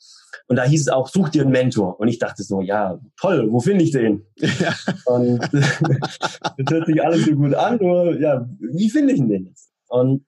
Und 0.46 0.56
da 0.56 0.64
hieß 0.64 0.82
es 0.82 0.88
auch, 0.88 1.08
such 1.08 1.30
dir 1.30 1.42
einen 1.42 1.52
Mentor. 1.52 1.98
Und 2.00 2.08
ich 2.08 2.18
dachte 2.18 2.42
so, 2.42 2.60
ja, 2.60 3.00
toll, 3.18 3.48
wo 3.50 3.60
finde 3.60 3.84
ich 3.84 3.92
den? 3.92 4.26
Ja. 4.36 4.74
Und 5.06 5.38
das 5.52 6.70
hört 6.70 6.86
sich 6.86 7.02
alles 7.02 7.24
so 7.24 7.32
gut 7.32 7.54
an, 7.54 7.78
nur 7.78 8.18
ja, 8.18 8.46
wie 8.58 8.90
finde 8.90 9.14
ich 9.14 9.20
den 9.20 9.46
jetzt? 9.46 9.70
Und 9.88 10.24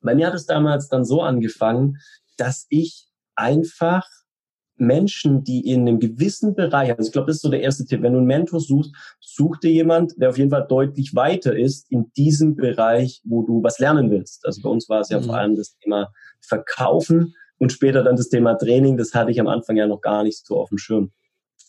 bei 0.00 0.14
mir 0.14 0.28
hat 0.28 0.34
es 0.34 0.46
damals 0.46 0.88
dann 0.88 1.04
so 1.04 1.22
angefangen, 1.22 1.98
dass 2.36 2.66
ich 2.68 3.08
einfach 3.34 4.06
Menschen, 4.78 5.42
die 5.42 5.68
in 5.68 5.82
einem 5.82 5.98
gewissen 5.98 6.54
Bereich, 6.54 6.90
also 6.90 7.08
ich 7.08 7.12
glaube, 7.12 7.26
das 7.26 7.36
ist 7.36 7.42
so 7.42 7.50
der 7.50 7.62
erste 7.62 7.84
Tipp, 7.84 8.02
wenn 8.02 8.12
du 8.12 8.18
einen 8.18 8.26
Mentor 8.26 8.60
suchst, 8.60 8.94
such 9.20 9.58
dir 9.58 9.72
jemand, 9.72 10.14
der 10.20 10.30
auf 10.30 10.38
jeden 10.38 10.50
Fall 10.50 10.66
deutlich 10.68 11.14
weiter 11.14 11.56
ist 11.56 11.90
in 11.90 12.12
diesem 12.16 12.54
Bereich, 12.54 13.20
wo 13.24 13.42
du 13.42 13.62
was 13.62 13.78
lernen 13.78 14.10
willst. 14.10 14.46
Also 14.46 14.62
bei 14.62 14.68
uns 14.68 14.88
war 14.88 15.00
es 15.00 15.08
ja 15.08 15.18
mhm. 15.18 15.24
vor 15.24 15.36
allem 15.36 15.56
das 15.56 15.76
Thema 15.78 16.12
Verkaufen 16.40 17.34
und 17.58 17.72
später 17.72 18.02
dann 18.02 18.16
das 18.16 18.28
Thema 18.28 18.54
Training, 18.54 18.96
das 18.96 19.14
hatte 19.14 19.30
ich 19.30 19.40
am 19.40 19.48
Anfang 19.48 19.76
ja 19.76 19.86
noch 19.86 20.00
gar 20.00 20.22
nicht 20.22 20.46
so 20.46 20.58
auf 20.58 20.68
dem 20.68 20.78
Schirm. 20.78 21.12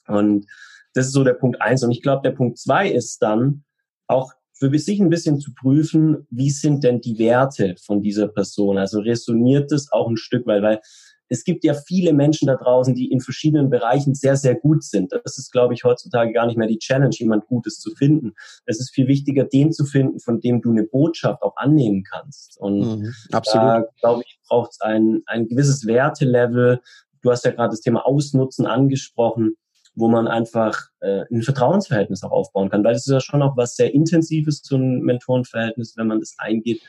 Und 0.08 0.46
das 0.94 1.08
ist 1.08 1.14
so 1.14 1.24
der 1.24 1.34
Punkt 1.34 1.62
eins. 1.62 1.84
Und 1.84 1.92
ich 1.92 2.02
glaube, 2.02 2.22
der 2.24 2.36
Punkt 2.36 2.58
zwei 2.58 2.90
ist 2.90 3.22
dann 3.22 3.64
auch 4.08 4.34
für 4.54 4.78
sich 4.78 5.00
ein 5.00 5.10
bisschen 5.10 5.40
zu 5.40 5.54
prüfen, 5.54 6.28
wie 6.30 6.50
sind 6.50 6.84
denn 6.84 7.00
die 7.00 7.18
Werte 7.18 7.76
von 7.82 8.02
dieser 8.02 8.28
Person? 8.28 8.78
Also 8.78 9.00
resoniert 9.00 9.72
das 9.72 9.92
auch 9.92 10.10
ein 10.10 10.18
Stück, 10.18 10.46
weil, 10.46 10.62
weil 10.62 10.82
es 11.30 11.44
gibt 11.44 11.64
ja 11.64 11.76
viele 11.76 12.12
Menschen 12.14 12.48
da 12.48 12.56
draußen, 12.56 12.96
die 12.96 13.12
in 13.12 13.22
verschiedenen 13.22 13.70
Bereichen 13.70 14.16
sehr, 14.16 14.36
sehr 14.36 14.56
gut 14.56 14.84
sind. 14.84 15.12
Das 15.12 15.38
ist, 15.38 15.52
glaube 15.52 15.76
ich, 15.76 15.84
heutzutage 15.84 16.34
gar 16.34 16.48
nicht 16.48 16.58
mehr 16.58 16.68
die 16.68 16.80
Challenge, 16.80 17.16
jemand 17.18 17.46
Gutes 17.46 17.80
zu 17.80 17.92
finden. 17.96 18.34
Es 18.66 18.80
ist 18.80 18.94
viel 18.94 19.08
wichtiger, 19.08 19.46
den 19.46 19.72
zu 19.72 19.86
finden, 19.86 20.20
von 20.20 20.42
dem 20.42 20.62
du 20.62 20.72
eine 20.72 20.84
Botschaft 20.84 21.44
auch 21.44 21.56
annehmen 21.56 22.04
kannst. 22.04 22.60
Und 22.60 22.80
mhm, 22.80 23.14
absolut. 23.32 23.68
da, 23.68 23.84
glaube 24.02 24.24
ich, 24.26 24.40
braucht 24.48 24.72
es 24.72 24.82
ein, 24.82 25.22
ein 25.28 25.48
gewisses 25.48 25.86
Wertelevel. 25.86 26.82
Du 27.22 27.32
hast 27.32 27.46
ja 27.46 27.52
gerade 27.52 27.72
das 27.72 27.82
Thema 27.82 28.06
Ausnutzen 28.06 28.66
angesprochen 28.66 29.56
wo 29.96 30.08
man 30.08 30.28
einfach 30.28 30.80
äh, 31.02 31.26
ein 31.30 31.42
Vertrauensverhältnis 31.42 32.24
auch 32.24 32.32
aufbauen 32.32 32.70
kann, 32.70 32.86
weil 32.86 32.96
es 32.96 33.06
ist 33.06 33.12
ja 33.12 33.20
schon 33.20 33.42
auch 33.42 33.58
was 33.58 33.76
sehr 33.76 33.94
Intensives, 33.94 34.62
so 34.64 34.78
ein 34.78 35.02
Mentorenverhältnis, 35.02 35.96
wenn 35.98 36.08
man 36.08 36.20
das 36.20 36.36
eingeht. 36.38 36.82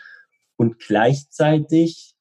Und 0.57 0.79
gleichzeitig 0.79 2.15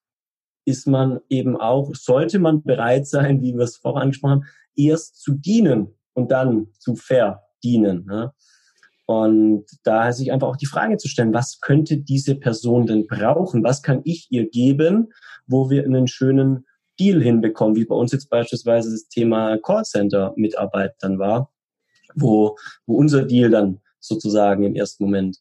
ist 0.70 0.88
man 0.88 1.20
eben 1.30 1.58
auch, 1.58 1.96
sollte 1.96 2.38
man 2.38 2.62
bereit 2.62 3.08
sein, 3.08 3.42
wie 3.42 3.54
wir 3.54 3.64
es 3.64 3.78
vorher 3.78 4.04
angesprochen 4.04 4.32
haben, 4.32 4.46
erst 4.76 5.20
zu 5.22 5.34
dienen 5.34 5.96
und 6.14 6.32
dann 6.32 6.68
zu 6.78 6.96
verdienen. 6.96 8.06
Ne? 8.06 8.32
Und 9.08 9.66
da 9.84 10.12
sich 10.12 10.32
einfach 10.32 10.48
auch 10.48 10.58
die 10.58 10.68
Frage 10.68 10.98
zu 10.98 11.08
stellen, 11.08 11.34
was 11.34 11.60
könnte 11.60 11.98
diese 11.98 12.36
Person 12.36 12.86
denn 12.86 13.08
brauchen? 13.08 13.64
Was 13.64 13.82
kann 13.82 14.02
ich 14.04 14.28
ihr 14.30 14.48
geben, 14.48 15.12
wo 15.48 15.72
wir 15.72 15.84
einen 15.84 16.08
schönen 16.08 16.68
Deal 17.00 17.20
hinbekommen, 17.20 17.76
wie 17.76 17.86
bei 17.86 17.96
uns 17.96 18.12
jetzt 18.12 18.30
beispielsweise 18.30 18.92
das 18.92 19.08
Thema 19.08 19.58
Callcenter-Mitarbeit 19.58 20.94
dann 21.00 21.18
war, 21.18 21.52
wo, 22.14 22.56
wo 22.86 22.98
unser 22.98 23.26
Deal 23.26 23.50
dann 23.50 23.82
sozusagen 24.00 24.64
im 24.64 24.76
ersten 24.76 25.06
Moment 25.06 25.40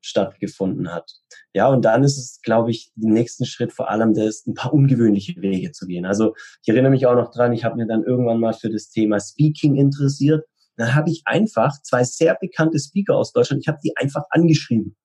stattgefunden 0.00 0.92
hat. 0.92 1.12
Ja, 1.52 1.68
und 1.68 1.84
dann 1.84 2.04
ist 2.04 2.18
es, 2.18 2.40
glaube 2.42 2.70
ich, 2.70 2.92
den 2.94 3.12
nächsten 3.12 3.44
Schritt 3.44 3.72
vor 3.72 3.90
allem, 3.90 4.14
das 4.14 4.46
ein 4.46 4.54
paar 4.54 4.72
ungewöhnliche 4.72 5.40
Wege 5.40 5.72
zu 5.72 5.86
gehen. 5.86 6.06
Also 6.06 6.34
ich 6.62 6.68
erinnere 6.68 6.90
mich 6.90 7.06
auch 7.06 7.14
noch 7.14 7.30
dran, 7.30 7.52
ich 7.52 7.64
habe 7.64 7.76
mir 7.76 7.86
dann 7.86 8.04
irgendwann 8.04 8.40
mal 8.40 8.54
für 8.54 8.70
das 8.70 8.90
Thema 8.90 9.20
Speaking 9.20 9.76
interessiert. 9.76 10.44
Dann 10.76 10.94
habe 10.94 11.10
ich 11.10 11.22
einfach 11.26 11.80
zwei 11.82 12.04
sehr 12.04 12.36
bekannte 12.40 12.78
Speaker 12.78 13.16
aus 13.16 13.32
Deutschland, 13.32 13.62
ich 13.62 13.68
habe 13.68 13.78
die 13.84 13.96
einfach 13.96 14.24
angeschrieben. 14.30 14.96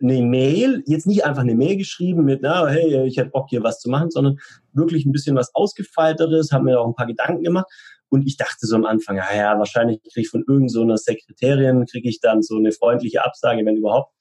Eine 0.00 0.22
Mail, 0.22 0.82
jetzt 0.86 1.06
nicht 1.06 1.24
einfach 1.24 1.42
eine 1.42 1.54
Mail 1.54 1.76
geschrieben 1.76 2.24
mit, 2.24 2.40
na, 2.42 2.66
hey, 2.66 3.06
ich 3.06 3.18
hätte 3.18 3.30
Bock 3.30 3.48
hier 3.50 3.62
was 3.62 3.78
zu 3.78 3.88
machen, 3.88 4.10
sondern 4.10 4.38
wirklich 4.72 5.06
ein 5.06 5.12
bisschen 5.12 5.36
was 5.36 5.54
ausgefeilteres, 5.54 6.50
habe 6.50 6.64
mir 6.64 6.80
auch 6.80 6.88
ein 6.88 6.96
paar 6.96 7.06
Gedanken 7.06 7.44
gemacht 7.44 7.66
und 8.12 8.26
ich 8.26 8.36
dachte 8.36 8.66
so 8.66 8.76
am 8.76 8.84
Anfang, 8.84 9.16
ja, 9.16 9.34
ja 9.34 9.58
wahrscheinlich 9.58 10.02
kriege 10.02 10.20
ich 10.20 10.28
von 10.28 10.44
irgendeiner 10.46 10.98
so 10.98 11.04
Sekretärin, 11.04 11.86
kriege 11.86 12.10
ich 12.10 12.20
dann 12.20 12.42
so 12.42 12.56
eine 12.56 12.72
freundliche 12.72 13.24
Absage, 13.24 13.64
wenn 13.64 13.76
überhaupt. 13.76 14.12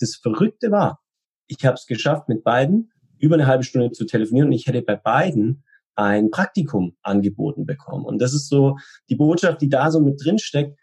Das 0.00 0.16
Verrückte 0.16 0.70
war, 0.70 1.00
ich 1.46 1.64
habe 1.64 1.74
es 1.74 1.86
geschafft, 1.86 2.28
mit 2.28 2.44
beiden 2.44 2.90
über 3.18 3.34
eine 3.34 3.46
halbe 3.46 3.64
Stunde 3.64 3.92
zu 3.92 4.04
telefonieren 4.04 4.48
und 4.48 4.54
ich 4.54 4.66
hätte 4.66 4.82
bei 4.82 4.96
beiden 4.96 5.64
ein 5.94 6.30
Praktikum 6.30 6.96
angeboten 7.02 7.64
bekommen. 7.64 8.04
Und 8.04 8.20
das 8.20 8.34
ist 8.34 8.48
so 8.48 8.76
die 9.08 9.16
Botschaft, 9.16 9.62
die 9.62 9.68
da 9.68 9.90
so 9.90 10.00
mit 10.00 10.22
drin 10.22 10.38
steckt. 10.38 10.78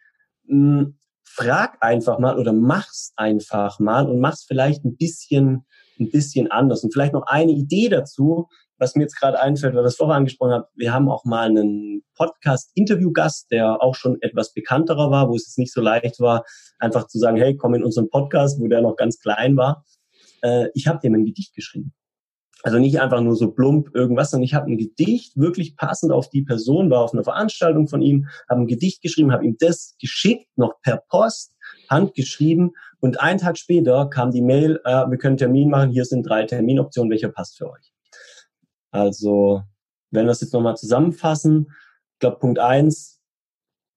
Hm, 0.47 0.97
frag 1.23 1.77
einfach 1.81 2.19
mal 2.19 2.37
oder 2.37 2.53
mach's 2.53 3.13
einfach 3.15 3.79
mal 3.79 4.09
und 4.09 4.19
mach's 4.19 4.43
vielleicht 4.43 4.83
ein 4.83 4.97
bisschen, 4.97 5.65
ein 5.99 6.09
bisschen 6.09 6.49
anders. 6.51 6.83
Und 6.83 6.91
vielleicht 6.91 7.13
noch 7.13 7.27
eine 7.27 7.51
Idee 7.51 7.89
dazu, 7.89 8.47
was 8.77 8.95
mir 8.95 9.03
jetzt 9.03 9.19
gerade 9.19 9.39
einfällt, 9.39 9.75
weil 9.75 9.83
das 9.83 9.95
vorher 9.95 10.17
angesprochen 10.17 10.53
haben. 10.53 10.65
Wir 10.75 10.93
haben 10.93 11.09
auch 11.09 11.25
mal 11.25 11.47
einen 11.47 12.03
Podcast-Interview-Gast, 12.15 13.51
der 13.51 13.81
auch 13.81 13.95
schon 13.95 14.21
etwas 14.21 14.53
bekannterer 14.53 15.11
war, 15.11 15.29
wo 15.29 15.35
es 15.35 15.45
jetzt 15.47 15.59
nicht 15.59 15.73
so 15.73 15.81
leicht 15.81 16.19
war, 16.19 16.43
einfach 16.79 17.07
zu 17.07 17.19
sagen, 17.19 17.37
hey, 17.37 17.55
komm 17.55 17.75
in 17.75 17.83
unseren 17.83 18.09
Podcast, 18.09 18.59
wo 18.59 18.67
der 18.67 18.81
noch 18.81 18.95
ganz 18.95 19.19
klein 19.19 19.57
war. 19.57 19.85
Äh, 20.41 20.67
ich 20.73 20.87
habe 20.87 20.99
dem 20.99 21.15
ein 21.15 21.25
Gedicht 21.25 21.55
geschrieben. 21.55 21.93
Also 22.63 22.79
nicht 22.79 23.01
einfach 23.01 23.19
nur 23.19 23.35
so 23.35 23.51
plump 23.51 23.93
irgendwas, 23.93 24.31
sondern 24.31 24.45
ich 24.45 24.53
habe 24.53 24.71
ein 24.71 24.77
Gedicht 24.77 25.35
wirklich 25.35 25.75
passend 25.75 26.13
auf 26.13 26.29
die 26.29 26.43
Person, 26.43 26.89
war 26.89 27.01
auf 27.01 27.13
einer 27.13 27.25
Veranstaltung 27.25 27.89
von 27.89 28.01
ihm, 28.01 28.29
habe 28.49 28.61
ein 28.61 28.67
Gedicht 28.67 29.01
geschrieben, 29.01 29.33
habe 29.33 29.45
ihm 29.45 29.57
das 29.59 29.97
geschickt, 29.99 30.47
noch 30.55 30.79
per 30.81 31.03
Post, 31.09 31.57
handgeschrieben 31.89 32.71
und 33.01 33.19
einen 33.19 33.39
Tag 33.39 33.57
später 33.57 34.09
kam 34.09 34.31
die 34.31 34.41
Mail, 34.41 34.79
äh, 34.85 35.05
wir 35.09 35.17
können 35.17 35.35
Termin 35.35 35.69
machen, 35.69 35.91
hier 35.91 36.05
sind 36.05 36.23
drei 36.23 36.45
Terminoptionen, 36.45 37.11
welcher 37.11 37.29
passt 37.29 37.57
für 37.57 37.69
euch. 37.69 37.92
Also, 38.93 39.63
wenn 40.11 40.27
wir 40.27 40.31
es 40.31 40.41
jetzt 40.41 40.53
nochmal 40.53 40.77
zusammenfassen, 40.77 41.71
ich 42.13 42.19
glaube, 42.19 42.37
Punkt 42.37 42.59
eins, 42.59 43.19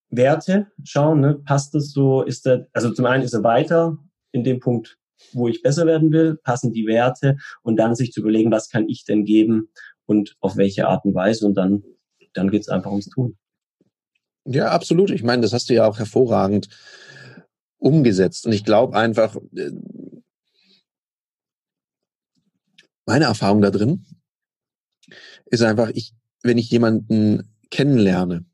Werte 0.08 0.68
schauen, 0.84 1.20
ne? 1.20 1.34
passt 1.34 1.74
das 1.74 1.90
so, 1.90 2.22
ist 2.22 2.46
er, 2.46 2.66
also 2.72 2.90
zum 2.92 3.04
einen 3.04 3.22
ist 3.22 3.34
er 3.34 3.42
weiter 3.42 3.98
in 4.32 4.42
dem 4.42 4.58
Punkt, 4.58 4.96
wo 5.32 5.48
ich 5.48 5.62
besser 5.62 5.84
werden 5.84 6.12
will, 6.12 6.36
passen 6.36 6.72
die 6.72 6.86
Werte 6.86 7.36
und 7.62 7.76
dann 7.76 7.94
sich 7.94 8.12
zu 8.12 8.20
überlegen, 8.20 8.50
was 8.50 8.70
kann 8.70 8.88
ich 8.88 9.04
denn 9.04 9.26
geben 9.26 9.68
und 10.06 10.36
auf 10.40 10.56
welche 10.56 10.88
Art 10.88 11.04
und 11.04 11.14
Weise 11.14 11.44
und 11.44 11.54
dann, 11.54 11.82
dann 12.32 12.50
geht's 12.50 12.70
einfach 12.70 12.90
ums 12.90 13.10
Tun. 13.10 13.36
Ja, 14.46 14.70
absolut. 14.70 15.10
Ich 15.10 15.24
meine, 15.24 15.42
das 15.42 15.52
hast 15.52 15.68
du 15.68 15.74
ja 15.74 15.86
auch 15.86 15.98
hervorragend 15.98 16.68
umgesetzt. 17.76 18.46
Und 18.46 18.52
ich 18.52 18.64
glaube 18.64 18.96
einfach, 18.96 19.36
äh, 19.54 19.72
meine 23.04 23.26
Erfahrung 23.26 23.60
da 23.60 23.70
drin 23.70 24.06
ist 25.46 25.62
einfach, 25.62 25.90
ich, 25.90 26.12
wenn 26.42 26.58
ich 26.58 26.70
jemanden 26.70 27.54
kennenlerne, 27.70 28.44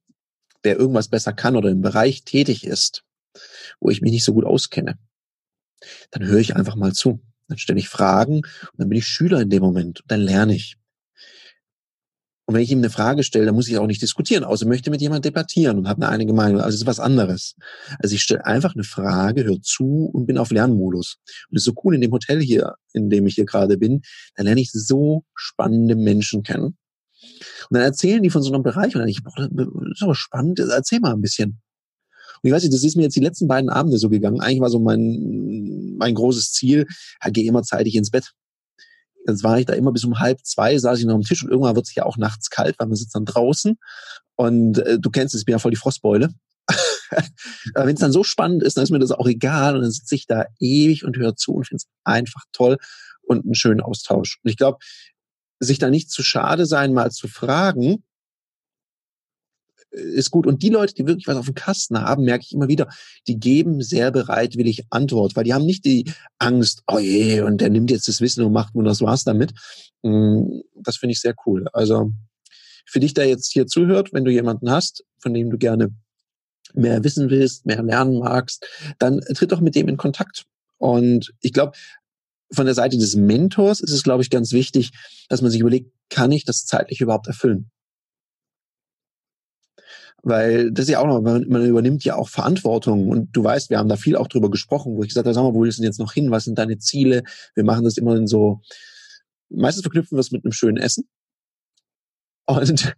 der 0.65 0.77
irgendwas 0.77 1.09
besser 1.09 1.33
kann 1.33 1.57
oder 1.57 1.71
im 1.71 1.83
Bereich 1.83 2.25
tätig 2.25 2.67
ist, 2.67 3.05
wo 3.81 3.91
ich 3.91 4.01
mich 4.01 4.13
nicht 4.13 4.25
so 4.25 4.35
gut 4.35 4.45
auskenne, 4.45 4.99
dann 6.11 6.25
höre 6.25 6.39
ich 6.39 6.57
einfach 6.57 6.77
mal 6.77 6.93
zu. 6.93 7.21
Dann 7.49 7.59
stelle 7.59 7.79
ich 7.79 7.89
Fragen 7.89 8.37
und 8.37 8.79
dann 8.79 8.89
bin 8.89 8.99
ich 8.99 9.07
Schüler 9.07 9.41
in 9.41 9.51
dem 9.51 9.63
Moment 9.63 10.01
und 10.03 10.11
dann 10.11 10.21
lerne 10.21 10.55
ich. 10.55 10.77
Und 12.53 12.57
wenn 12.57 12.65
ich 12.65 12.71
ihm 12.71 12.81
eine 12.81 12.91
Frage 12.91 13.23
stelle, 13.23 13.47
dann 13.47 13.55
muss 13.55 13.67
ich 13.69 13.79
auch 13.79 13.87
nicht 13.87 14.03
diskutieren, 14.03 14.45
außer 14.45 14.67
möchte 14.67 14.91
mit 14.91 15.01
jemand 15.01 15.25
debattieren 15.25 15.79
und 15.79 15.89
habe 15.89 16.03
eine 16.03 16.13
einige 16.13 16.35
Meinung. 16.35 16.61
Also 16.61 16.75
es 16.75 16.83
ist 16.83 16.87
was 16.87 17.01
anderes. 17.01 17.55
Also 17.99 18.15
ich 18.15 18.21
stelle 18.21 18.45
einfach 18.45 18.75
eine 18.75 18.85
Frage, 18.85 19.45
höre 19.45 19.63
zu 19.63 20.11
und 20.13 20.27
bin 20.27 20.37
auf 20.37 20.51
Lernmodus. 20.51 21.17
Und 21.49 21.57
es 21.57 21.63
ist 21.63 21.65
so 21.65 21.73
cool 21.83 21.95
in 21.95 22.03
dem 22.03 22.13
Hotel 22.13 22.43
hier, 22.43 22.75
in 22.93 23.09
dem 23.09 23.27
ich 23.27 23.37
hier 23.37 23.47
gerade 23.47 23.79
bin, 23.79 24.03
da 24.37 24.43
lerne 24.43 24.61
ich 24.61 24.71
so 24.71 25.25
spannende 25.35 25.97
Menschen 25.97 26.43
kennen. 26.43 26.77
Und 27.71 27.71
dann 27.71 27.85
erzählen 27.85 28.23
die 28.23 28.29
von 28.29 28.43
so 28.43 28.53
einem 28.53 28.63
Bereich 28.63 28.95
und 28.95 29.01
dann 29.01 29.07
denke 29.07 29.19
ich, 29.19 29.25
boah, 29.25 29.33
das 29.35 29.93
ist 29.95 30.03
aber 30.03 30.15
spannend, 30.15 30.59
erzähl 30.59 31.01
mal 31.01 31.15
ein 31.15 31.23
bisschen. 31.23 31.63
Und 32.43 32.49
ich 32.49 32.53
weiß 32.53 32.65
nicht, 32.65 32.75
das 32.75 32.85
ist 32.85 32.97
mir 32.97 33.05
jetzt 33.05 33.17
die 33.17 33.21
letzten 33.21 33.49
beiden 33.49 33.71
Abende 33.71 33.97
so 33.97 34.11
gegangen. 34.11 34.43
Eigentlich 34.43 34.61
war 34.61 34.69
so 34.69 34.79
mein, 34.79 35.95
mein 35.97 36.15
großes 36.15 36.53
Ziel, 36.53 36.87
ja, 37.25 37.31
geh 37.31 37.47
immer 37.47 37.63
zeitig 37.63 37.95
ins 37.95 38.11
Bett. 38.11 38.33
Jetzt 39.27 39.45
war 39.45 39.59
ich 39.59 39.67
da 39.67 39.75
immer 39.75 39.93
bis 39.93 40.05
um 40.05 40.19
halb 40.19 40.41
zwei, 40.45 40.77
saß 40.77 40.99
ich 40.99 41.05
noch 41.05 41.15
am 41.15 41.23
Tisch 41.23 41.43
und 41.45 41.51
irgendwann 41.51 41.77
wird 41.77 41.87
es 41.87 41.95
ja 41.95 42.05
auch 42.05 42.17
nachts 42.17 42.51
kalt, 42.51 42.77
weil 42.79 42.89
man 42.89 42.97
sitzt 42.97 43.15
dann 43.15 43.25
draußen. 43.25 43.79
Und 44.37 44.79
äh, 44.79 44.99
du 44.99 45.11
kennst 45.11 45.35
es, 45.35 45.43
ich 45.43 45.45
bin 45.45 45.53
ja 45.53 45.59
voll 45.59 45.71
die 45.71 45.77
Frostbeule. 45.77 46.31
Aber 47.75 47.87
wenn 47.87 47.95
es 47.95 48.01
dann 48.01 48.13
so 48.13 48.25
spannend 48.25 48.63
ist, 48.63 48.77
dann 48.77 48.85
ist 48.85 48.91
mir 48.91 48.99
das 48.99 49.13
auch 49.13 49.27
egal 49.27 49.77
und 49.77 49.83
dann 49.83 49.91
sitze 49.91 50.15
ich 50.15 50.27
da 50.27 50.47
ewig 50.59 51.05
und 51.05 51.17
höre 51.17 51.37
zu 51.37 51.53
und 51.53 51.67
finde 51.67 51.83
es 51.83 51.89
einfach 52.05 52.43
toll 52.53 52.79
und 53.23 53.45
einen 53.45 53.55
schönen 53.55 53.81
Austausch. 53.81 54.39
Und 54.43 54.51
ich 54.51 54.57
glaube, 54.57 54.79
sich 55.61 55.79
da 55.79 55.91
nicht 55.91 56.11
zu 56.11 56.23
schade 56.23 56.67
sein, 56.67 56.93
mal 56.93 57.11
zu 57.11 57.29
fragen, 57.29 58.05
ist 59.93 60.31
gut. 60.31 60.47
Und 60.47 60.63
die 60.63 60.71
Leute, 60.71 60.95
die 60.95 61.07
wirklich 61.07 61.27
was 61.27 61.37
auf 61.37 61.47
dem 61.47 61.55
Kasten 61.55 62.01
haben, 62.01 62.25
merke 62.25 62.45
ich 62.47 62.53
immer 62.53 62.69
wieder, 62.69 62.89
die 63.29 63.39
geben 63.39 63.83
sehr 63.83 64.11
bereitwillig 64.11 64.87
Antwort, 64.91 65.37
weil 65.37 65.45
die 65.45 65.55
haben 65.55 65.67
nicht 65.67 65.85
die 65.85 66.11
Angst, 66.39 66.83
oh 66.87 66.99
je, 66.99 67.43
und 67.43 67.61
der 67.61 67.71
nimmt 67.71 67.91
jetzt 67.91 68.09
das 68.09 68.21
Wissen 68.21 68.45
und 68.45 68.53
macht 68.53 68.75
nur 68.75 68.85
das 68.85 69.01
war's 69.01 69.25
damit. 69.25 69.53
Mm, 70.03 70.61
das 70.75 70.97
finde 70.97 71.13
ich 71.13 71.21
sehr 71.21 71.35
cool. 71.47 71.67
Also 71.73 72.11
für 72.87 73.01
dich, 73.01 73.15
der 73.15 73.29
jetzt 73.29 73.53
hier 73.53 73.67
zuhört, 73.67 74.13
wenn 74.13 74.25
du 74.25 74.31
jemanden 74.31 74.71
hast, 74.71 75.05
von 75.19 75.35
dem 75.35 75.51
du 75.51 75.59
gerne 75.59 75.95
mehr 76.75 77.05
wissen 77.05 77.31
willst, 77.31 77.67
mehr 77.67 77.83
lernen 77.83 78.19
magst, 78.19 78.67
dann 78.99 79.21
tritt 79.21 79.53
doch 79.53 79.61
mit 79.61 79.75
dem 79.75 79.89
in 79.89 79.97
Kontakt. 79.97 80.45
Und 80.79 81.33
ich 81.41 81.53
glaube, 81.53 81.73
von 82.53 82.67
der 82.67 82.75
Seite 82.75 82.99
des 82.99 83.17
Mentors 83.17 83.81
ist 83.81 83.93
es, 83.93 84.03
glaube 84.03 84.23
ich, 84.23 84.31
ganz 84.31 84.53
wichtig, 84.53 84.91
dass 85.29 85.43
man 85.43 85.51
sich 85.51 85.61
überlegt, 85.61 85.91
kann 86.11 86.33
ich 86.33 86.45
das 86.45 86.67
zeitlich 86.67 87.01
überhaupt 87.01 87.27
erfüllen? 87.27 87.71
Weil 90.23 90.71
das 90.71 90.85
ist 90.85 90.91
ja 90.91 91.01
auch 91.01 91.07
noch, 91.07 91.21
man, 91.21 91.49
man 91.49 91.67
übernimmt 91.67 92.05
ja 92.05 92.15
auch 92.15 92.29
Verantwortung. 92.29 93.09
Und 93.09 93.37
du 93.37 93.43
weißt, 93.43 93.71
wir 93.71 93.79
haben 93.79 93.89
da 93.89 93.97
viel 93.97 94.17
auch 94.17 94.29
drüber 94.29 94.51
gesprochen, 94.51 94.95
wo 94.95 95.03
ich 95.03 95.09
gesagt 95.09 95.27
habe, 95.27 95.35
sag 95.35 95.43
mal, 95.43 95.55
wo 95.55 95.63
willst 95.63 95.79
du 95.79 95.83
denn 95.83 95.91
jetzt 95.91 95.99
noch 95.99 96.13
hin? 96.13 96.31
Was 96.31 96.45
sind 96.45 96.59
deine 96.59 96.79
Ziele? 96.79 97.25
Wir 97.55 97.65
machen 97.65 97.85
das 97.85 97.97
immer 97.97 98.15
in 98.15 98.29
so, 98.29 98.61
meistens 99.51 99.83
verknüpfen 99.83 100.17
wir 100.17 100.21
es 100.21 100.31
mit 100.31 100.45
einem 100.45 100.53
schönen 100.53 100.77
Essen. 100.77 101.09
Und, 102.47 102.95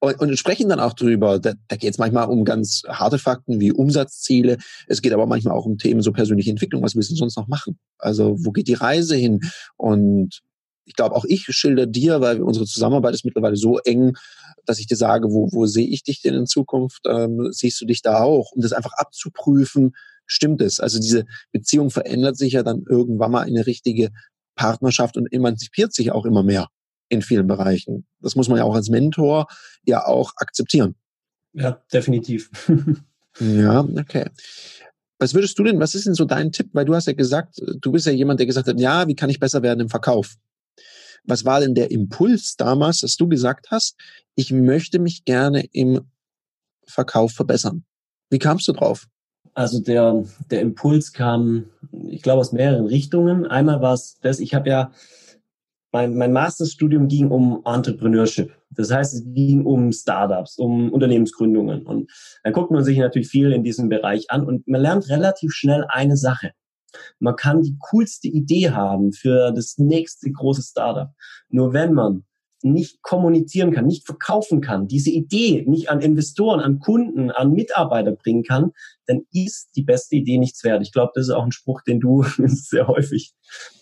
und, 0.00 0.20
und 0.20 0.36
sprechen 0.38 0.68
dann 0.68 0.80
auch 0.80 0.92
drüber. 0.92 1.38
Da, 1.38 1.54
da 1.68 1.76
geht 1.76 1.92
es 1.92 1.98
manchmal 1.98 2.28
um 2.28 2.44
ganz 2.44 2.82
harte 2.88 3.18
Fakten 3.18 3.60
wie 3.60 3.72
Umsatzziele. 3.72 4.58
Es 4.86 5.02
geht 5.02 5.12
aber 5.12 5.26
manchmal 5.26 5.54
auch 5.54 5.64
um 5.66 5.78
Themen 5.78 6.02
so 6.02 6.12
persönliche 6.12 6.50
Entwicklung. 6.50 6.82
Was 6.82 6.94
willst 6.94 7.10
du 7.10 7.16
sonst 7.16 7.36
noch 7.36 7.48
machen? 7.48 7.78
Also 7.98 8.36
wo 8.38 8.50
geht 8.50 8.68
die 8.68 8.74
Reise 8.74 9.16
hin? 9.16 9.40
Und 9.76 10.40
ich 10.84 10.94
glaube, 10.94 11.14
auch 11.14 11.24
ich 11.24 11.44
schilder 11.48 11.86
dir, 11.86 12.20
weil 12.20 12.42
unsere 12.42 12.66
Zusammenarbeit 12.66 13.14
ist 13.14 13.24
mittlerweile 13.24 13.56
so 13.56 13.78
eng, 13.78 14.14
dass 14.66 14.78
ich 14.78 14.86
dir 14.86 14.96
sage, 14.96 15.28
wo, 15.30 15.48
wo 15.52 15.66
sehe 15.66 15.86
ich 15.86 16.02
dich 16.02 16.22
denn 16.22 16.34
in 16.34 16.46
Zukunft? 16.46 17.02
Ähm, 17.08 17.48
siehst 17.50 17.80
du 17.80 17.86
dich 17.86 18.02
da 18.02 18.22
auch? 18.22 18.52
Um 18.52 18.62
das 18.62 18.72
einfach 18.72 18.92
abzuprüfen, 18.94 19.94
stimmt 20.26 20.60
es? 20.60 20.80
Also 20.80 20.98
diese 20.98 21.24
Beziehung 21.52 21.90
verändert 21.90 22.36
sich 22.36 22.54
ja 22.54 22.62
dann 22.62 22.84
irgendwann 22.88 23.30
mal 23.30 23.48
in 23.48 23.56
eine 23.56 23.66
richtige 23.66 24.10
Partnerschaft 24.54 25.16
und 25.16 25.32
emanzipiert 25.32 25.92
sich 25.94 26.12
auch 26.12 26.24
immer 26.24 26.42
mehr 26.42 26.68
in 27.08 27.22
vielen 27.22 27.46
Bereichen. 27.46 28.06
Das 28.20 28.36
muss 28.36 28.48
man 28.48 28.58
ja 28.58 28.64
auch 28.64 28.74
als 28.74 28.88
Mentor 28.88 29.46
ja 29.84 30.06
auch 30.06 30.32
akzeptieren. 30.36 30.94
Ja, 31.52 31.82
definitiv. 31.92 32.50
ja, 33.40 33.80
okay. 33.98 34.26
Was 35.18 35.34
würdest 35.34 35.58
du 35.58 35.64
denn, 35.64 35.78
was 35.78 35.94
ist 35.94 36.06
denn 36.06 36.14
so 36.14 36.24
dein 36.24 36.50
Tipp? 36.50 36.70
Weil 36.72 36.84
du 36.84 36.94
hast 36.94 37.06
ja 37.06 37.12
gesagt, 37.12 37.60
du 37.80 37.92
bist 37.92 38.06
ja 38.06 38.12
jemand, 38.12 38.40
der 38.40 38.46
gesagt 38.46 38.66
hat, 38.66 38.80
ja, 38.80 39.06
wie 39.06 39.14
kann 39.14 39.30
ich 39.30 39.38
besser 39.38 39.62
werden 39.62 39.80
im 39.80 39.88
Verkauf? 39.88 40.34
Was 41.24 41.44
war 41.44 41.60
denn 41.60 41.74
der 41.74 41.90
Impuls 41.90 42.56
damals, 42.56 43.00
dass 43.00 43.16
du 43.16 43.28
gesagt 43.28 43.70
hast, 43.70 43.96
ich 44.34 44.52
möchte 44.52 44.98
mich 44.98 45.24
gerne 45.24 45.64
im 45.72 46.00
Verkauf 46.86 47.32
verbessern? 47.32 47.84
Wie 48.30 48.38
kamst 48.38 48.66
du 48.68 48.72
drauf? 48.72 49.06
Also 49.54 49.80
der, 49.80 50.24
der 50.50 50.62
Impuls 50.62 51.12
kam, 51.12 51.66
ich 52.08 52.22
glaube, 52.22 52.40
aus 52.40 52.52
mehreren 52.52 52.86
Richtungen. 52.86 53.46
Einmal 53.46 53.82
war 53.82 53.94
es 53.94 54.18
das, 54.20 54.40
ich 54.40 54.54
habe 54.54 54.68
ja, 54.68 54.92
mein, 55.92 56.16
mein 56.16 56.32
Masterstudium 56.32 57.08
ging 57.08 57.30
um 57.30 57.62
Entrepreneurship. 57.66 58.56
Das 58.70 58.90
heißt, 58.90 59.12
es 59.12 59.22
ging 59.34 59.66
um 59.66 59.92
Startups, 59.92 60.56
um 60.56 60.90
Unternehmensgründungen. 60.90 61.84
Und 61.84 62.10
dann 62.42 62.54
guckt 62.54 62.70
man 62.70 62.82
sich 62.82 62.96
natürlich 62.96 63.28
viel 63.28 63.52
in 63.52 63.62
diesem 63.62 63.90
Bereich 63.90 64.30
an 64.30 64.46
und 64.46 64.66
man 64.66 64.80
lernt 64.80 65.08
relativ 65.10 65.52
schnell 65.52 65.84
eine 65.88 66.16
Sache. 66.16 66.52
Man 67.18 67.36
kann 67.36 67.62
die 67.62 67.76
coolste 67.90 68.28
Idee 68.28 68.70
haben 68.70 69.12
für 69.12 69.52
das 69.52 69.78
nächste 69.78 70.30
große 70.30 70.62
Startup. 70.62 71.10
Nur 71.48 71.72
wenn 71.72 71.92
man 71.92 72.24
nicht 72.62 73.02
kommunizieren 73.02 73.72
kann, 73.72 73.86
nicht 73.86 74.06
verkaufen 74.06 74.60
kann, 74.60 74.86
diese 74.86 75.10
Idee 75.10 75.64
nicht 75.66 75.90
an 75.90 76.00
Investoren, 76.00 76.60
an 76.60 76.78
Kunden, 76.78 77.30
an 77.30 77.52
Mitarbeiter 77.52 78.12
bringen 78.12 78.44
kann, 78.44 78.72
dann 79.06 79.22
ist 79.32 79.70
die 79.76 79.82
beste 79.82 80.16
Idee 80.16 80.38
nichts 80.38 80.62
wert. 80.64 80.82
Ich 80.82 80.92
glaube, 80.92 81.12
das 81.14 81.26
ist 81.26 81.34
auch 81.34 81.44
ein 81.44 81.52
Spruch, 81.52 81.82
den 81.82 82.00
du 82.00 82.22
sehr 82.46 82.86
häufig 82.86 83.32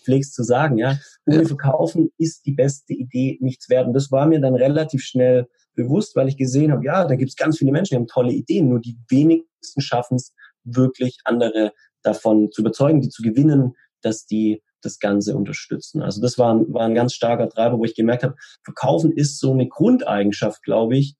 pflegst 0.03 0.33
zu 0.33 0.43
sagen. 0.43 0.77
Ja, 0.77 0.97
ohne 1.25 1.45
Verkaufen 1.45 2.11
ist 2.17 2.45
die 2.45 2.53
beste 2.53 2.93
Idee 2.93 3.37
nichts 3.41 3.69
wert. 3.69 3.87
Und 3.87 3.93
das 3.93 4.11
war 4.11 4.25
mir 4.25 4.39
dann 4.39 4.55
relativ 4.55 5.03
schnell 5.03 5.47
bewusst, 5.75 6.15
weil 6.15 6.27
ich 6.27 6.37
gesehen 6.37 6.71
habe, 6.71 6.85
ja, 6.85 7.05
da 7.05 7.15
gibt 7.15 7.29
es 7.29 7.35
ganz 7.35 7.57
viele 7.57 7.71
Menschen, 7.71 7.93
die 7.93 7.97
haben 7.97 8.07
tolle 8.07 8.33
Ideen, 8.33 8.67
nur 8.67 8.81
die 8.81 8.97
wenigsten 9.09 9.81
schaffen 9.81 10.15
es 10.15 10.33
wirklich 10.63 11.19
andere 11.23 11.71
davon 12.03 12.51
zu 12.51 12.61
überzeugen, 12.61 13.01
die 13.01 13.09
zu 13.09 13.21
gewinnen, 13.21 13.73
dass 14.01 14.25
die 14.25 14.61
das 14.81 14.99
Ganze 14.99 15.35
unterstützen. 15.35 16.01
Also 16.01 16.21
das 16.21 16.37
war, 16.37 16.59
war 16.73 16.85
ein 16.85 16.95
ganz 16.95 17.13
starker 17.13 17.49
Treiber, 17.49 17.77
wo 17.77 17.85
ich 17.85 17.95
gemerkt 17.95 18.23
habe, 18.23 18.35
Verkaufen 18.63 19.11
ist 19.11 19.39
so 19.39 19.51
eine 19.53 19.67
Grundeigenschaft, 19.67 20.63
glaube 20.63 20.97
ich, 20.97 21.15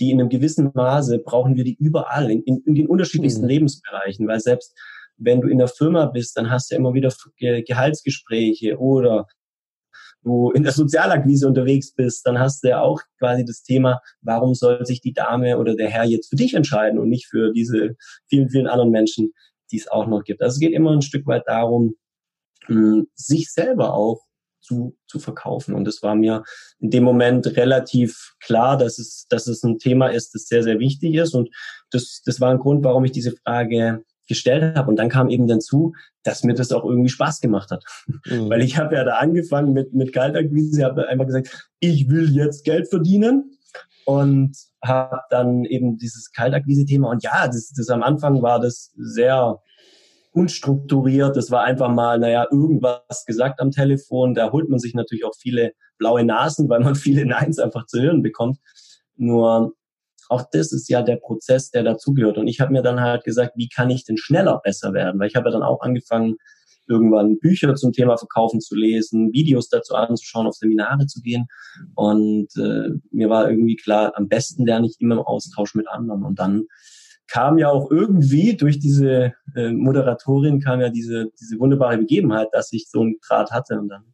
die 0.00 0.10
in 0.10 0.20
einem 0.20 0.30
gewissen 0.30 0.70
Maße 0.72 1.18
brauchen 1.18 1.56
wir 1.56 1.64
die 1.64 1.76
überall, 1.76 2.30
in, 2.30 2.42
in, 2.44 2.62
in 2.64 2.74
den 2.74 2.86
unterschiedlichsten 2.86 3.42
mhm. 3.42 3.48
Lebensbereichen, 3.48 4.26
weil 4.26 4.40
selbst 4.40 4.74
wenn 5.18 5.40
du 5.40 5.48
in 5.48 5.58
der 5.58 5.68
Firma 5.68 6.06
bist, 6.06 6.36
dann 6.36 6.50
hast 6.50 6.70
du 6.70 6.74
ja 6.74 6.80
immer 6.80 6.94
wieder 6.94 7.12
Gehaltsgespräche 7.38 8.78
oder 8.78 9.26
du 10.24 10.50
in 10.52 10.62
der 10.62 10.72
Sozialakquise 10.72 11.46
unterwegs 11.46 11.92
bist, 11.92 12.26
dann 12.26 12.38
hast 12.38 12.62
du 12.62 12.68
ja 12.68 12.80
auch 12.80 13.00
quasi 13.18 13.44
das 13.44 13.62
Thema, 13.62 14.00
warum 14.20 14.54
soll 14.54 14.84
sich 14.86 15.00
die 15.00 15.12
Dame 15.12 15.58
oder 15.58 15.74
der 15.74 15.90
Herr 15.90 16.04
jetzt 16.04 16.30
für 16.30 16.36
dich 16.36 16.54
entscheiden 16.54 16.98
und 16.98 17.08
nicht 17.08 17.26
für 17.26 17.52
diese 17.52 17.96
vielen, 18.28 18.48
vielen 18.48 18.68
anderen 18.68 18.90
Menschen, 18.90 19.32
die 19.72 19.78
es 19.78 19.88
auch 19.88 20.06
noch 20.06 20.22
gibt. 20.22 20.42
Also 20.42 20.54
es 20.54 20.60
geht 20.60 20.72
immer 20.72 20.92
ein 20.92 21.02
Stück 21.02 21.26
weit 21.26 21.44
darum, 21.46 21.96
sich 23.14 23.50
selber 23.50 23.94
auch 23.94 24.20
zu, 24.62 24.96
zu 25.06 25.18
verkaufen. 25.18 25.74
Und 25.74 25.86
es 25.88 26.02
war 26.02 26.14
mir 26.14 26.44
in 26.78 26.90
dem 26.90 27.04
Moment 27.04 27.56
relativ 27.56 28.34
klar, 28.40 28.78
dass 28.78 28.98
es, 28.98 29.26
dass 29.28 29.46
es 29.48 29.62
ein 29.62 29.78
Thema 29.78 30.08
ist, 30.08 30.34
das 30.34 30.46
sehr, 30.46 30.62
sehr 30.62 30.78
wichtig 30.78 31.14
ist. 31.16 31.34
Und 31.34 31.50
das, 31.90 32.22
das 32.24 32.40
war 32.40 32.50
ein 32.50 32.58
Grund, 32.58 32.84
warum 32.84 33.04
ich 33.04 33.12
diese 33.12 33.32
Frage 33.32 34.04
gestellt 34.28 34.76
habe. 34.76 34.88
Und 34.88 34.96
dann 34.96 35.08
kam 35.08 35.28
eben 35.28 35.48
dazu, 35.48 35.94
dass 36.22 36.44
mir 36.44 36.54
das 36.54 36.72
auch 36.72 36.84
irgendwie 36.84 37.10
Spaß 37.10 37.40
gemacht 37.40 37.70
hat. 37.70 37.84
Mhm. 38.26 38.48
Weil 38.48 38.62
ich 38.62 38.78
habe 38.78 38.94
ja 38.94 39.04
da 39.04 39.16
angefangen 39.16 39.72
mit, 39.72 39.92
mit 39.92 40.12
Kaltakquise, 40.12 40.84
habe 40.84 41.08
einfach 41.08 41.26
gesagt, 41.26 41.70
ich 41.80 42.08
will 42.08 42.30
jetzt 42.30 42.64
Geld 42.64 42.88
verdienen 42.88 43.58
und 44.04 44.56
habe 44.82 45.20
dann 45.30 45.64
eben 45.64 45.96
dieses 45.96 46.32
Kaltakquise-Thema. 46.32 47.10
Und 47.10 47.22
ja, 47.22 47.46
das, 47.46 47.72
das 47.76 47.88
am 47.88 48.02
Anfang 48.02 48.42
war 48.42 48.60
das 48.60 48.92
sehr 48.96 49.60
unstrukturiert. 50.32 51.36
Das 51.36 51.50
war 51.50 51.62
einfach 51.64 51.90
mal, 51.90 52.18
naja, 52.18 52.46
irgendwas 52.50 53.24
gesagt 53.26 53.60
am 53.60 53.70
Telefon. 53.70 54.34
Da 54.34 54.50
holt 54.50 54.68
man 54.68 54.78
sich 54.78 54.94
natürlich 54.94 55.24
auch 55.24 55.34
viele 55.38 55.72
blaue 55.98 56.24
Nasen, 56.24 56.68
weil 56.68 56.80
man 56.80 56.94
viele 56.96 57.26
Neins 57.26 57.58
einfach 57.58 57.86
zu 57.86 58.00
hören 58.00 58.22
bekommt. 58.22 58.58
Nur 59.16 59.74
auch 60.28 60.44
das 60.50 60.72
ist 60.72 60.88
ja 60.88 61.02
der 61.02 61.16
Prozess, 61.16 61.70
der 61.70 61.82
dazugehört. 61.82 62.38
Und 62.38 62.46
ich 62.46 62.60
habe 62.60 62.72
mir 62.72 62.82
dann 62.82 63.00
halt 63.00 63.24
gesagt, 63.24 63.52
wie 63.56 63.68
kann 63.68 63.90
ich 63.90 64.04
denn 64.04 64.16
schneller 64.16 64.60
besser 64.64 64.94
werden? 64.94 65.20
Weil 65.20 65.28
ich 65.28 65.36
habe 65.36 65.48
ja 65.48 65.52
dann 65.52 65.62
auch 65.62 65.82
angefangen, 65.82 66.36
irgendwann 66.92 67.38
Bücher 67.38 67.74
zum 67.74 67.92
Thema 67.92 68.16
Verkaufen 68.16 68.60
zu 68.60 68.74
lesen, 68.76 69.32
Videos 69.32 69.68
dazu 69.68 69.94
anzuschauen, 69.94 70.46
auf 70.46 70.54
Seminare 70.54 71.06
zu 71.06 71.20
gehen. 71.20 71.46
Und 71.94 72.48
äh, 72.56 72.90
mir 73.10 73.28
war 73.30 73.50
irgendwie 73.50 73.76
klar, 73.76 74.12
am 74.14 74.28
besten 74.28 74.66
lerne 74.66 74.86
ich 74.86 74.96
immer 75.00 75.16
im 75.16 75.22
Austausch 75.22 75.74
mit 75.74 75.88
anderen. 75.88 76.22
Und 76.24 76.38
dann 76.38 76.64
kam 77.28 77.58
ja 77.58 77.70
auch 77.70 77.90
irgendwie 77.90 78.56
durch 78.56 78.78
diese 78.78 79.32
äh, 79.56 79.72
Moderatorin 79.72 80.60
kam 80.60 80.80
ja 80.80 80.90
diese, 80.90 81.30
diese 81.40 81.58
wunderbare 81.58 81.98
Begebenheit, 81.98 82.48
dass 82.52 82.72
ich 82.72 82.88
so 82.90 83.00
einen 83.00 83.16
Draht 83.26 83.50
hatte. 83.50 83.78
Und 83.78 83.88
dann 83.88 84.04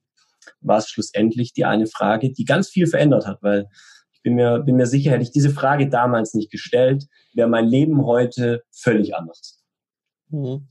war 0.60 0.78
es 0.78 0.88
schlussendlich 0.88 1.52
die 1.52 1.64
eine 1.64 1.86
Frage, 1.86 2.32
die 2.32 2.44
ganz 2.44 2.68
viel 2.68 2.86
verändert 2.86 3.26
hat, 3.26 3.38
weil 3.42 3.66
ich 4.12 4.22
bin 4.22 4.34
mir, 4.34 4.60
bin 4.60 4.76
mir 4.76 4.86
sicher, 4.86 5.12
hätte 5.12 5.22
ich 5.22 5.30
diese 5.30 5.50
Frage 5.50 5.88
damals 5.88 6.34
nicht 6.34 6.50
gestellt, 6.50 7.06
wäre 7.34 7.48
mein 7.48 7.66
Leben 7.66 8.04
heute 8.04 8.62
völlig 8.72 9.14
anders. 9.14 9.62
Mhm. 10.30 10.68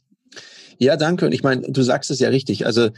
Ja, 0.80 0.96
danke. 0.98 1.26
Und 1.26 1.32
ich 1.32 1.44
meine, 1.44 1.62
du 1.62 1.82
sagst 1.82 2.12
es 2.12 2.20
ja 2.20 2.30
richtig. 2.30 2.66
Also 2.66 2.90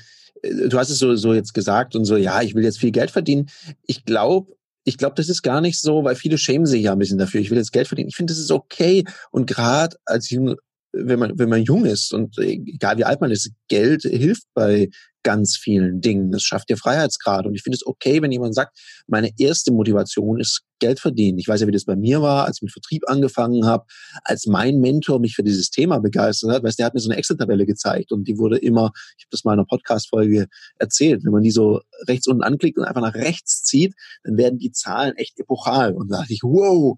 äh, 0.41 0.67
du 0.67 0.77
hast 0.77 0.89
es 0.89 0.99
so, 0.99 1.15
so 1.15 1.33
jetzt 1.33 1.53
gesagt 1.53 1.95
und 1.95 2.05
so, 2.05 2.17
ja, 2.17 2.41
ich 2.41 2.55
will 2.55 2.63
jetzt 2.63 2.79
viel 2.79 2.91
Geld 2.91 3.11
verdienen. 3.11 3.49
Ich 3.85 4.05
glaube, 4.05 4.51
ich 4.83 4.97
glaube, 4.97 5.15
das 5.15 5.29
ist 5.29 5.43
gar 5.43 5.61
nicht 5.61 5.79
so, 5.79 6.03
weil 6.03 6.15
viele 6.15 6.37
schämen 6.37 6.65
sich 6.65 6.83
ja 6.83 6.93
ein 6.93 6.99
bisschen 6.99 7.17
dafür. 7.17 7.41
Ich 7.41 7.51
will 7.51 7.57
jetzt 7.57 7.73
Geld 7.73 7.87
verdienen. 7.87 8.09
Ich 8.09 8.15
finde, 8.15 8.33
das 8.33 8.39
ist 8.39 8.51
okay. 8.51 9.03
Und 9.29 9.45
gerade 9.45 9.97
als 10.05 10.29
junge, 10.29 10.57
wenn 10.91 11.19
man, 11.19 11.37
wenn 11.37 11.49
man 11.49 11.63
jung 11.63 11.85
ist 11.85 12.13
und 12.13 12.37
egal 12.39 12.97
wie 12.97 13.03
alt 13.05 13.21
man 13.21 13.31
ist, 13.31 13.51
Geld 13.67 14.03
hilft 14.03 14.43
bei 14.53 14.89
ganz 15.23 15.57
vielen 15.57 16.01
Dingen. 16.01 16.33
Es 16.33 16.43
schafft 16.43 16.69
dir 16.69 16.77
Freiheitsgrad. 16.77 17.45
Und 17.45 17.53
ich 17.53 17.61
finde 17.61 17.75
es 17.75 17.85
okay, 17.85 18.21
wenn 18.21 18.31
jemand 18.31 18.55
sagt, 18.55 18.77
meine 19.07 19.31
erste 19.37 19.71
Motivation 19.71 20.39
ist 20.39 20.61
Geld 20.79 20.99
verdienen. 20.99 21.37
Ich 21.39 21.47
weiß 21.47 21.59
ja, 21.59 21.67
wie 21.67 21.71
das 21.71 21.83
bei 21.83 21.97
mir 21.97 22.21
war, 22.21 22.45
als 22.45 22.57
ich 22.57 22.61
mit 22.63 22.71
Vertrieb 22.71 23.03
angefangen 23.07 23.65
habe, 23.65 23.85
als 24.23 24.45
mein 24.47 24.79
Mentor 24.79 25.19
mich 25.19 25.35
für 25.35 25.43
dieses 25.43 25.69
Thema 25.69 25.99
begeistert 25.99 26.51
hat. 26.51 26.63
Weißt, 26.63 26.79
der 26.79 26.85
hat 26.85 26.93
mir 26.93 27.01
so 27.01 27.09
eine 27.09 27.17
Excel-Tabelle 27.17 27.65
gezeigt 27.65 28.11
und 28.13 28.27
die 28.27 28.37
wurde 28.37 28.57
immer, 28.57 28.91
ich 29.17 29.25
habe 29.25 29.31
das 29.31 29.43
mal 29.43 29.53
in 29.53 29.59
einer 29.59 29.67
Podcast-Folge 29.67 30.47
erzählt, 30.77 31.25
wenn 31.25 31.33
man 31.33 31.43
die 31.43 31.51
so 31.51 31.81
rechts 32.07 32.27
unten 32.27 32.43
anklickt 32.43 32.77
und 32.77 32.85
einfach 32.85 33.01
nach 33.01 33.15
rechts 33.15 33.63
zieht, 33.63 33.93
dann 34.23 34.37
werden 34.37 34.57
die 34.57 34.71
Zahlen 34.71 35.15
echt 35.17 35.37
epochal. 35.37 35.95
Und 35.95 36.09
da 36.09 36.19
dachte 36.19 36.33
ich, 36.33 36.43
wow, 36.43 36.97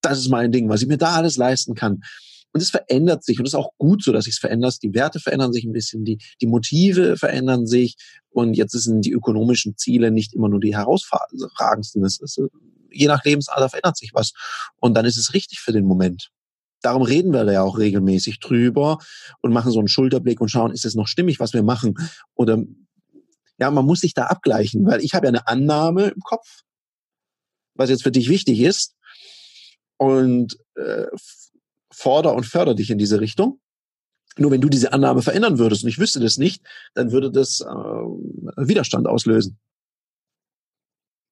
das 0.00 0.18
ist 0.18 0.28
mein 0.28 0.50
Ding, 0.50 0.68
was 0.68 0.82
ich 0.82 0.88
mir 0.88 0.98
da 0.98 1.14
alles 1.14 1.36
leisten 1.36 1.74
kann. 1.74 2.00
Und 2.52 2.60
es 2.60 2.70
verändert 2.70 3.24
sich 3.24 3.38
und 3.38 3.46
es 3.46 3.52
ist 3.52 3.58
auch 3.58 3.72
gut 3.78 4.02
so, 4.02 4.12
dass 4.12 4.24
sich 4.24 4.34
es 4.34 4.40
verändert. 4.40 4.82
Die 4.82 4.94
Werte 4.94 5.20
verändern 5.20 5.52
sich 5.52 5.64
ein 5.64 5.72
bisschen, 5.72 6.04
die, 6.04 6.18
die 6.40 6.46
Motive 6.46 7.16
verändern 7.16 7.66
sich 7.66 7.96
und 8.30 8.54
jetzt 8.54 8.72
sind 8.72 9.04
die 9.04 9.12
ökonomischen 9.12 9.76
Ziele 9.76 10.10
nicht 10.10 10.34
immer 10.34 10.48
nur 10.48 10.60
die 10.60 10.74
herausragendsten. 10.74 12.04
Es 12.04 12.20
ist, 12.20 12.40
je 12.90 13.06
nach 13.06 13.24
Lebensalter 13.24 13.68
verändert 13.68 13.96
sich 13.96 14.12
was 14.14 14.32
und 14.80 14.94
dann 14.94 15.04
ist 15.04 15.16
es 15.16 15.32
richtig 15.34 15.60
für 15.60 15.72
den 15.72 15.84
Moment. 15.84 16.30
Darum 16.82 17.02
reden 17.02 17.32
wir 17.32 17.44
da 17.44 17.52
ja 17.52 17.62
auch 17.62 17.78
regelmäßig 17.78 18.40
drüber 18.40 18.98
und 19.42 19.52
machen 19.52 19.70
so 19.70 19.78
einen 19.78 19.88
Schulterblick 19.88 20.40
und 20.40 20.48
schauen, 20.48 20.72
ist 20.72 20.84
es 20.84 20.94
noch 20.94 21.06
stimmig, 21.06 21.38
was 21.38 21.52
wir 21.52 21.62
machen? 21.62 21.94
Oder 22.34 22.64
ja, 23.58 23.70
man 23.70 23.84
muss 23.84 24.00
sich 24.00 24.14
da 24.14 24.26
abgleichen, 24.26 24.86
weil 24.86 25.04
ich 25.04 25.14
habe 25.14 25.26
ja 25.26 25.28
eine 25.28 25.46
Annahme 25.46 26.08
im 26.08 26.20
Kopf, 26.20 26.62
was 27.74 27.90
jetzt 27.90 28.02
für 28.02 28.10
dich 28.10 28.28
wichtig 28.30 28.60
ist. 28.60 28.96
Und 29.98 30.56
äh, 30.76 31.06
forder 32.00 32.34
und 32.34 32.46
förder 32.46 32.74
dich 32.74 32.90
in 32.90 32.98
diese 32.98 33.20
Richtung. 33.20 33.60
Nur 34.38 34.50
wenn 34.50 34.60
du 34.60 34.68
diese 34.68 34.92
Annahme 34.92 35.22
verändern 35.22 35.58
würdest 35.58 35.82
und 35.82 35.90
ich 35.90 35.98
wüsste 35.98 36.20
das 36.20 36.38
nicht, 36.38 36.62
dann 36.94 37.12
würde 37.12 37.30
das 37.30 37.60
äh, 37.60 37.64
Widerstand 37.66 39.06
auslösen. 39.06 39.58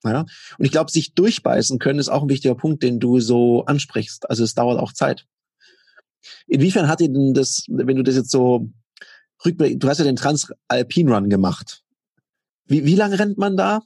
Ja? 0.04 0.26
Und 0.58 0.64
ich 0.64 0.70
glaube, 0.70 0.90
sich 0.90 1.14
durchbeißen 1.14 1.78
können 1.78 1.98
ist 1.98 2.08
auch 2.08 2.22
ein 2.22 2.28
wichtiger 2.28 2.54
Punkt, 2.54 2.82
den 2.82 3.00
du 3.00 3.20
so 3.20 3.64
ansprichst. 3.64 4.28
Also 4.28 4.44
es 4.44 4.54
dauert 4.54 4.78
auch 4.78 4.92
Zeit. 4.92 5.26
Inwiefern 6.46 6.88
hat 6.88 7.00
dir 7.00 7.08
denn 7.08 7.32
das, 7.32 7.64
wenn 7.68 7.96
du 7.96 8.02
das 8.02 8.16
jetzt 8.16 8.30
so 8.30 8.68
rückblickst, 9.44 9.82
du 9.82 9.88
hast 9.88 9.98
ja 9.98 10.04
den 10.04 10.16
Transalpin 10.16 11.08
Run 11.08 11.30
gemacht. 11.30 11.82
Wie, 12.66 12.84
wie 12.84 12.96
lange 12.96 13.18
rennt 13.18 13.38
man 13.38 13.56
da? 13.56 13.80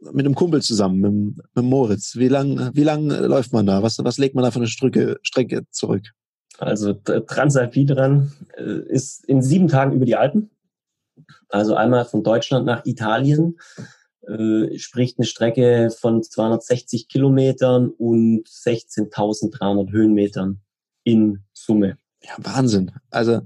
Mit 0.00 0.24
einem 0.24 0.34
Kumpel 0.34 0.62
zusammen, 0.62 1.00
mit, 1.00 1.44
mit 1.54 1.64
Moritz. 1.64 2.16
Wie 2.16 2.28
lang, 2.28 2.70
wie 2.74 2.84
lang 2.84 3.08
läuft 3.08 3.52
man 3.52 3.66
da? 3.66 3.82
Was, 3.82 3.98
was 4.02 4.18
legt 4.18 4.34
man 4.34 4.44
da 4.44 4.50
für 4.50 4.60
eine 4.60 4.66
Strecke, 4.66 5.18
Strecke 5.22 5.62
zurück? 5.70 6.04
Also 6.58 6.92
Transalpin 6.92 7.90
Run 7.90 8.32
äh, 8.56 8.80
ist 8.88 9.24
in 9.26 9.42
sieben 9.42 9.68
Tagen 9.68 9.92
über 9.92 10.04
die 10.04 10.16
Alpen. 10.16 10.50
Also 11.48 11.74
einmal 11.74 12.04
von 12.04 12.22
Deutschland 12.22 12.66
nach 12.66 12.84
Italien 12.86 13.58
äh, 14.26 14.78
spricht 14.78 15.18
eine 15.18 15.26
Strecke 15.26 15.90
von 15.90 16.22
260 16.22 17.08
Kilometern 17.08 17.90
und 17.90 18.46
16.300 18.46 19.90
Höhenmetern 19.90 20.60
in 21.04 21.42
Summe. 21.52 21.96
Ja, 22.22 22.32
Wahnsinn. 22.38 22.92
Also 23.10 23.40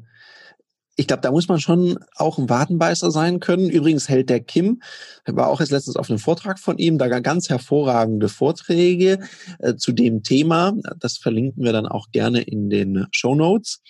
ich 0.96 1.06
glaube, 1.08 1.22
da 1.22 1.32
muss 1.32 1.48
man 1.48 1.58
schon 1.58 1.98
auch 2.14 2.38
ein 2.38 2.48
Wadenbeißer 2.48 3.10
sein 3.10 3.40
können. 3.40 3.68
Übrigens 3.68 4.08
hält 4.08 4.30
der 4.30 4.40
Kim, 4.40 4.80
war 5.26 5.48
auch 5.48 5.60
jetzt 5.60 5.72
letztens 5.72 5.96
auf 5.96 6.08
einem 6.08 6.20
Vortrag 6.20 6.58
von 6.58 6.78
ihm, 6.78 6.98
da 6.98 7.08
ganz 7.20 7.48
hervorragende 7.48 8.28
Vorträge 8.28 9.18
äh, 9.58 9.74
zu 9.74 9.92
dem 9.92 10.22
Thema. 10.22 10.72
Das 10.98 11.18
verlinken 11.18 11.64
wir 11.64 11.72
dann 11.72 11.86
auch 11.86 12.10
gerne 12.12 12.42
in 12.42 12.70
den 12.70 13.06
Show 13.10 13.34
Notes. 13.34 13.80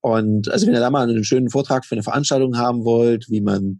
Und 0.00 0.48
also 0.50 0.66
wenn 0.66 0.74
ihr 0.74 0.80
da 0.80 0.90
mal 0.90 1.08
einen 1.08 1.24
schönen 1.24 1.48
Vortrag 1.48 1.84
für 1.84 1.94
eine 1.94 2.02
Veranstaltung 2.02 2.58
haben 2.58 2.84
wollt, 2.84 3.28
wie 3.28 3.40
man 3.40 3.78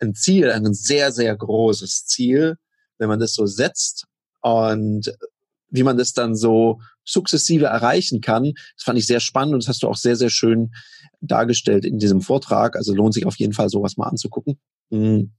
ein 0.00 0.14
Ziel, 0.14 0.50
ein 0.50 0.74
sehr, 0.74 1.12
sehr 1.12 1.36
großes 1.36 2.06
Ziel, 2.06 2.56
wenn 2.98 3.08
man 3.08 3.20
das 3.20 3.34
so 3.34 3.46
setzt 3.46 4.06
und 4.40 5.14
wie 5.70 5.84
man 5.84 5.96
das 5.96 6.12
dann 6.12 6.34
so 6.34 6.80
sukzessive 7.04 7.66
erreichen 7.66 8.20
kann. 8.20 8.52
Das 8.76 8.84
fand 8.84 8.98
ich 8.98 9.06
sehr 9.06 9.20
spannend 9.20 9.54
und 9.54 9.62
das 9.62 9.68
hast 9.68 9.82
du 9.82 9.88
auch 9.88 9.96
sehr, 9.96 10.16
sehr 10.16 10.30
schön 10.30 10.72
dargestellt 11.20 11.84
in 11.84 11.98
diesem 11.98 12.20
Vortrag. 12.20 12.76
Also 12.76 12.94
lohnt 12.94 13.14
sich 13.14 13.26
auf 13.26 13.36
jeden 13.36 13.52
Fall 13.52 13.68
sowas 13.68 13.96
mal 13.96 14.08
anzugucken. 14.08 14.58
Mhm. 14.90 15.32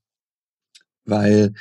Weil 1.06 1.54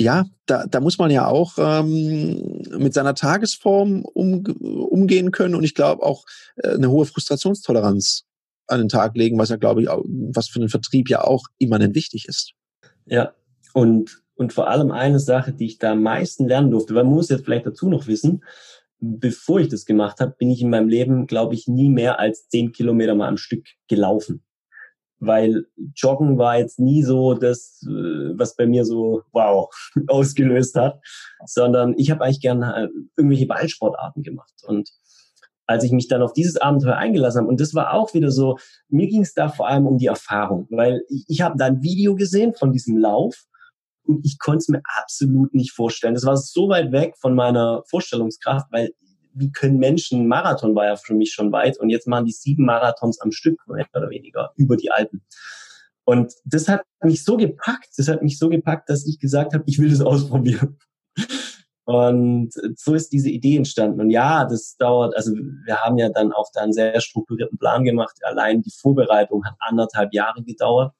ja, 0.00 0.24
da, 0.46 0.66
da 0.66 0.80
muss 0.80 0.98
man 0.98 1.10
ja 1.10 1.26
auch 1.26 1.58
ähm, 1.58 2.62
mit 2.78 2.94
seiner 2.94 3.14
Tagesform 3.14 4.02
um, 4.02 4.44
umgehen 4.46 5.30
können 5.30 5.54
und 5.54 5.62
ich 5.62 5.74
glaube 5.74 6.02
auch 6.02 6.24
äh, 6.56 6.70
eine 6.70 6.90
hohe 6.90 7.04
Frustrationstoleranz 7.04 8.24
an 8.66 8.78
den 8.78 8.88
Tag 8.88 9.14
legen, 9.16 9.38
was 9.38 9.50
ja, 9.50 9.56
glaube 9.56 9.82
ich, 9.82 9.88
auch, 9.88 10.02
was 10.06 10.48
für 10.48 10.60
den 10.60 10.70
Vertrieb 10.70 11.10
ja 11.10 11.22
auch 11.22 11.44
immanent 11.58 11.94
wichtig 11.94 12.26
ist. 12.26 12.52
Ja, 13.04 13.34
und, 13.74 14.22
und 14.36 14.52
vor 14.52 14.68
allem 14.68 14.90
eine 14.90 15.20
Sache, 15.20 15.52
die 15.52 15.66
ich 15.66 15.78
da 15.78 15.92
am 15.92 16.02
meisten 16.02 16.48
lernen 16.48 16.70
durfte, 16.70 16.94
weil 16.94 17.04
man 17.04 17.14
muss 17.14 17.28
jetzt 17.28 17.44
vielleicht 17.44 17.66
dazu 17.66 17.90
noch 17.90 18.06
wissen, 18.06 18.42
bevor 19.00 19.60
ich 19.60 19.68
das 19.68 19.84
gemacht 19.84 20.20
habe, 20.20 20.34
bin 20.38 20.50
ich 20.50 20.62
in 20.62 20.70
meinem 20.70 20.88
Leben, 20.88 21.26
glaube 21.26 21.54
ich, 21.54 21.66
nie 21.66 21.90
mehr 21.90 22.18
als 22.18 22.48
zehn 22.48 22.72
Kilometer 22.72 23.14
mal 23.14 23.28
am 23.28 23.36
Stück 23.36 23.66
gelaufen. 23.88 24.44
Weil 25.18 25.66
Joggen 25.94 26.38
war 26.38 26.58
jetzt 26.58 26.78
nie 26.78 27.02
so 27.02 27.34
das, 27.34 27.82
äh, 27.86 28.38
was 28.38 28.56
bei 28.56 28.66
mir 28.66 28.84
so 28.84 29.22
wow 29.32 29.68
ausgelöst 30.08 30.76
hat, 30.76 31.00
sondern 31.44 31.94
ich 31.98 32.10
habe 32.10 32.24
eigentlich 32.24 32.40
gerne 32.40 32.84
äh, 32.84 32.88
irgendwelche 33.16 33.46
Ballsportarten 33.46 34.22
gemacht. 34.22 34.54
Und 34.64 34.90
als 35.70 35.84
ich 35.84 35.92
mich 35.92 36.08
dann 36.08 36.22
auf 36.22 36.32
dieses 36.32 36.56
Abenteuer 36.56 36.96
eingelassen 36.96 37.42
habe. 37.42 37.48
Und 37.48 37.60
das 37.60 37.74
war 37.74 37.94
auch 37.94 38.12
wieder 38.12 38.32
so, 38.32 38.58
mir 38.88 39.06
ging 39.06 39.22
es 39.22 39.34
da 39.34 39.48
vor 39.48 39.68
allem 39.68 39.86
um 39.86 39.98
die 39.98 40.06
Erfahrung, 40.06 40.66
weil 40.68 41.02
ich, 41.08 41.24
ich 41.28 41.40
habe 41.42 41.56
da 41.56 41.66
ein 41.66 41.80
Video 41.80 42.16
gesehen 42.16 42.54
von 42.54 42.72
diesem 42.72 42.98
Lauf 42.98 43.44
und 44.10 44.26
ich 44.26 44.38
konnte 44.38 44.58
es 44.58 44.68
mir 44.68 44.82
absolut 44.98 45.54
nicht 45.54 45.72
vorstellen. 45.72 46.14
Das 46.14 46.26
war 46.26 46.36
so 46.36 46.68
weit 46.68 46.92
weg 46.92 47.14
von 47.18 47.34
meiner 47.34 47.82
Vorstellungskraft, 47.88 48.66
weil 48.70 48.90
wie 49.32 49.52
können 49.52 49.78
Menschen, 49.78 50.26
Marathon 50.26 50.74
war 50.74 50.86
ja 50.86 50.96
für 50.96 51.14
mich 51.14 51.32
schon 51.32 51.52
weit 51.52 51.78
und 51.78 51.90
jetzt 51.90 52.08
machen 52.08 52.26
die 52.26 52.32
sieben 52.32 52.64
Marathons 52.64 53.20
am 53.20 53.32
Stück, 53.32 53.60
mehr 53.68 53.86
oder 53.94 54.10
weniger, 54.10 54.52
über 54.56 54.76
die 54.76 54.90
Alpen. 54.90 55.22
Und 56.04 56.32
das 56.44 56.68
hat 56.68 56.82
mich 57.04 57.24
so 57.24 57.36
gepackt, 57.36 57.90
das 57.96 58.08
hat 58.08 58.22
mich 58.22 58.38
so 58.38 58.48
gepackt, 58.48 58.88
dass 58.88 59.06
ich 59.06 59.20
gesagt 59.20 59.54
habe, 59.54 59.64
ich 59.66 59.78
will 59.78 59.90
das 59.90 60.00
ausprobieren. 60.00 60.78
Und 61.84 62.52
so 62.76 62.94
ist 62.94 63.12
diese 63.12 63.30
Idee 63.30 63.56
entstanden. 63.56 64.00
Und 64.00 64.10
ja, 64.10 64.44
das 64.44 64.76
dauert, 64.76 65.16
also 65.16 65.32
wir 65.32 65.76
haben 65.78 65.98
ja 65.98 66.08
dann 66.08 66.32
auch 66.32 66.48
da 66.52 66.60
einen 66.60 66.72
sehr 66.72 67.00
strukturierten 67.00 67.58
Plan 67.58 67.84
gemacht. 67.84 68.16
Allein 68.22 68.62
die 68.62 68.70
Vorbereitung 68.70 69.44
hat 69.44 69.56
anderthalb 69.58 70.14
Jahre 70.14 70.42
gedauert. 70.44 70.94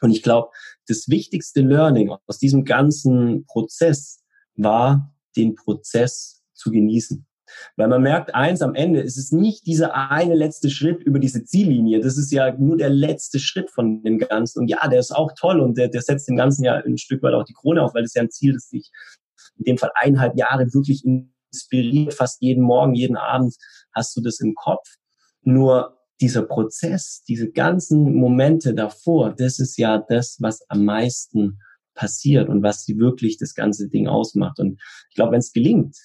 Und 0.00 0.10
ich 0.10 0.22
glaube, 0.22 0.50
das 0.86 1.08
wichtigste 1.08 1.60
Learning 1.60 2.10
aus 2.26 2.38
diesem 2.38 2.64
ganzen 2.64 3.44
Prozess 3.46 4.22
war, 4.56 5.14
den 5.36 5.54
Prozess 5.54 6.42
zu 6.54 6.70
genießen. 6.70 7.26
Weil 7.76 7.88
man 7.88 8.02
merkt, 8.02 8.34
eins 8.34 8.62
am 8.62 8.74
Ende, 8.74 9.02
es 9.02 9.16
ist 9.16 9.32
nicht 9.32 9.66
dieser 9.66 9.94
eine 10.10 10.34
letzte 10.34 10.70
Schritt 10.70 11.02
über 11.02 11.18
diese 11.18 11.44
Ziellinie. 11.44 12.00
Das 12.00 12.18
ist 12.18 12.30
ja 12.30 12.52
nur 12.56 12.76
der 12.76 12.90
letzte 12.90 13.38
Schritt 13.38 13.70
von 13.70 14.02
dem 14.02 14.18
Ganzen. 14.18 14.60
Und 14.60 14.68
ja, 14.68 14.86
der 14.88 15.00
ist 15.00 15.12
auch 15.12 15.32
toll 15.38 15.60
und 15.60 15.78
der, 15.78 15.88
der 15.88 16.02
setzt 16.02 16.28
dem 16.28 16.36
Ganzen 16.36 16.64
ja 16.64 16.74
ein 16.74 16.98
Stück 16.98 17.22
weit 17.22 17.34
auch 17.34 17.44
die 17.44 17.54
Krone 17.54 17.82
auf, 17.82 17.94
weil 17.94 18.02
das 18.02 18.14
ja 18.14 18.22
ein 18.22 18.30
Ziel, 18.30 18.52
das 18.52 18.68
sich 18.68 18.90
in 19.56 19.64
dem 19.64 19.78
Fall 19.78 19.90
eineinhalb 19.94 20.36
Jahre 20.36 20.66
wirklich 20.72 21.04
inspiriert. 21.04 22.14
Fast 22.14 22.42
jeden 22.42 22.62
Morgen, 22.62 22.94
jeden 22.94 23.16
Abend 23.16 23.56
hast 23.94 24.16
du 24.16 24.20
das 24.20 24.40
im 24.40 24.54
Kopf. 24.54 24.86
Nur 25.42 25.97
dieser 26.20 26.42
Prozess, 26.42 27.22
diese 27.26 27.50
ganzen 27.50 28.14
Momente 28.14 28.74
davor, 28.74 29.34
das 29.36 29.58
ist 29.58 29.78
ja 29.78 29.98
das, 29.98 30.38
was 30.40 30.68
am 30.68 30.84
meisten 30.84 31.60
passiert 31.94 32.48
und 32.48 32.62
was 32.62 32.84
sie 32.84 32.98
wirklich 32.98 33.38
das 33.38 33.54
ganze 33.54 33.88
Ding 33.88 34.08
ausmacht. 34.08 34.58
Und 34.60 34.80
ich 35.10 35.16
glaube, 35.16 35.32
wenn 35.32 35.40
es 35.40 35.52
gelingt, 35.52 35.96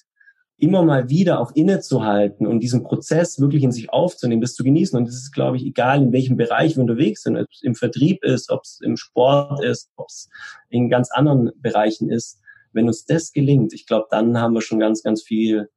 immer 0.56 0.82
mal 0.84 1.08
wieder 1.08 1.40
auch 1.40 1.52
innezuhalten 1.54 2.46
und 2.46 2.60
diesen 2.60 2.84
Prozess 2.84 3.40
wirklich 3.40 3.62
in 3.62 3.72
sich 3.72 3.90
aufzunehmen, 3.90 4.40
das 4.40 4.54
zu 4.54 4.64
genießen. 4.64 4.96
Und 4.96 5.06
das 5.06 5.16
ist, 5.16 5.32
glaube 5.32 5.56
ich, 5.56 5.64
egal, 5.64 6.02
in 6.02 6.12
welchem 6.12 6.36
Bereich 6.36 6.76
wir 6.76 6.82
unterwegs 6.82 7.22
sind, 7.22 7.36
ob 7.36 7.46
es 7.50 7.62
im 7.62 7.74
Vertrieb 7.74 8.22
ist, 8.24 8.50
ob 8.50 8.62
es 8.62 8.80
im 8.82 8.96
Sport 8.96 9.64
ist, 9.64 9.90
ob 9.96 10.08
es 10.08 10.28
in 10.70 10.88
ganz 10.88 11.10
anderen 11.10 11.50
Bereichen 11.56 12.08
ist. 12.08 12.40
Wenn 12.72 12.86
uns 12.86 13.04
das 13.04 13.32
gelingt, 13.32 13.72
ich 13.72 13.86
glaube, 13.86 14.06
dann 14.10 14.38
haben 14.38 14.54
wir 14.54 14.62
schon 14.62 14.80
ganz, 14.80 15.02
ganz 15.02 15.22
viel 15.22 15.68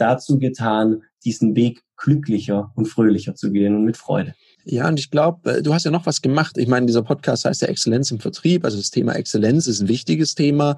dazu 0.00 0.38
getan, 0.38 1.02
diesen 1.24 1.54
Weg 1.54 1.82
glücklicher 1.96 2.72
und 2.74 2.86
fröhlicher 2.86 3.34
zu 3.34 3.52
gehen 3.52 3.74
und 3.74 3.84
mit 3.84 3.96
Freude. 3.96 4.34
Ja, 4.64 4.88
und 4.88 4.98
ich 4.98 5.10
glaube, 5.10 5.58
äh, 5.58 5.62
du 5.62 5.74
hast 5.74 5.84
ja 5.84 5.90
noch 5.90 6.06
was 6.06 6.20
gemacht. 6.20 6.58
Ich 6.58 6.68
meine, 6.68 6.86
dieser 6.86 7.02
Podcast 7.02 7.44
heißt 7.44 7.62
ja 7.62 7.68
Exzellenz 7.68 8.10
im 8.10 8.20
Vertrieb. 8.20 8.64
Also 8.64 8.76
das 8.76 8.90
Thema 8.90 9.14
Exzellenz 9.14 9.66
ist 9.66 9.80
ein 9.80 9.88
wichtiges 9.88 10.34
Thema. 10.34 10.76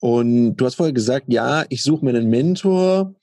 Und 0.00 0.56
du 0.56 0.64
hast 0.64 0.76
vorher 0.76 0.92
gesagt, 0.92 1.26
ja, 1.28 1.64
ich 1.68 1.82
suche 1.82 2.04
mir 2.04 2.10
einen 2.10 2.28
Mentor, 2.28 3.14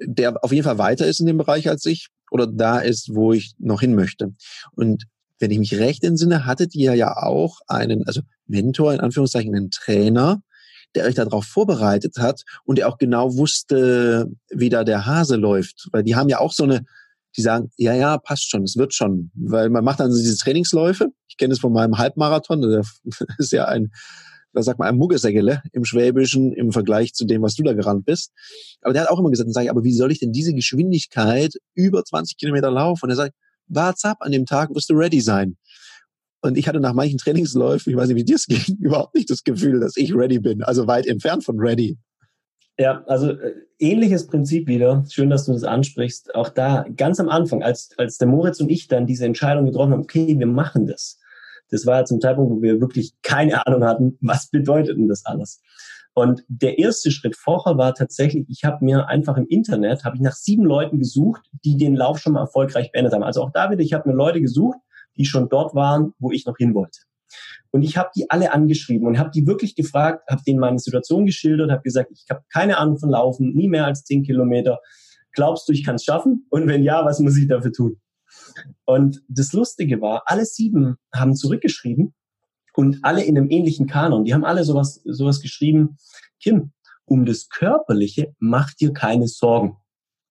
der 0.00 0.42
auf 0.42 0.52
jeden 0.52 0.64
Fall 0.64 0.78
weiter 0.78 1.06
ist 1.06 1.20
in 1.20 1.26
dem 1.26 1.38
Bereich 1.38 1.68
als 1.68 1.86
ich 1.86 2.08
oder 2.30 2.46
da 2.46 2.80
ist, 2.80 3.14
wo 3.14 3.32
ich 3.32 3.54
noch 3.58 3.80
hin 3.80 3.94
möchte. 3.94 4.34
Und 4.72 5.04
wenn 5.38 5.50
ich 5.50 5.58
mich 5.58 5.78
recht 5.78 6.04
entsinne, 6.04 6.46
hattet 6.46 6.74
ihr 6.74 6.94
ja 6.94 7.16
auch 7.16 7.60
einen, 7.66 8.06
also 8.06 8.22
Mentor, 8.46 8.92
in 8.94 9.00
Anführungszeichen, 9.00 9.54
einen 9.54 9.70
Trainer, 9.70 10.42
der 10.94 11.04
euch 11.06 11.14
darauf 11.14 11.44
vorbereitet 11.44 12.16
hat 12.18 12.42
und 12.64 12.78
der 12.78 12.88
auch 12.88 12.98
genau 12.98 13.36
wusste, 13.36 14.28
wie 14.50 14.68
da 14.68 14.84
der 14.84 15.06
Hase 15.06 15.36
läuft. 15.36 15.88
Weil 15.92 16.02
die 16.02 16.14
haben 16.14 16.28
ja 16.28 16.38
auch 16.38 16.52
so 16.52 16.64
eine, 16.64 16.84
die 17.36 17.42
sagen, 17.42 17.70
ja, 17.76 17.94
ja, 17.94 18.18
passt 18.18 18.50
schon, 18.50 18.62
es 18.62 18.76
wird 18.76 18.94
schon. 18.94 19.30
Weil 19.34 19.70
man 19.70 19.84
macht 19.84 20.00
dann 20.00 20.12
so 20.12 20.18
diese 20.18 20.36
Trainingsläufe. 20.38 21.08
Ich 21.28 21.36
kenne 21.36 21.52
es 21.52 21.60
von 21.60 21.72
meinem 21.72 21.98
Halbmarathon, 21.98 22.62
das 22.62 23.00
ist 23.38 23.52
ja 23.52 23.66
ein, 23.66 23.90
was 24.52 24.66
sagt 24.66 24.78
man, 24.78 24.88
ein 24.88 24.96
Muggesägele 24.96 25.62
im 25.72 25.84
Schwäbischen 25.84 26.52
im 26.52 26.70
Vergleich 26.70 27.12
zu 27.12 27.24
dem, 27.24 27.42
was 27.42 27.56
du 27.56 27.64
da 27.64 27.72
gerannt 27.72 28.04
bist. 28.04 28.32
Aber 28.82 28.92
der 28.92 29.02
hat 29.02 29.10
auch 29.10 29.18
immer 29.18 29.30
gesagt, 29.30 29.48
dann 29.48 29.52
sage 29.52 29.64
ich, 29.64 29.70
aber 29.70 29.84
wie 29.84 29.94
soll 29.94 30.12
ich 30.12 30.20
denn 30.20 30.32
diese 30.32 30.54
Geschwindigkeit 30.54 31.54
über 31.74 32.04
20 32.04 32.36
Kilometer 32.36 32.70
laufen? 32.70 33.06
Und 33.06 33.10
er 33.10 33.16
sagt, 33.16 33.34
wart's 33.66 34.04
ab, 34.04 34.18
an 34.20 34.32
dem 34.32 34.46
Tag 34.46 34.74
wirst 34.74 34.90
du 34.90 34.94
ready 34.94 35.20
sein. 35.20 35.56
Und 36.44 36.58
ich 36.58 36.68
hatte 36.68 36.78
nach 36.78 36.92
manchen 36.92 37.16
Trainingsläufen, 37.16 37.90
ich 37.90 37.96
weiß 37.96 38.08
nicht, 38.08 38.18
wie 38.18 38.24
dir 38.24 38.36
es 38.36 38.46
ging, 38.46 38.76
überhaupt 38.80 39.14
nicht 39.14 39.30
das 39.30 39.44
Gefühl, 39.44 39.80
dass 39.80 39.96
ich 39.96 40.14
ready 40.14 40.38
bin. 40.38 40.62
Also 40.62 40.86
weit 40.86 41.06
entfernt 41.06 41.42
von 41.42 41.58
ready. 41.58 41.96
Ja, 42.78 43.02
also 43.06 43.30
äh, 43.30 43.54
ähnliches 43.78 44.26
Prinzip 44.26 44.68
wieder. 44.68 45.06
Schön, 45.08 45.30
dass 45.30 45.46
du 45.46 45.54
das 45.54 45.64
ansprichst. 45.64 46.34
Auch 46.34 46.50
da 46.50 46.84
ganz 46.96 47.18
am 47.18 47.30
Anfang, 47.30 47.62
als, 47.62 47.92
als 47.96 48.18
der 48.18 48.28
Moritz 48.28 48.60
und 48.60 48.68
ich 48.68 48.88
dann 48.88 49.06
diese 49.06 49.24
Entscheidung 49.24 49.64
getroffen 49.64 49.92
haben, 49.92 50.02
okay, 50.02 50.38
wir 50.38 50.46
machen 50.46 50.86
das. 50.86 51.18
Das 51.70 51.86
war 51.86 52.00
ja 52.00 52.04
zum 52.04 52.20
Zeitpunkt, 52.20 52.52
wo 52.52 52.60
wir 52.60 52.78
wirklich 52.78 53.14
keine 53.22 53.66
Ahnung 53.66 53.82
hatten, 53.82 54.18
was 54.20 54.50
bedeutet 54.50 54.98
denn 54.98 55.08
das 55.08 55.24
alles. 55.24 55.62
Und 56.12 56.44
der 56.48 56.78
erste 56.78 57.10
Schritt 57.10 57.36
vorher 57.36 57.78
war 57.78 57.94
tatsächlich, 57.94 58.44
ich 58.50 58.64
habe 58.64 58.84
mir 58.84 59.08
einfach 59.08 59.38
im 59.38 59.46
Internet, 59.48 60.04
habe 60.04 60.16
ich 60.16 60.22
nach 60.22 60.34
sieben 60.34 60.64
Leuten 60.64 60.98
gesucht, 60.98 61.48
die 61.64 61.78
den 61.78 61.96
Lauf 61.96 62.18
schon 62.18 62.34
mal 62.34 62.40
erfolgreich 62.40 62.92
beendet 62.92 63.14
haben. 63.14 63.22
Also 63.22 63.42
auch 63.42 63.50
da 63.50 63.70
wieder, 63.70 63.80
ich 63.80 63.94
habe 63.94 64.10
mir 64.10 64.14
Leute 64.14 64.42
gesucht, 64.42 64.76
die 65.16 65.24
schon 65.24 65.48
dort 65.48 65.74
waren, 65.74 66.12
wo 66.18 66.30
ich 66.30 66.46
noch 66.46 66.56
hin 66.56 66.74
wollte. 66.74 67.00
Und 67.70 67.82
ich 67.82 67.96
habe 67.96 68.10
die 68.14 68.30
alle 68.30 68.52
angeschrieben 68.52 69.06
und 69.06 69.18
habe 69.18 69.30
die 69.30 69.46
wirklich 69.46 69.74
gefragt, 69.74 70.28
habe 70.30 70.42
denen 70.46 70.60
meine 70.60 70.78
Situation 70.78 71.26
geschildert, 71.26 71.70
habe 71.70 71.82
gesagt, 71.82 72.10
ich 72.12 72.24
habe 72.30 72.42
keine 72.52 72.78
Ahnung 72.78 72.98
von 72.98 73.10
Laufen, 73.10 73.52
nie 73.54 73.68
mehr 73.68 73.86
als 73.86 74.04
zehn 74.04 74.22
Kilometer. 74.22 74.78
Glaubst 75.32 75.68
du, 75.68 75.72
ich 75.72 75.84
kann 75.84 75.96
es 75.96 76.04
schaffen? 76.04 76.46
Und 76.50 76.68
wenn 76.68 76.84
ja, 76.84 77.04
was 77.04 77.18
muss 77.18 77.36
ich 77.36 77.48
dafür 77.48 77.72
tun? 77.72 78.00
Und 78.84 79.22
das 79.28 79.52
Lustige 79.52 80.00
war, 80.00 80.22
alle 80.26 80.44
sieben 80.44 80.96
haben 81.12 81.34
zurückgeschrieben 81.34 82.14
und 82.74 82.98
alle 83.02 83.24
in 83.24 83.36
einem 83.36 83.50
ähnlichen 83.50 83.86
Kanon. 83.86 84.24
Die 84.24 84.34
haben 84.34 84.44
alle 84.44 84.64
sowas, 84.64 85.00
sowas 85.04 85.40
geschrieben. 85.40 85.96
Kim, 86.40 86.72
um 87.06 87.24
das 87.24 87.48
Körperliche 87.48 88.34
mach 88.38 88.72
dir 88.74 88.92
keine 88.92 89.26
Sorgen. 89.26 89.76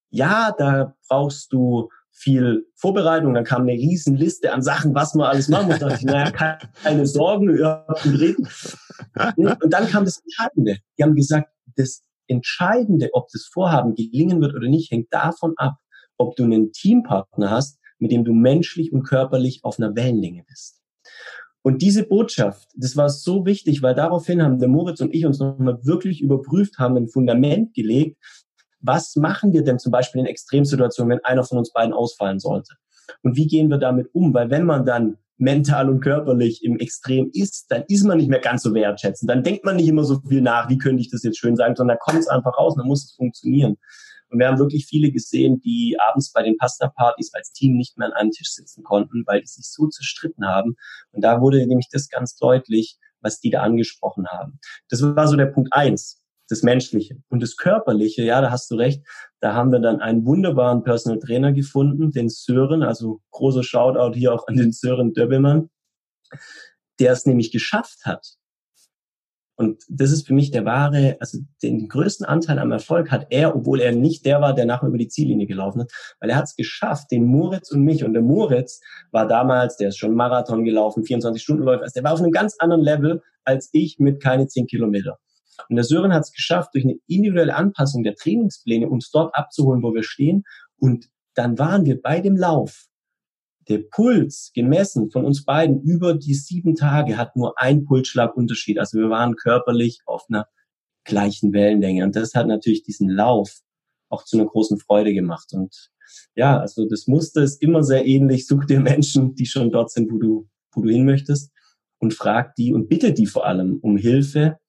Ja, 0.10 0.54
da 0.58 0.96
brauchst 1.08 1.52
du 1.54 1.90
viel 2.14 2.68
Vorbereitung, 2.76 3.34
dann 3.34 3.44
kam 3.44 3.64
eine 3.64 3.74
riesen 3.74 4.16
Liste 4.16 4.54
an 4.54 4.62
Sachen, 4.62 4.94
was 4.96 5.16
man 5.16 5.28
alles 5.28 5.50
machen 5.50 5.68
muss. 5.68 5.80
Da 5.80 5.90
dachte 5.90 6.00
ich, 6.00 6.06
naja, 6.06 6.32
keine 6.84 7.08
Sorgen, 7.08 7.50
reden. 7.50 8.48
Und 9.36 9.74
dann 9.74 9.88
kam 9.88 10.06
das 10.06 10.20
Entscheidende. 10.20 10.78
Die 10.98 11.04
haben 11.04 11.16
gesagt, 11.16 11.50
das 11.76 12.04
Entscheidende, 12.28 13.10
ob 13.14 13.28
das 13.34 13.50
Vorhaben 13.52 13.96
gelingen 13.96 14.40
wird 14.42 14.56
oder 14.56 14.70
nicht, 14.70 14.92
hängt 14.92 15.12
davon 15.12 15.54
ab, 15.58 15.76
ob 16.18 16.36
du 16.36 16.44
einen 16.44 16.72
Teampartner 16.72 17.50
hast, 17.50 17.80
mit 17.98 18.12
dem 18.12 18.24
du 18.24 18.34
menschlich 18.34 18.94
und 18.94 19.04
körperlich 19.04 19.62
auf 19.64 19.80
einer 19.80 19.96
Wellenlänge 19.96 20.44
bist. 20.48 20.82
Und 21.64 21.82
diese 21.82 22.04
Botschaft, 22.04 22.70
das 22.76 22.96
war 22.98 23.10
so 23.10 23.46
wichtig, 23.46 23.82
weil 23.82 23.96
daraufhin 23.96 24.44
haben 24.44 24.60
der 24.60 24.68
Moritz 24.68 25.00
und 25.02 25.14
ich 25.14 25.26
uns 25.26 25.40
nochmal 25.40 25.80
wirklich 25.84 26.22
überprüft, 26.22 26.78
haben 26.78 26.98
ein 26.98 27.08
Fundament 27.08 27.74
gelegt, 27.74 28.18
was 28.84 29.16
machen 29.16 29.54
wir 29.54 29.64
denn 29.64 29.80
zum 29.80 29.92
Beispiel 29.92 30.22
in 30.22 30.28
Extremsituationen, 30.28 31.18
wenn 31.18 31.26
einer 31.26 31.44
von 31.44 31.58
uns 31.58 31.72
beiden 31.72 31.94
ausfallen 31.94 32.40
sollte? 32.40 32.76
Und 33.22 33.36
wie 33.36 33.48
gehen 33.48 33.70
wir 33.70 33.78
damit 33.78 34.10
um? 34.14 34.34
Weil 34.34 34.50
wenn 34.50 34.66
man 34.66 34.86
dann 34.86 35.18
mental 35.38 35.90
und 35.90 36.02
körperlich 36.02 36.64
im 36.64 36.78
Extrem 36.78 37.30
ist, 37.34 37.66
dann 37.70 37.84
ist 37.88 38.04
man 38.04 38.18
nicht 38.18 38.30
mehr 38.30 38.40
ganz 38.40 38.64
so 38.64 38.74
wertschätzend. 38.74 39.30
Dann 39.30 39.44
denkt 39.44 39.66
man 39.66 39.78
nicht 39.78 39.88
immer 39.88 40.04
so 40.04 40.20
viel 40.28 40.42
nach, 40.42 40.70
wie 40.70 40.78
könnte 40.78 41.02
ich 41.02 41.10
das 41.10 41.24
jetzt 41.24 41.40
schön 41.40 41.56
sagen, 41.56 41.76
sondern 41.76 41.98
da 41.98 42.04
kommt 42.04 42.20
es 42.20 42.28
einfach 42.28 42.58
raus, 42.58 42.76
dann 42.78 42.88
muss 42.88 43.06
es 43.06 43.16
funktionieren. 43.16 43.78
Und 44.30 44.40
wir 44.40 44.48
haben 44.48 44.58
wirklich 44.58 44.86
viele 44.88 45.12
gesehen, 45.12 45.60
die 45.62 45.98
abends 46.00 46.32
bei 46.32 46.44
den 46.44 46.58
Pasta-Partys 46.58 47.34
als 47.34 47.52
Team 47.52 47.78
nicht 47.78 47.98
mehr 47.98 48.08
an 48.08 48.14
einem 48.14 48.32
Tisch 48.32 48.52
sitzen 48.52 48.84
konnten, 48.84 49.24
weil 49.28 49.42
die 49.42 49.48
sich 49.48 49.70
so 49.70 49.88
zerstritten 49.88 50.48
haben. 50.48 50.76
Und 51.12 51.24
da 51.24 51.40
wurde 51.40 51.66
nämlich 51.68 51.88
das 51.92 52.10
ganz 52.10 52.36
deutlich, 52.36 52.98
was 53.22 53.40
die 53.40 53.52
da 53.52 53.62
angesprochen 53.62 54.28
haben. 54.28 54.60
Das 54.90 55.02
war 55.04 55.28
so 55.28 55.36
der 55.36 55.46
Punkt 55.48 55.72
eins 55.72 56.23
das 56.54 56.64
Menschliche. 56.64 57.18
Und 57.30 57.42
das 57.42 57.58
Körperliche, 57.58 58.24
ja, 58.24 58.42
da 58.42 58.52
hast 58.52 58.70
du 58.72 58.76
recht, 58.76 59.04
da 59.40 59.54
haben 59.54 59.72
wir 59.72 59.80
dann 59.80 60.00
einen 60.00 60.26
wunderbaren 60.26 60.84
Personal 60.84 61.20
Trainer 61.20 61.52
gefunden, 61.52 62.12
den 62.12 62.30
Sören, 62.30 62.84
also 62.84 63.22
großer 63.32 63.64
Shoutout 63.64 64.18
hier 64.18 64.34
auch 64.34 64.48
an 64.48 64.56
den 64.56 64.72
Sören 64.72 65.14
Döbbelmann, 65.14 65.70
der 67.00 67.12
es 67.12 67.26
nämlich 67.26 67.52
geschafft 67.52 68.06
hat. 68.06 68.36
Und 69.56 69.84
das 69.88 70.12
ist 70.12 70.26
für 70.26 70.34
mich 70.34 70.50
der 70.50 70.66
wahre, 70.66 71.18
also 71.20 71.38
den 71.62 71.88
größten 71.88 72.26
Anteil 72.26 72.58
am 72.58 72.72
Erfolg 72.72 73.12
hat 73.12 73.28
er, 73.30 73.56
obwohl 73.56 73.82
er 73.82 73.92
nicht 73.92 74.26
der 74.26 74.42
war, 74.42 74.56
der 74.56 74.66
nachher 74.66 74.88
über 74.88 74.98
die 74.98 75.10
Ziellinie 75.10 75.46
gelaufen 75.46 75.82
ist, 75.82 76.16
weil 76.20 76.32
er 76.32 76.38
hat 76.38 76.46
es 76.46 76.56
geschafft, 76.56 77.12
den 77.12 77.26
Moritz 77.26 77.72
und 77.72 77.84
mich. 77.84 78.04
Und 78.04 78.14
der 78.14 78.24
Moritz 78.24 78.82
war 79.12 79.28
damals, 79.28 79.78
der 79.78 79.90
ist 79.90 79.98
schon 79.98 80.16
Marathon 80.16 80.64
gelaufen, 80.64 81.06
24 81.06 81.42
Stunden 81.42 81.64
läuft, 81.64 81.84
also 81.84 81.94
der 81.94 82.04
war 82.04 82.14
auf 82.14 82.20
einem 82.20 82.32
ganz 82.32 82.56
anderen 82.60 82.82
Level 82.82 83.22
als 83.46 83.70
ich 83.74 84.00
mit 84.00 84.24
keine 84.24 84.48
10 84.48 84.68
Kilometer. 84.68 85.20
Und 85.70 85.76
der 85.76 85.84
Sören 85.84 86.14
hat 86.14 86.24
es 86.24 86.32
geschafft, 86.32 86.72
durch 86.74 86.86
eine 86.86 86.98
individuelle 87.08 87.56
Anpassung 87.56 88.04
der 88.04 88.16
Trainingspläne 88.16 88.90
uns 88.90 89.12
dort 89.12 89.36
abzuholen, 89.36 89.84
wo 89.84 89.94
wir 89.94 90.04
stehen. 90.04 90.44
Und 90.78 91.10
dann 91.36 91.58
waren 91.58 91.86
wir 91.86 92.02
bei 92.02 92.22
dem 92.22 92.38
Lauf. 92.38 92.88
Der 93.70 93.80
Puls 93.80 94.52
gemessen 94.54 95.10
von 95.10 95.26
uns 95.26 95.46
beiden 95.46 95.82
über 95.82 96.16
die 96.16 96.34
sieben 96.34 96.76
Tage 96.76 97.18
hat 97.18 97.36
nur 97.36 97.60
ein 97.60 97.86
Pulsschlagunterschied. 97.86 98.78
Also 98.78 99.00
wir 99.00 99.10
waren 99.10 99.36
körperlich 99.36 100.02
auf 100.06 100.26
einer 100.30 100.48
gleichen 101.06 101.54
Wellenlänge. 101.54 102.04
Und 102.04 102.16
das 102.16 102.34
hat 102.34 102.48
natürlich 102.48 102.84
diesen 102.84 103.10
Lauf 103.10 103.62
auch 104.10 104.26
zu 104.26 104.38
einer 104.38 104.48
großen 104.48 104.80
Freude 104.80 105.14
gemacht. 105.14 105.54
Und 105.54 105.92
ja, 106.36 106.60
also 106.60 106.88
das 106.88 107.08
Muster 107.08 107.42
ist 107.42 107.62
immer 107.62 107.84
sehr 107.84 108.06
ähnlich. 108.06 108.48
Such 108.48 108.66
dir 108.66 108.80
Menschen, 108.80 109.36
die 109.36 109.46
schon 109.46 109.72
dort 109.72 109.92
sind, 109.92 110.12
wo 110.12 110.18
du, 110.18 110.50
wo 110.74 110.82
du 110.82 110.90
hin 110.90 111.06
möchtest 111.06 111.52
und 112.00 112.14
frag 112.14 112.56
die 112.56 112.74
und 112.74 112.90
bitte 112.90 113.14
die 113.14 113.26
vor 113.26 113.46
allem 113.46 113.80
um 113.82 113.98
Hilfe 113.98 114.60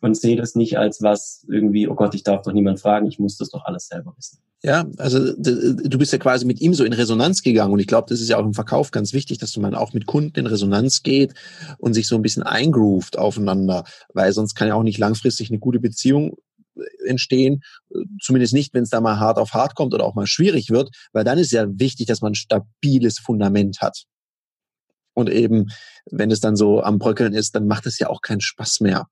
und 0.00 0.16
sehe 0.16 0.36
das 0.36 0.54
nicht 0.54 0.78
als 0.78 1.02
was 1.02 1.44
irgendwie, 1.48 1.88
oh 1.88 1.94
Gott, 1.94 2.14
ich 2.14 2.22
darf 2.22 2.42
doch 2.42 2.52
niemand 2.52 2.80
fragen, 2.80 3.06
ich 3.06 3.18
muss 3.18 3.36
das 3.36 3.50
doch 3.50 3.64
alles 3.64 3.88
selber 3.88 4.14
wissen. 4.16 4.38
Ja, 4.62 4.86
also 4.96 5.34
du 5.34 5.98
bist 5.98 6.12
ja 6.12 6.18
quasi 6.18 6.46
mit 6.46 6.60
ihm 6.62 6.72
so 6.72 6.84
in 6.84 6.94
Resonanz 6.94 7.42
gegangen 7.42 7.74
und 7.74 7.80
ich 7.80 7.86
glaube, 7.86 8.06
das 8.08 8.20
ist 8.20 8.30
ja 8.30 8.38
auch 8.38 8.44
im 8.46 8.54
Verkauf 8.54 8.92
ganz 8.92 9.12
wichtig, 9.12 9.36
dass 9.36 9.56
man 9.58 9.74
auch 9.74 9.92
mit 9.92 10.06
Kunden 10.06 10.38
in 10.38 10.46
Resonanz 10.46 11.02
geht 11.02 11.34
und 11.76 11.92
sich 11.92 12.06
so 12.06 12.16
ein 12.16 12.22
bisschen 12.22 12.42
eingroovt 12.42 13.18
aufeinander, 13.18 13.84
weil 14.14 14.32
sonst 14.32 14.54
kann 14.54 14.68
ja 14.68 14.74
auch 14.74 14.82
nicht 14.82 14.98
langfristig 14.98 15.50
eine 15.50 15.58
gute 15.58 15.80
Beziehung 15.80 16.38
äh, 16.76 17.08
entstehen, 17.08 17.62
zumindest 18.22 18.54
nicht, 18.54 18.72
wenn 18.72 18.84
es 18.84 18.90
da 18.90 19.02
mal 19.02 19.18
hart 19.18 19.36
auf 19.36 19.52
hart 19.52 19.74
kommt 19.74 19.92
oder 19.92 20.04
auch 20.04 20.14
mal 20.14 20.26
schwierig 20.26 20.70
wird, 20.70 20.88
weil 21.12 21.24
dann 21.24 21.36
ist 21.36 21.52
ja 21.52 21.66
wichtig, 21.68 22.06
dass 22.06 22.22
man 22.22 22.32
ein 22.32 22.36
stabiles 22.36 23.18
Fundament 23.18 23.82
hat. 23.82 24.04
Und 25.12 25.30
eben, 25.30 25.68
wenn 26.10 26.30
es 26.30 26.40
dann 26.40 26.56
so 26.56 26.82
am 26.82 26.98
Bröckeln 26.98 27.34
ist, 27.34 27.54
dann 27.54 27.66
macht 27.66 27.86
es 27.86 27.98
ja 27.98 28.08
auch 28.08 28.20
keinen 28.20 28.40
Spaß 28.40 28.80
mehr. 28.80 29.08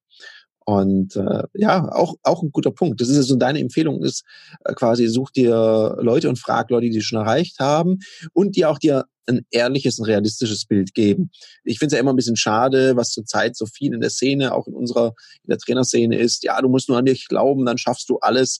Und 0.64 1.16
äh, 1.16 1.42
ja, 1.54 1.90
auch, 1.92 2.14
auch 2.22 2.42
ein 2.42 2.52
guter 2.52 2.70
Punkt. 2.70 3.00
Das 3.00 3.08
ist 3.08 3.26
so 3.26 3.36
deine 3.36 3.60
Empfehlung 3.60 4.02
ist 4.02 4.24
äh, 4.64 4.74
quasi, 4.74 5.06
such 5.08 5.30
dir 5.30 5.96
Leute 6.00 6.28
und 6.28 6.38
frag 6.38 6.70
Leute, 6.70 6.90
die 6.90 7.00
schon 7.00 7.18
erreicht 7.18 7.58
haben 7.58 7.98
und 8.32 8.56
die 8.56 8.66
auch 8.66 8.78
dir 8.78 9.06
ein 9.26 9.46
ehrliches, 9.50 9.98
ein 9.98 10.04
realistisches 10.04 10.66
Bild 10.66 10.94
geben. 10.94 11.30
Ich 11.64 11.78
finde 11.78 11.94
es 11.94 11.96
ja 11.96 12.00
immer 12.00 12.12
ein 12.12 12.16
bisschen 12.16 12.36
schade, 12.36 12.96
was 12.96 13.10
zurzeit 13.10 13.56
so 13.56 13.66
viel 13.66 13.94
in 13.94 14.00
der 14.00 14.10
Szene, 14.10 14.52
auch 14.52 14.66
in 14.66 14.74
unserer, 14.74 15.14
in 15.44 15.50
der 15.50 15.58
Trainerszene 15.58 16.16
ist. 16.16 16.44
Ja, 16.44 16.60
du 16.60 16.68
musst 16.68 16.88
nur 16.88 16.98
an 16.98 17.06
dich 17.06 17.28
glauben, 17.28 17.64
dann 17.64 17.78
schaffst 17.78 18.08
du 18.08 18.18
alles. 18.18 18.58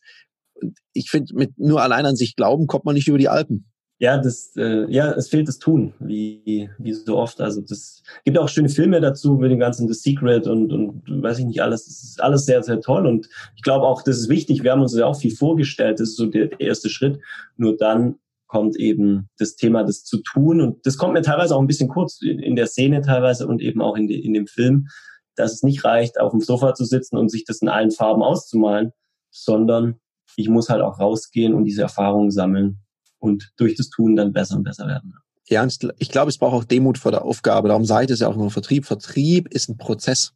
Und 0.55 0.79
ich 0.93 1.11
finde, 1.11 1.35
mit 1.35 1.59
nur 1.59 1.83
allein 1.83 2.07
an 2.07 2.17
sich 2.17 2.37
glauben 2.37 2.67
kommt 2.69 2.85
man 2.85 2.95
nicht 2.95 3.09
über 3.09 3.19
die 3.19 3.29
Alpen 3.29 3.72
ja, 4.03 4.19
das, 4.19 4.57
äh, 4.57 4.91
ja, 4.91 5.13
es 5.13 5.29
fehlt 5.29 5.47
das 5.47 5.61
Tun, 5.61 5.95
wie, 6.01 6.69
wie 6.77 6.93
so 6.93 7.17
oft. 7.19 7.41
Also 7.41 7.61
das 7.61 8.03
gibt 8.25 8.37
auch 8.37 8.49
schöne 8.49 8.69
Filme 8.69 9.01
dazu 9.01 9.35
mit 9.35 9.53
dem 9.53 9.61
ganzen 9.61 9.87
The 9.87 9.95
Secret 9.95 10.49
und, 10.49 10.73
und 10.73 11.05
weiß 11.07 11.39
ich 11.39 11.45
nicht 11.45 11.63
alles. 11.63 11.85
Das 11.85 12.03
ist 12.03 12.21
alles 12.21 12.45
sehr, 12.45 12.65
sehr 12.65 12.81
toll. 12.81 13.07
Und 13.07 13.29
ich 13.55 13.63
glaube 13.63 13.87
auch, 13.87 14.03
das 14.03 14.19
ist 14.19 14.29
wichtig. 14.29 14.65
Wir 14.65 14.73
haben 14.73 14.83
uns 14.83 14.97
ja 14.97 15.07
auch 15.07 15.15
viel 15.15 15.31
vorgestellt. 15.31 16.01
Das 16.01 16.09
ist 16.09 16.17
so 16.17 16.27
der, 16.27 16.49
der 16.49 16.61
erste 16.61 16.91
Schritt. 16.91 17.21
Nur 17.57 17.77
dann 17.77 18.17
kommt 18.49 18.75
eben 18.75 19.29
das 19.39 19.55
Thema, 19.55 19.85
das 19.85 20.03
zu 20.03 20.19
tun. 20.21 20.61
Und 20.61 20.85
das 20.85 20.99
kommt 20.99 21.13
mir 21.13 21.23
teilweise 21.23 21.55
auch 21.55 21.61
ein 21.61 21.69
bisschen 21.69 21.89
kurz 21.89 22.21
in, 22.23 22.41
in 22.41 22.57
der 22.57 22.67
Szene 22.67 23.03
teilweise 23.03 23.47
und 23.47 23.63
eben 23.63 23.81
auch 23.81 23.97
in, 23.97 24.09
de, 24.09 24.19
in 24.19 24.35
dem 24.35 24.49
Film, 24.49 24.89
dass 25.37 25.53
es 25.53 25.63
nicht 25.63 25.85
reicht, 25.85 26.19
auf 26.19 26.33
dem 26.33 26.41
Sofa 26.41 26.75
zu 26.75 26.85
sitzen 26.85 27.17
und 27.19 27.31
sich 27.31 27.45
das 27.45 27.63
in 27.63 27.69
allen 27.69 27.93
Farben 27.93 28.25
auszumalen, 28.25 28.91
sondern 29.31 30.01
ich 30.35 30.49
muss 30.49 30.71
halt 30.71 30.83
auch 30.83 30.99
rausgehen 30.99 31.55
und 31.55 31.67
diese 31.67 31.83
Erfahrungen 31.83 32.33
sammeln 32.33 32.82
und 33.23 33.53
durch 33.57 33.77
das 33.77 33.89
Tun 33.89 34.17
dann 34.17 34.33
besser 34.33 34.57
und 34.57 34.65
besser 34.65 34.87
werden. 34.89 35.15
Ja, 35.49 35.67
ich 35.99 36.11
glaube, 36.11 36.29
es 36.29 36.39
braucht 36.39 36.55
auch 36.55 36.65
Demut 36.65 36.99
vor 36.99 37.13
der 37.13 37.25
Aufgabe. 37.25 37.69
Darum 37.69 37.85
seid 37.85 38.11
es 38.11 38.21
ja 38.21 38.29
auch 38.29 38.35
immer 38.35 38.51
Vertrieb. 38.51 38.85
Vertrieb 38.85 39.49
ist 39.49 39.69
ein 39.69 39.77
Prozess. 39.77 40.33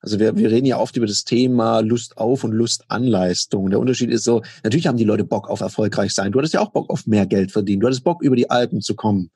Also 0.00 0.18
wir, 0.18 0.36
wir 0.36 0.50
reden 0.50 0.66
ja 0.66 0.78
oft 0.78 0.96
über 0.96 1.06
das 1.06 1.24
Thema 1.24 1.80
Lust 1.80 2.18
auf 2.18 2.44
und 2.44 2.52
Lust 2.52 2.84
an 2.88 3.04
Leistung. 3.04 3.70
Der 3.70 3.80
Unterschied 3.80 4.10
ist 4.10 4.24
so, 4.24 4.42
natürlich 4.62 4.86
haben 4.86 4.98
die 4.98 5.04
Leute 5.04 5.24
Bock 5.24 5.48
auf 5.48 5.60
erfolgreich 5.60 6.12
sein. 6.12 6.32
Du 6.32 6.38
hattest 6.38 6.54
ja 6.54 6.60
auch 6.60 6.72
Bock 6.72 6.90
auf 6.90 7.06
mehr 7.06 7.26
Geld 7.26 7.52
verdienen. 7.52 7.80
Du 7.80 7.86
hattest 7.86 8.04
Bock, 8.04 8.22
über 8.22 8.36
die 8.36 8.50
Alpen 8.50 8.80
zu 8.80 8.94
kommen. 8.94 9.30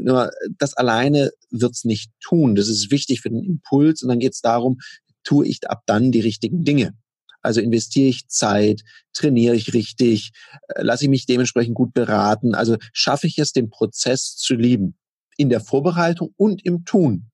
Nur 0.00 0.30
das 0.58 0.74
alleine 0.74 1.30
wird's 1.50 1.84
nicht 1.84 2.12
tun. 2.20 2.54
Das 2.54 2.68
ist 2.68 2.90
wichtig 2.90 3.20
für 3.20 3.30
den 3.30 3.44
Impuls. 3.44 4.02
Und 4.02 4.10
dann 4.10 4.20
geht's 4.20 4.42
darum, 4.42 4.78
tue 5.24 5.46
ich 5.46 5.68
ab 5.68 5.82
dann 5.86 6.12
die 6.12 6.20
richtigen 6.20 6.64
Dinge. 6.64 6.94
Also 7.42 7.60
investiere 7.60 8.08
ich 8.08 8.28
Zeit, 8.28 8.82
trainiere 9.12 9.54
ich 9.54 9.72
richtig, 9.72 10.32
äh, 10.68 10.82
lasse 10.82 11.04
ich 11.04 11.10
mich 11.10 11.26
dementsprechend 11.26 11.74
gut 11.74 11.92
beraten. 11.92 12.54
Also 12.54 12.76
schaffe 12.92 13.26
ich 13.26 13.38
es, 13.38 13.52
den 13.52 13.70
Prozess 13.70 14.36
zu 14.36 14.54
lieben. 14.54 14.96
In 15.36 15.48
der 15.48 15.60
Vorbereitung 15.60 16.34
und 16.36 16.64
im 16.64 16.84
Tun. 16.84 17.30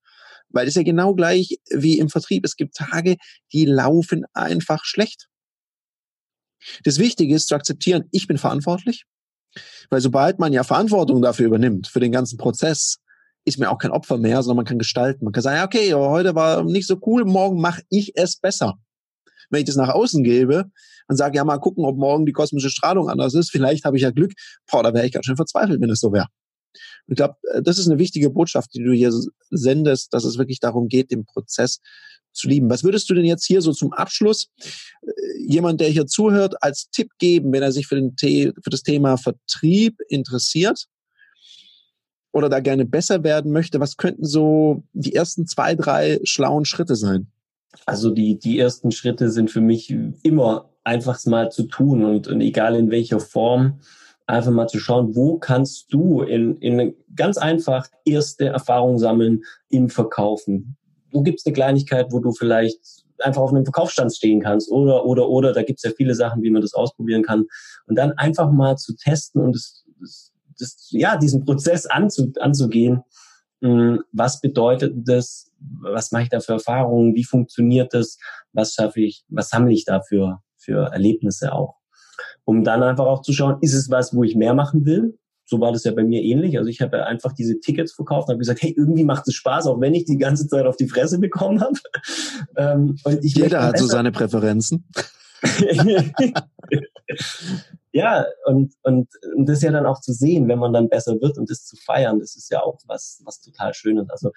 Weil 0.48 0.64
es 0.64 0.72
ist 0.72 0.76
ja 0.76 0.82
genau 0.84 1.14
gleich 1.14 1.58
wie 1.70 1.98
im 1.98 2.08
Vertrieb. 2.08 2.44
Es 2.44 2.56
gibt 2.56 2.74
Tage, 2.76 3.16
die 3.52 3.64
laufen 3.64 4.24
einfach 4.32 4.84
schlecht. 4.84 5.28
Das 6.84 6.98
Wichtige 6.98 7.34
ist 7.34 7.48
zu 7.48 7.54
akzeptieren, 7.54 8.04
ich 8.12 8.26
bin 8.26 8.38
verantwortlich. 8.38 9.04
Weil 9.90 10.00
sobald 10.00 10.38
man 10.38 10.52
ja 10.52 10.64
Verantwortung 10.64 11.22
dafür 11.22 11.46
übernimmt, 11.46 11.88
für 11.88 12.00
den 12.00 12.12
ganzen 12.12 12.36
Prozess, 12.36 12.98
ist 13.44 13.58
mir 13.58 13.70
auch 13.70 13.78
kein 13.78 13.92
Opfer 13.92 14.18
mehr, 14.18 14.42
sondern 14.42 14.56
man 14.56 14.66
kann 14.66 14.78
gestalten. 14.78 15.24
Man 15.24 15.32
kann 15.32 15.42
sagen, 15.42 15.64
okay, 15.64 15.94
heute 15.94 16.34
war 16.34 16.64
nicht 16.64 16.86
so 16.86 17.00
cool, 17.06 17.24
morgen 17.24 17.60
mache 17.60 17.82
ich 17.88 18.16
es 18.16 18.36
besser. 18.36 18.78
Wenn 19.50 19.60
ich 19.60 19.66
das 19.66 19.76
nach 19.76 19.88
außen 19.88 20.22
gebe 20.24 20.70
und 21.08 21.16
sage, 21.16 21.36
ja, 21.36 21.44
mal 21.44 21.58
gucken, 21.58 21.84
ob 21.84 21.96
morgen 21.96 22.26
die 22.26 22.32
kosmische 22.32 22.70
Strahlung 22.70 23.08
anders 23.08 23.34
ist, 23.34 23.50
vielleicht 23.50 23.84
habe 23.84 23.96
ich 23.96 24.02
ja 24.02 24.10
Glück, 24.10 24.32
boah, 24.70 24.82
da 24.82 24.92
wäre 24.94 25.06
ich 25.06 25.12
ganz 25.12 25.26
schön 25.26 25.36
verzweifelt, 25.36 25.80
wenn 25.80 25.90
es 25.90 26.00
so 26.00 26.12
wäre. 26.12 26.26
Ich 27.08 27.16
glaube, 27.16 27.36
äh, 27.52 27.62
das 27.62 27.78
ist 27.78 27.88
eine 27.88 27.98
wichtige 27.98 28.30
Botschaft, 28.30 28.74
die 28.74 28.82
du 28.82 28.92
hier 28.92 29.12
sendest, 29.50 30.12
dass 30.12 30.24
es 30.24 30.38
wirklich 30.38 30.60
darum 30.60 30.88
geht, 30.88 31.10
den 31.10 31.24
Prozess 31.24 31.80
zu 32.32 32.48
lieben. 32.48 32.70
Was 32.70 32.84
würdest 32.84 33.08
du 33.08 33.14
denn 33.14 33.24
jetzt 33.24 33.46
hier 33.46 33.62
so 33.62 33.72
zum 33.72 33.92
Abschluss 33.92 34.48
äh, 35.02 35.10
jemand, 35.46 35.80
der 35.80 35.88
hier 35.88 36.06
zuhört, 36.06 36.62
als 36.62 36.90
Tipp 36.90 37.10
geben, 37.18 37.52
wenn 37.52 37.62
er 37.62 37.72
sich 37.72 37.86
für, 37.86 37.96
den 37.96 38.14
für 38.18 38.70
das 38.70 38.82
Thema 38.82 39.16
Vertrieb 39.16 39.98
interessiert 40.08 40.86
oder 42.32 42.48
da 42.48 42.60
gerne 42.60 42.84
besser 42.84 43.24
werden 43.24 43.52
möchte? 43.52 43.80
Was 43.80 43.96
könnten 43.96 44.24
so 44.24 44.84
die 44.92 45.14
ersten 45.14 45.46
zwei, 45.46 45.74
drei 45.74 46.20
schlauen 46.24 46.64
Schritte 46.64 46.96
sein? 46.96 47.32
Also 47.84 48.10
die, 48.10 48.38
die 48.38 48.58
ersten 48.58 48.90
Schritte 48.90 49.30
sind 49.30 49.50
für 49.50 49.60
mich 49.60 49.94
immer 50.22 50.70
einfach 50.84 51.18
mal 51.26 51.50
zu 51.50 51.64
tun 51.64 52.04
und, 52.04 52.28
und 52.28 52.40
egal 52.40 52.76
in 52.76 52.90
welcher 52.90 53.20
Form, 53.20 53.80
einfach 54.26 54.50
mal 54.50 54.66
zu 54.66 54.78
schauen, 54.78 55.14
wo 55.14 55.38
kannst 55.38 55.92
du 55.92 56.22
in, 56.22 56.58
in 56.58 56.94
ganz 57.14 57.38
einfach 57.38 57.86
erste 58.04 58.46
Erfahrungen 58.46 58.98
sammeln 58.98 59.42
im 59.68 59.88
Verkaufen. 59.88 60.76
Wo 61.12 61.22
gibt's 61.22 61.46
eine 61.46 61.54
Kleinigkeit, 61.54 62.06
wo 62.10 62.20
du 62.20 62.32
vielleicht 62.32 62.80
einfach 63.20 63.42
auf 63.42 63.50
einem 63.50 63.64
Verkaufsstand 63.64 64.14
stehen 64.14 64.42
kannst 64.42 64.70
oder, 64.70 65.04
oder, 65.04 65.28
oder, 65.28 65.52
da 65.52 65.62
gibt's 65.62 65.84
ja 65.84 65.90
viele 65.96 66.14
Sachen, 66.14 66.42
wie 66.42 66.50
man 66.50 66.62
das 66.62 66.74
ausprobieren 66.74 67.22
kann. 67.22 67.46
Und 67.86 67.96
dann 67.96 68.12
einfach 68.12 68.50
mal 68.50 68.76
zu 68.76 68.94
testen 68.94 69.40
und 69.40 69.54
das, 69.54 69.84
das, 70.00 70.32
das 70.58 70.88
ja, 70.90 71.16
diesen 71.16 71.44
Prozess 71.44 71.86
anzu, 71.86 72.32
anzugehen. 72.40 73.02
Hm, 73.62 74.02
was 74.12 74.40
bedeutet 74.40 74.94
das 75.08 75.45
was 75.80 76.12
mache 76.12 76.24
ich 76.24 76.28
da 76.28 76.40
für 76.40 76.54
Erfahrungen, 76.54 77.14
wie 77.14 77.24
funktioniert 77.24 77.94
das, 77.94 78.18
was 78.52 78.74
schaffe 78.74 79.00
ich, 79.00 79.24
was 79.28 79.48
sammle 79.48 79.72
ich 79.72 79.84
da 79.84 80.00
für, 80.00 80.40
für 80.56 80.92
Erlebnisse 80.92 81.52
auch. 81.52 81.76
Um 82.44 82.64
dann 82.64 82.82
einfach 82.82 83.06
auch 83.06 83.22
zu 83.22 83.32
schauen, 83.32 83.58
ist 83.60 83.74
es 83.74 83.90
was, 83.90 84.14
wo 84.14 84.24
ich 84.24 84.36
mehr 84.36 84.54
machen 84.54 84.84
will? 84.84 85.18
So 85.44 85.60
war 85.60 85.72
das 85.72 85.84
ja 85.84 85.92
bei 85.92 86.02
mir 86.02 86.22
ähnlich. 86.22 86.58
Also 86.58 86.68
ich 86.68 86.80
habe 86.80 86.96
ja 86.98 87.04
einfach 87.04 87.32
diese 87.32 87.60
Tickets 87.60 87.92
verkauft 87.92 88.28
und 88.28 88.32
habe 88.32 88.40
gesagt, 88.40 88.62
hey, 88.62 88.74
irgendwie 88.76 89.04
macht 89.04 89.28
es 89.28 89.34
Spaß, 89.34 89.66
auch 89.68 89.80
wenn 89.80 89.94
ich 89.94 90.04
die 90.04 90.18
ganze 90.18 90.48
Zeit 90.48 90.66
auf 90.66 90.76
die 90.76 90.88
Fresse 90.88 91.18
bekommen 91.18 91.60
habe. 91.60 91.78
Ähm, 92.58 92.96
Jeder 93.20 93.62
hat 93.62 93.78
so 93.78 93.86
seine 93.86 94.12
Präferenzen. 94.12 94.86
ja, 97.92 98.26
und, 98.44 98.74
und, 98.82 99.08
und 99.34 99.48
das 99.48 99.62
ja 99.62 99.70
dann 99.70 99.86
auch 99.86 100.00
zu 100.00 100.12
sehen, 100.12 100.48
wenn 100.48 100.58
man 100.58 100.72
dann 100.72 100.88
besser 100.88 101.20
wird 101.20 101.38
und 101.38 101.50
das 101.50 101.64
zu 101.64 101.76
feiern, 101.76 102.20
das 102.20 102.36
ist 102.36 102.50
ja 102.50 102.62
auch 102.62 102.78
was, 102.86 103.22
was 103.24 103.40
total 103.40 103.74
Schönes. 103.74 104.10
Also 104.10 104.32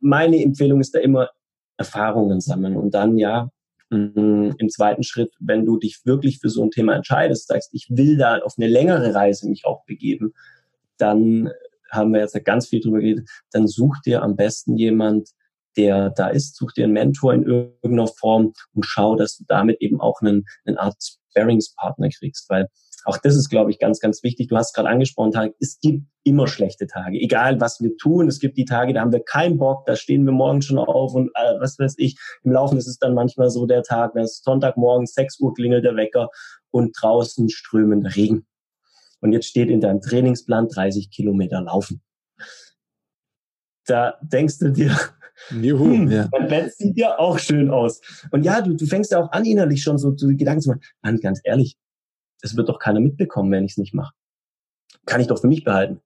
meine 0.00 0.42
Empfehlung 0.42 0.80
ist 0.80 0.94
da 0.94 1.00
immer 1.00 1.30
Erfahrungen 1.76 2.40
sammeln 2.40 2.76
und 2.76 2.92
dann 2.94 3.18
ja 3.18 3.50
mm, 3.90 4.52
im 4.58 4.68
zweiten 4.68 5.02
Schritt, 5.02 5.32
wenn 5.40 5.64
du 5.64 5.78
dich 5.78 6.02
wirklich 6.04 6.38
für 6.38 6.50
so 6.50 6.62
ein 6.62 6.70
Thema 6.70 6.94
entscheidest, 6.94 7.48
sagst, 7.48 7.70
ich 7.72 7.88
will 7.90 8.16
da 8.16 8.38
auf 8.38 8.54
eine 8.56 8.68
längere 8.68 9.14
Reise 9.14 9.48
mich 9.48 9.64
auch 9.64 9.84
begeben, 9.84 10.34
dann 10.98 11.50
haben 11.90 12.12
wir 12.12 12.20
jetzt 12.20 12.44
ganz 12.44 12.68
viel 12.68 12.80
drüber 12.80 13.00
geredet, 13.00 13.28
dann 13.50 13.66
such 13.66 13.98
dir 14.04 14.22
am 14.22 14.36
besten 14.36 14.76
jemand, 14.76 15.30
der 15.76 16.10
da 16.10 16.28
ist, 16.28 16.56
such 16.56 16.72
dir 16.72 16.84
einen 16.84 16.92
Mentor 16.92 17.34
in 17.34 17.44
irgendeiner 17.44 18.06
Form 18.06 18.52
und 18.72 18.86
schau, 18.86 19.16
dass 19.16 19.36
du 19.36 19.44
damit 19.46 19.80
eben 19.80 20.00
auch 20.00 20.20
einen, 20.20 20.44
einen 20.64 20.78
Art 20.78 20.96
Sparringspartner 21.30 22.08
kriegst, 22.10 22.48
weil 22.48 22.68
auch 23.04 23.18
das 23.18 23.36
ist, 23.36 23.50
glaube 23.50 23.70
ich, 23.70 23.78
ganz, 23.78 24.00
ganz 24.00 24.22
wichtig. 24.22 24.48
Du 24.48 24.56
hast 24.56 24.74
gerade 24.74 24.88
angesprochen, 24.88 25.32
Tag, 25.32 25.52
es 25.60 25.78
gibt 25.78 26.06
immer 26.22 26.46
schlechte 26.48 26.86
Tage. 26.86 27.20
Egal, 27.20 27.60
was 27.60 27.80
wir 27.80 27.96
tun. 27.96 28.28
Es 28.28 28.38
gibt 28.38 28.56
die 28.56 28.64
Tage, 28.64 28.94
da 28.94 29.02
haben 29.02 29.12
wir 29.12 29.22
keinen 29.22 29.58
Bock, 29.58 29.84
da 29.84 29.94
stehen 29.94 30.24
wir 30.24 30.32
morgen 30.32 30.62
schon 30.62 30.78
auf 30.78 31.14
und 31.14 31.28
äh, 31.34 31.60
was 31.60 31.78
weiß 31.78 31.96
ich. 31.98 32.18
Im 32.44 32.52
Laufen 32.52 32.78
ist 32.78 32.86
es 32.86 32.98
dann 32.98 33.14
manchmal 33.14 33.50
so 33.50 33.66
der 33.66 33.82
Tag, 33.82 34.14
wenn 34.14 34.24
es 34.24 34.40
Sonntagmorgen, 34.42 35.06
6 35.06 35.38
Uhr 35.40 35.52
klingelt 35.52 35.84
der 35.84 35.96
Wecker 35.96 36.30
und 36.70 36.96
draußen 36.98 37.50
strömender 37.50 38.16
Regen. 38.16 38.46
Und 39.20 39.32
jetzt 39.32 39.46
steht 39.46 39.68
in 39.68 39.80
deinem 39.80 40.00
Trainingsplan 40.00 40.68
30 40.68 41.10
Kilometer 41.10 41.60
laufen. 41.60 42.02
Da 43.86 44.18
denkst 44.22 44.58
du 44.58 44.72
dir, 44.72 44.96
Juhu, 45.50 45.84
hm, 45.84 46.10
ja. 46.10 46.28
mein 46.32 46.48
Bett 46.48 46.74
sieht 46.74 46.96
ja 46.96 47.18
auch 47.18 47.38
schön 47.38 47.70
aus. 47.70 48.00
Und 48.30 48.44
ja, 48.44 48.60
du, 48.60 48.74
du 48.74 48.86
fängst 48.86 49.12
ja 49.12 49.22
auch 49.22 49.32
an, 49.32 49.44
innerlich 49.44 49.82
schon 49.82 49.98
so 49.98 50.12
zu 50.12 50.28
Gedanken 50.36 50.62
zu 50.62 50.70
machen, 50.70 50.82
Mann, 51.02 51.18
ganz 51.20 51.40
ehrlich, 51.44 51.76
das 52.40 52.56
wird 52.56 52.68
doch 52.68 52.78
keiner 52.78 53.00
mitbekommen, 53.00 53.50
wenn 53.50 53.64
ich 53.64 53.72
es 53.72 53.78
nicht 53.78 53.94
mache. 53.94 54.14
Kann 55.06 55.20
ich 55.20 55.26
doch 55.26 55.40
für 55.40 55.48
mich 55.48 55.64
behalten. 55.64 56.00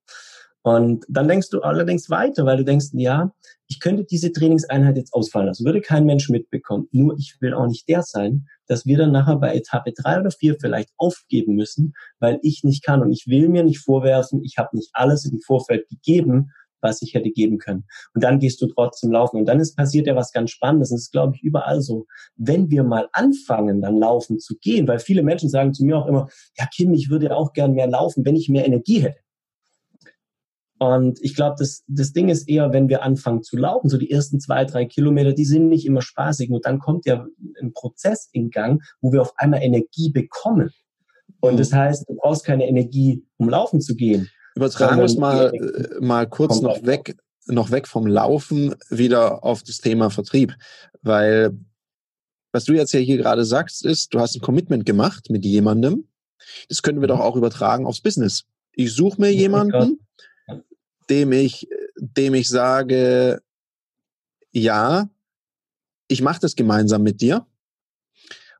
Und 0.61 1.05
dann 1.07 1.27
denkst 1.27 1.49
du 1.49 1.61
allerdings 1.61 2.09
weiter, 2.09 2.45
weil 2.45 2.57
du 2.57 2.65
denkst, 2.65 2.87
ja, 2.93 3.33
ich 3.67 3.79
könnte 3.79 4.03
diese 4.03 4.31
Trainingseinheit 4.31 4.97
jetzt 4.97 5.13
ausfallen 5.13 5.47
lassen, 5.47 5.65
würde 5.65 5.79
kein 5.79 6.05
Mensch 6.05 6.29
mitbekommen. 6.29 6.87
Nur 6.91 7.17
ich 7.17 7.37
will 7.39 7.53
auch 7.53 7.67
nicht 7.67 7.87
der 7.87 8.03
sein, 8.03 8.47
dass 8.67 8.85
wir 8.85 8.97
dann 8.97 9.11
nachher 9.11 9.37
bei 9.37 9.55
Etappe 9.55 9.93
drei 9.93 10.19
oder 10.19 10.31
vier 10.31 10.57
vielleicht 10.59 10.89
aufgeben 10.97 11.55
müssen, 11.55 11.93
weil 12.19 12.39
ich 12.41 12.63
nicht 12.63 12.83
kann. 12.83 13.01
Und 13.01 13.11
ich 13.11 13.27
will 13.27 13.47
mir 13.47 13.63
nicht 13.63 13.79
vorwerfen, 13.79 14.43
ich 14.43 14.57
habe 14.57 14.75
nicht 14.75 14.89
alles 14.93 15.25
im 15.25 15.39
Vorfeld 15.39 15.87
gegeben, 15.87 16.51
was 16.81 17.01
ich 17.01 17.13
hätte 17.13 17.31
geben 17.31 17.57
können. 17.57 17.85
Und 18.13 18.23
dann 18.23 18.39
gehst 18.39 18.61
du 18.61 18.67
trotzdem 18.67 19.11
laufen. 19.11 19.37
Und 19.37 19.45
dann 19.45 19.59
ist 19.59 19.75
passiert 19.75 20.07
ja 20.07 20.15
was 20.15 20.31
ganz 20.31 20.51
Spannendes. 20.51 20.91
Und 20.91 20.95
das 20.95 21.03
ist, 21.03 21.11
glaube 21.11 21.35
ich, 21.35 21.43
überall 21.43 21.81
so. 21.81 22.05
Wenn 22.35 22.69
wir 22.69 22.83
mal 22.83 23.09
anfangen, 23.13 23.81
dann 23.81 23.97
laufen 23.97 24.39
zu 24.39 24.55
gehen, 24.57 24.87
weil 24.87 24.99
viele 24.99 25.23
Menschen 25.23 25.49
sagen 25.49 25.73
zu 25.73 25.83
mir 25.83 25.97
auch 25.97 26.07
immer, 26.07 26.29
ja, 26.57 26.65
Kim, 26.73 26.93
ich 26.93 27.09
würde 27.09 27.27
ja 27.27 27.33
auch 27.33 27.53
gern 27.53 27.73
mehr 27.73 27.87
laufen, 27.87 28.25
wenn 28.25 28.35
ich 28.35 28.49
mehr 28.49 28.65
Energie 28.65 28.99
hätte. 29.01 29.19
Und 30.79 31.19
ich 31.21 31.35
glaube, 31.35 31.57
das, 31.59 31.83
das 31.87 32.13
Ding 32.13 32.29
ist 32.29 32.47
eher, 32.47 32.71
wenn 32.71 32.87
wir 32.87 33.03
anfangen 33.03 33.43
zu 33.43 33.57
laufen, 33.57 33.89
so 33.89 33.97
die 33.97 34.09
ersten 34.09 34.39
zwei, 34.39 34.63
drei 34.63 34.85
Kilometer, 34.85 35.33
die 35.33 35.43
sind 35.43 35.67
nicht 35.67 35.85
immer 35.85 36.01
spaßig. 36.01 36.49
Und 36.51 36.65
dann 36.65 36.79
kommt 36.79 37.05
ja 37.05 37.27
ein 37.61 37.73
Prozess 37.73 38.29
in 38.31 38.49
Gang, 38.49 38.81
wo 39.01 39.11
wir 39.11 39.21
auf 39.21 39.33
einmal 39.35 39.61
Energie 39.61 40.09
bekommen. 40.09 40.71
Und 41.41 41.59
das 41.59 41.73
heißt, 41.73 42.07
du 42.07 42.15
brauchst 42.15 42.45
keine 42.45 42.67
Energie, 42.67 43.25
um 43.37 43.49
laufen 43.49 43.81
zu 43.81 43.95
gehen. 43.95 44.29
Übertragen 44.59 44.97
wir 44.97 45.05
es 45.05 45.15
mal, 45.15 45.53
äh, 45.53 46.01
mal 46.01 46.27
kurz 46.27 46.59
noch 46.59 46.85
weg, 46.85 47.15
noch 47.45 47.71
weg 47.71 47.87
vom 47.87 48.05
Laufen 48.05 48.75
wieder 48.89 49.45
auf 49.45 49.63
das 49.63 49.77
Thema 49.77 50.09
Vertrieb, 50.09 50.53
weil 51.01 51.57
was 52.51 52.65
du 52.65 52.73
jetzt 52.73 52.91
ja 52.91 52.99
hier 52.99 53.15
gerade 53.15 53.45
sagst, 53.45 53.85
ist, 53.85 54.13
du 54.13 54.19
hast 54.19 54.35
ein 54.35 54.41
Commitment 54.41 54.85
gemacht 54.85 55.29
mit 55.29 55.45
jemandem. 55.45 56.09
Das 56.67 56.81
können 56.81 56.99
wir 56.99 57.07
doch 57.07 57.21
auch 57.21 57.37
übertragen 57.37 57.85
aufs 57.85 58.01
Business. 58.01 58.43
Ich 58.73 58.93
suche 58.93 59.21
mir 59.21 59.31
jemanden, 59.33 59.99
dem 61.09 61.31
ich, 61.31 61.69
dem 61.95 62.33
ich 62.33 62.49
sage, 62.49 63.41
ja, 64.51 65.09
ich 66.07 66.21
mache 66.21 66.41
das 66.41 66.55
gemeinsam 66.55 67.03
mit 67.03 67.21
dir 67.21 67.45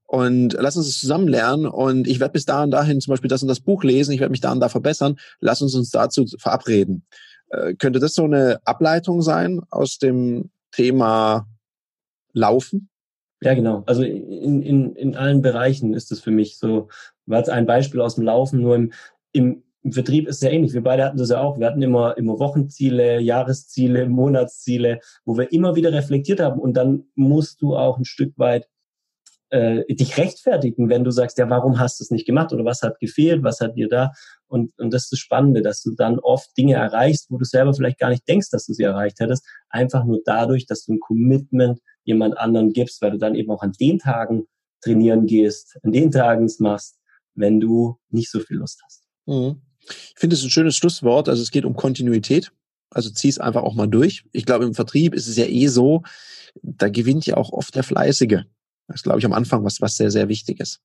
und 0.09 0.53
lass 0.53 0.75
uns 0.75 0.87
es 0.87 0.99
zusammen 0.99 1.27
lernen 1.27 1.67
und 1.67 2.07
ich 2.07 2.19
werde 2.19 2.31
bis 2.31 2.45
da 2.45 2.63
und 2.63 2.71
dahin 2.71 2.99
zum 2.99 3.11
Beispiel 3.11 3.29
das 3.29 3.43
und 3.43 3.47
das 3.47 3.59
Buch 3.59 3.83
lesen, 3.83 4.11
ich 4.11 4.19
werde 4.19 4.31
mich 4.31 4.41
da 4.41 4.51
und 4.51 4.59
da 4.59 4.67
verbessern, 4.67 5.19
lass 5.39 5.61
uns 5.61 5.75
uns 5.75 5.91
dazu 5.91 6.25
verabreden. 6.39 7.05
Äh, 7.49 7.75
könnte 7.75 7.99
das 7.99 8.15
so 8.15 8.23
eine 8.23 8.59
Ableitung 8.65 9.21
sein 9.21 9.61
aus 9.69 9.99
dem 9.99 10.49
Thema 10.71 11.47
Laufen? 12.33 12.89
Ja, 13.41 13.53
genau. 13.53 13.83
Also 13.85 14.01
in, 14.01 14.63
in, 14.63 14.95
in 14.95 15.15
allen 15.15 15.43
Bereichen 15.43 15.93
ist 15.93 16.11
es 16.11 16.21
für 16.21 16.31
mich 16.31 16.57
so, 16.57 16.87
war 17.27 17.37
jetzt 17.37 17.51
ein 17.51 17.67
Beispiel 17.67 18.01
aus 18.01 18.15
dem 18.15 18.23
Laufen, 18.23 18.61
nur 18.61 18.77
im, 18.77 18.91
im, 19.31 19.61
im 19.83 19.91
Vertrieb 19.91 20.27
ist 20.27 20.37
es 20.37 20.41
ja 20.41 20.49
ähnlich. 20.49 20.73
Wir 20.73 20.81
beide 20.81 21.05
hatten 21.05 21.19
das 21.19 21.29
ja 21.29 21.39
auch. 21.39 21.59
Wir 21.59 21.67
hatten 21.67 21.83
immer, 21.83 22.17
immer 22.17 22.39
Wochenziele, 22.39 23.19
Jahresziele, 23.19 24.09
Monatsziele, 24.09 25.01
wo 25.23 25.37
wir 25.37 25.51
immer 25.51 25.75
wieder 25.75 25.93
reflektiert 25.93 26.39
haben. 26.39 26.59
Und 26.59 26.73
dann 26.73 27.03
musst 27.13 27.61
du 27.61 27.77
auch 27.77 27.99
ein 27.99 28.05
Stück 28.05 28.33
weit 28.37 28.67
äh, 29.49 29.83
dich 29.93 30.17
rechtfertigen, 30.17 30.89
wenn 30.89 31.03
du 31.03 31.11
sagst, 31.11 31.37
ja, 31.37 31.49
warum 31.49 31.79
hast 31.79 31.99
du 31.99 32.03
es 32.03 32.11
nicht 32.11 32.25
gemacht 32.25 32.53
oder 32.53 32.65
was 32.65 32.81
hat 32.81 32.99
gefehlt, 32.99 33.43
was 33.43 33.59
hat 33.59 33.75
dir 33.75 33.87
da? 33.87 34.11
Und, 34.47 34.77
und 34.77 34.93
das 34.93 35.03
ist 35.03 35.13
das 35.13 35.19
Spannende, 35.19 35.61
dass 35.61 35.81
du 35.81 35.93
dann 35.95 36.19
oft 36.19 36.55
Dinge 36.57 36.75
erreichst, 36.75 37.27
wo 37.29 37.37
du 37.37 37.45
selber 37.45 37.73
vielleicht 37.73 37.99
gar 37.99 38.09
nicht 38.09 38.27
denkst, 38.27 38.49
dass 38.51 38.65
du 38.65 38.73
sie 38.73 38.83
erreicht 38.83 39.19
hättest, 39.19 39.45
einfach 39.69 40.05
nur 40.05 40.21
dadurch, 40.25 40.65
dass 40.65 40.85
du 40.85 40.93
ein 40.93 40.99
Commitment 40.99 41.79
jemand 42.03 42.37
anderen 42.37 42.73
gibst, 42.73 43.01
weil 43.01 43.11
du 43.11 43.17
dann 43.17 43.35
eben 43.35 43.51
auch 43.51 43.61
an 43.61 43.73
den 43.79 43.99
Tagen 43.99 44.45
trainieren 44.81 45.25
gehst, 45.25 45.77
an 45.83 45.91
den 45.91 46.11
Tagen 46.11 46.45
es 46.45 46.59
machst, 46.59 46.99
wenn 47.35 47.59
du 47.59 47.97
nicht 48.09 48.31
so 48.31 48.39
viel 48.39 48.57
Lust 48.57 48.81
hast. 48.83 49.03
Mhm. 49.25 49.61
Ich 49.81 50.13
finde 50.15 50.35
es 50.35 50.43
ein 50.43 50.49
schönes 50.49 50.75
Schlusswort. 50.75 51.29
Also 51.29 51.41
es 51.41 51.51
geht 51.51 51.65
um 51.65 51.75
Kontinuität. 51.75 52.51
Also 52.91 53.09
zieh 53.09 53.29
es 53.29 53.39
einfach 53.39 53.63
auch 53.63 53.75
mal 53.75 53.87
durch. 53.87 54.25
Ich 54.31 54.45
glaube, 54.45 54.65
im 54.65 54.73
Vertrieb 54.73 55.13
ist 55.13 55.27
es 55.27 55.37
ja 55.37 55.45
eh 55.45 55.67
so, 55.67 56.03
da 56.61 56.89
gewinnt 56.89 57.25
ja 57.25 57.37
auch 57.37 57.51
oft 57.51 57.75
der 57.75 57.83
Fleißige. 57.83 58.43
Das 58.89 58.97
ist, 58.97 59.03
glaube 59.03 59.19
ich, 59.19 59.25
am 59.25 59.33
Anfang 59.33 59.63
was, 59.63 59.81
was 59.81 59.95
sehr, 59.95 60.11
sehr 60.11 60.27
wichtig 60.27 60.59
ist. 60.59 60.81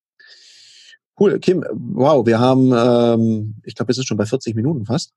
Cool, 1.18 1.38
Kim, 1.38 1.64
wow, 1.72 2.26
wir 2.26 2.38
haben, 2.38 2.72
ähm, 2.72 3.54
ich 3.64 3.74
glaube, 3.74 3.92
es 3.92 3.98
ist 3.98 4.06
schon 4.06 4.16
bei 4.16 4.26
40 4.26 4.54
Minuten 4.54 4.84
fast. 4.84 5.12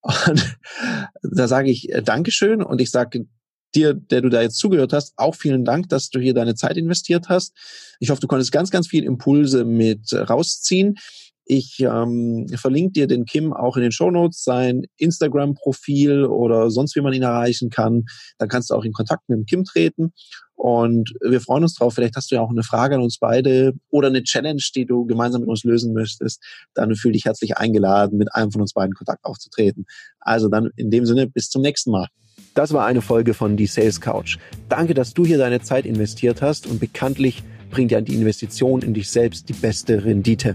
Und 0.00 0.58
da 1.22 1.48
sage 1.48 1.70
ich 1.70 1.92
äh, 1.92 2.02
Dankeschön 2.02 2.62
und 2.62 2.80
ich 2.80 2.90
sage 2.90 3.26
dir, 3.74 3.94
der 3.94 4.22
du 4.22 4.28
da 4.28 4.42
jetzt 4.42 4.58
zugehört 4.58 4.92
hast, 4.92 5.12
auch 5.16 5.34
vielen 5.34 5.64
Dank, 5.64 5.88
dass 5.90 6.08
du 6.10 6.18
hier 6.20 6.34
deine 6.34 6.54
Zeit 6.54 6.76
investiert 6.76 7.28
hast. 7.28 7.52
Ich 8.00 8.10
hoffe, 8.10 8.20
du 8.20 8.26
konntest 8.26 8.50
ganz, 8.50 8.70
ganz 8.70 8.88
viel 8.88 9.04
Impulse 9.04 9.64
mit 9.64 10.12
rausziehen. 10.12 10.96
Ich 11.50 11.80
ähm, 11.80 12.46
verlinke 12.56 12.92
dir 12.92 13.06
den 13.06 13.24
Kim 13.24 13.54
auch 13.54 13.78
in 13.78 13.82
den 13.82 13.90
Show 13.90 14.10
Notes, 14.10 14.44
sein 14.44 14.82
Instagram-Profil 14.98 16.26
oder 16.26 16.70
sonst 16.70 16.94
wie 16.94 17.00
man 17.00 17.14
ihn 17.14 17.22
erreichen 17.22 17.70
kann. 17.70 18.04
Dann 18.36 18.50
kannst 18.50 18.68
du 18.68 18.74
auch 18.74 18.84
in 18.84 18.92
Kontakt 18.92 19.30
mit 19.30 19.38
dem 19.38 19.46
Kim 19.46 19.64
treten. 19.64 20.12
Und 20.56 21.14
wir 21.22 21.40
freuen 21.40 21.62
uns 21.62 21.74
drauf. 21.74 21.94
Vielleicht 21.94 22.16
hast 22.16 22.30
du 22.30 22.34
ja 22.34 22.42
auch 22.42 22.50
eine 22.50 22.64
Frage 22.64 22.96
an 22.96 23.00
uns 23.00 23.16
beide 23.18 23.72
oder 23.88 24.08
eine 24.08 24.22
Challenge, 24.24 24.62
die 24.74 24.84
du 24.84 25.06
gemeinsam 25.06 25.40
mit 25.40 25.48
uns 25.48 25.64
lösen 25.64 25.94
möchtest. 25.94 26.44
Dann 26.74 26.94
fühl 26.96 27.12
dich 27.12 27.24
herzlich 27.24 27.56
eingeladen, 27.56 28.18
mit 28.18 28.34
einem 28.34 28.52
von 28.52 28.60
uns 28.60 28.74
beiden 28.74 28.92
Kontakt 28.92 29.24
aufzutreten. 29.24 29.86
Also 30.20 30.48
dann 30.48 30.68
in 30.76 30.90
dem 30.90 31.06
Sinne, 31.06 31.28
bis 31.28 31.48
zum 31.48 31.62
nächsten 31.62 31.92
Mal. 31.92 32.08
Das 32.52 32.74
war 32.74 32.84
eine 32.84 33.00
Folge 33.00 33.32
von 33.32 33.56
Die 33.56 33.66
Sales 33.66 34.02
Couch. 34.02 34.36
Danke, 34.68 34.92
dass 34.92 35.14
du 35.14 35.24
hier 35.24 35.38
deine 35.38 35.62
Zeit 35.62 35.86
investiert 35.86 36.42
hast 36.42 36.66
und 36.66 36.78
bekanntlich 36.78 37.42
bringt 37.70 37.90
ja 37.90 38.02
die 38.02 38.16
Investition 38.16 38.82
in 38.82 38.92
dich 38.92 39.08
selbst 39.08 39.48
die 39.48 39.54
beste 39.54 40.04
Rendite. 40.04 40.54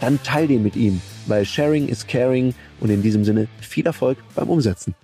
dann 0.00 0.22
teil 0.22 0.46
den 0.46 0.62
mit 0.62 0.76
ihm, 0.76 1.00
weil 1.26 1.44
Sharing 1.44 1.88
is 1.88 2.06
Caring 2.06 2.54
und 2.80 2.90
in 2.90 3.02
diesem 3.02 3.24
Sinne 3.24 3.48
viel 3.60 3.86
Erfolg 3.86 4.18
beim 4.34 4.48
Umsetzen. 4.48 4.94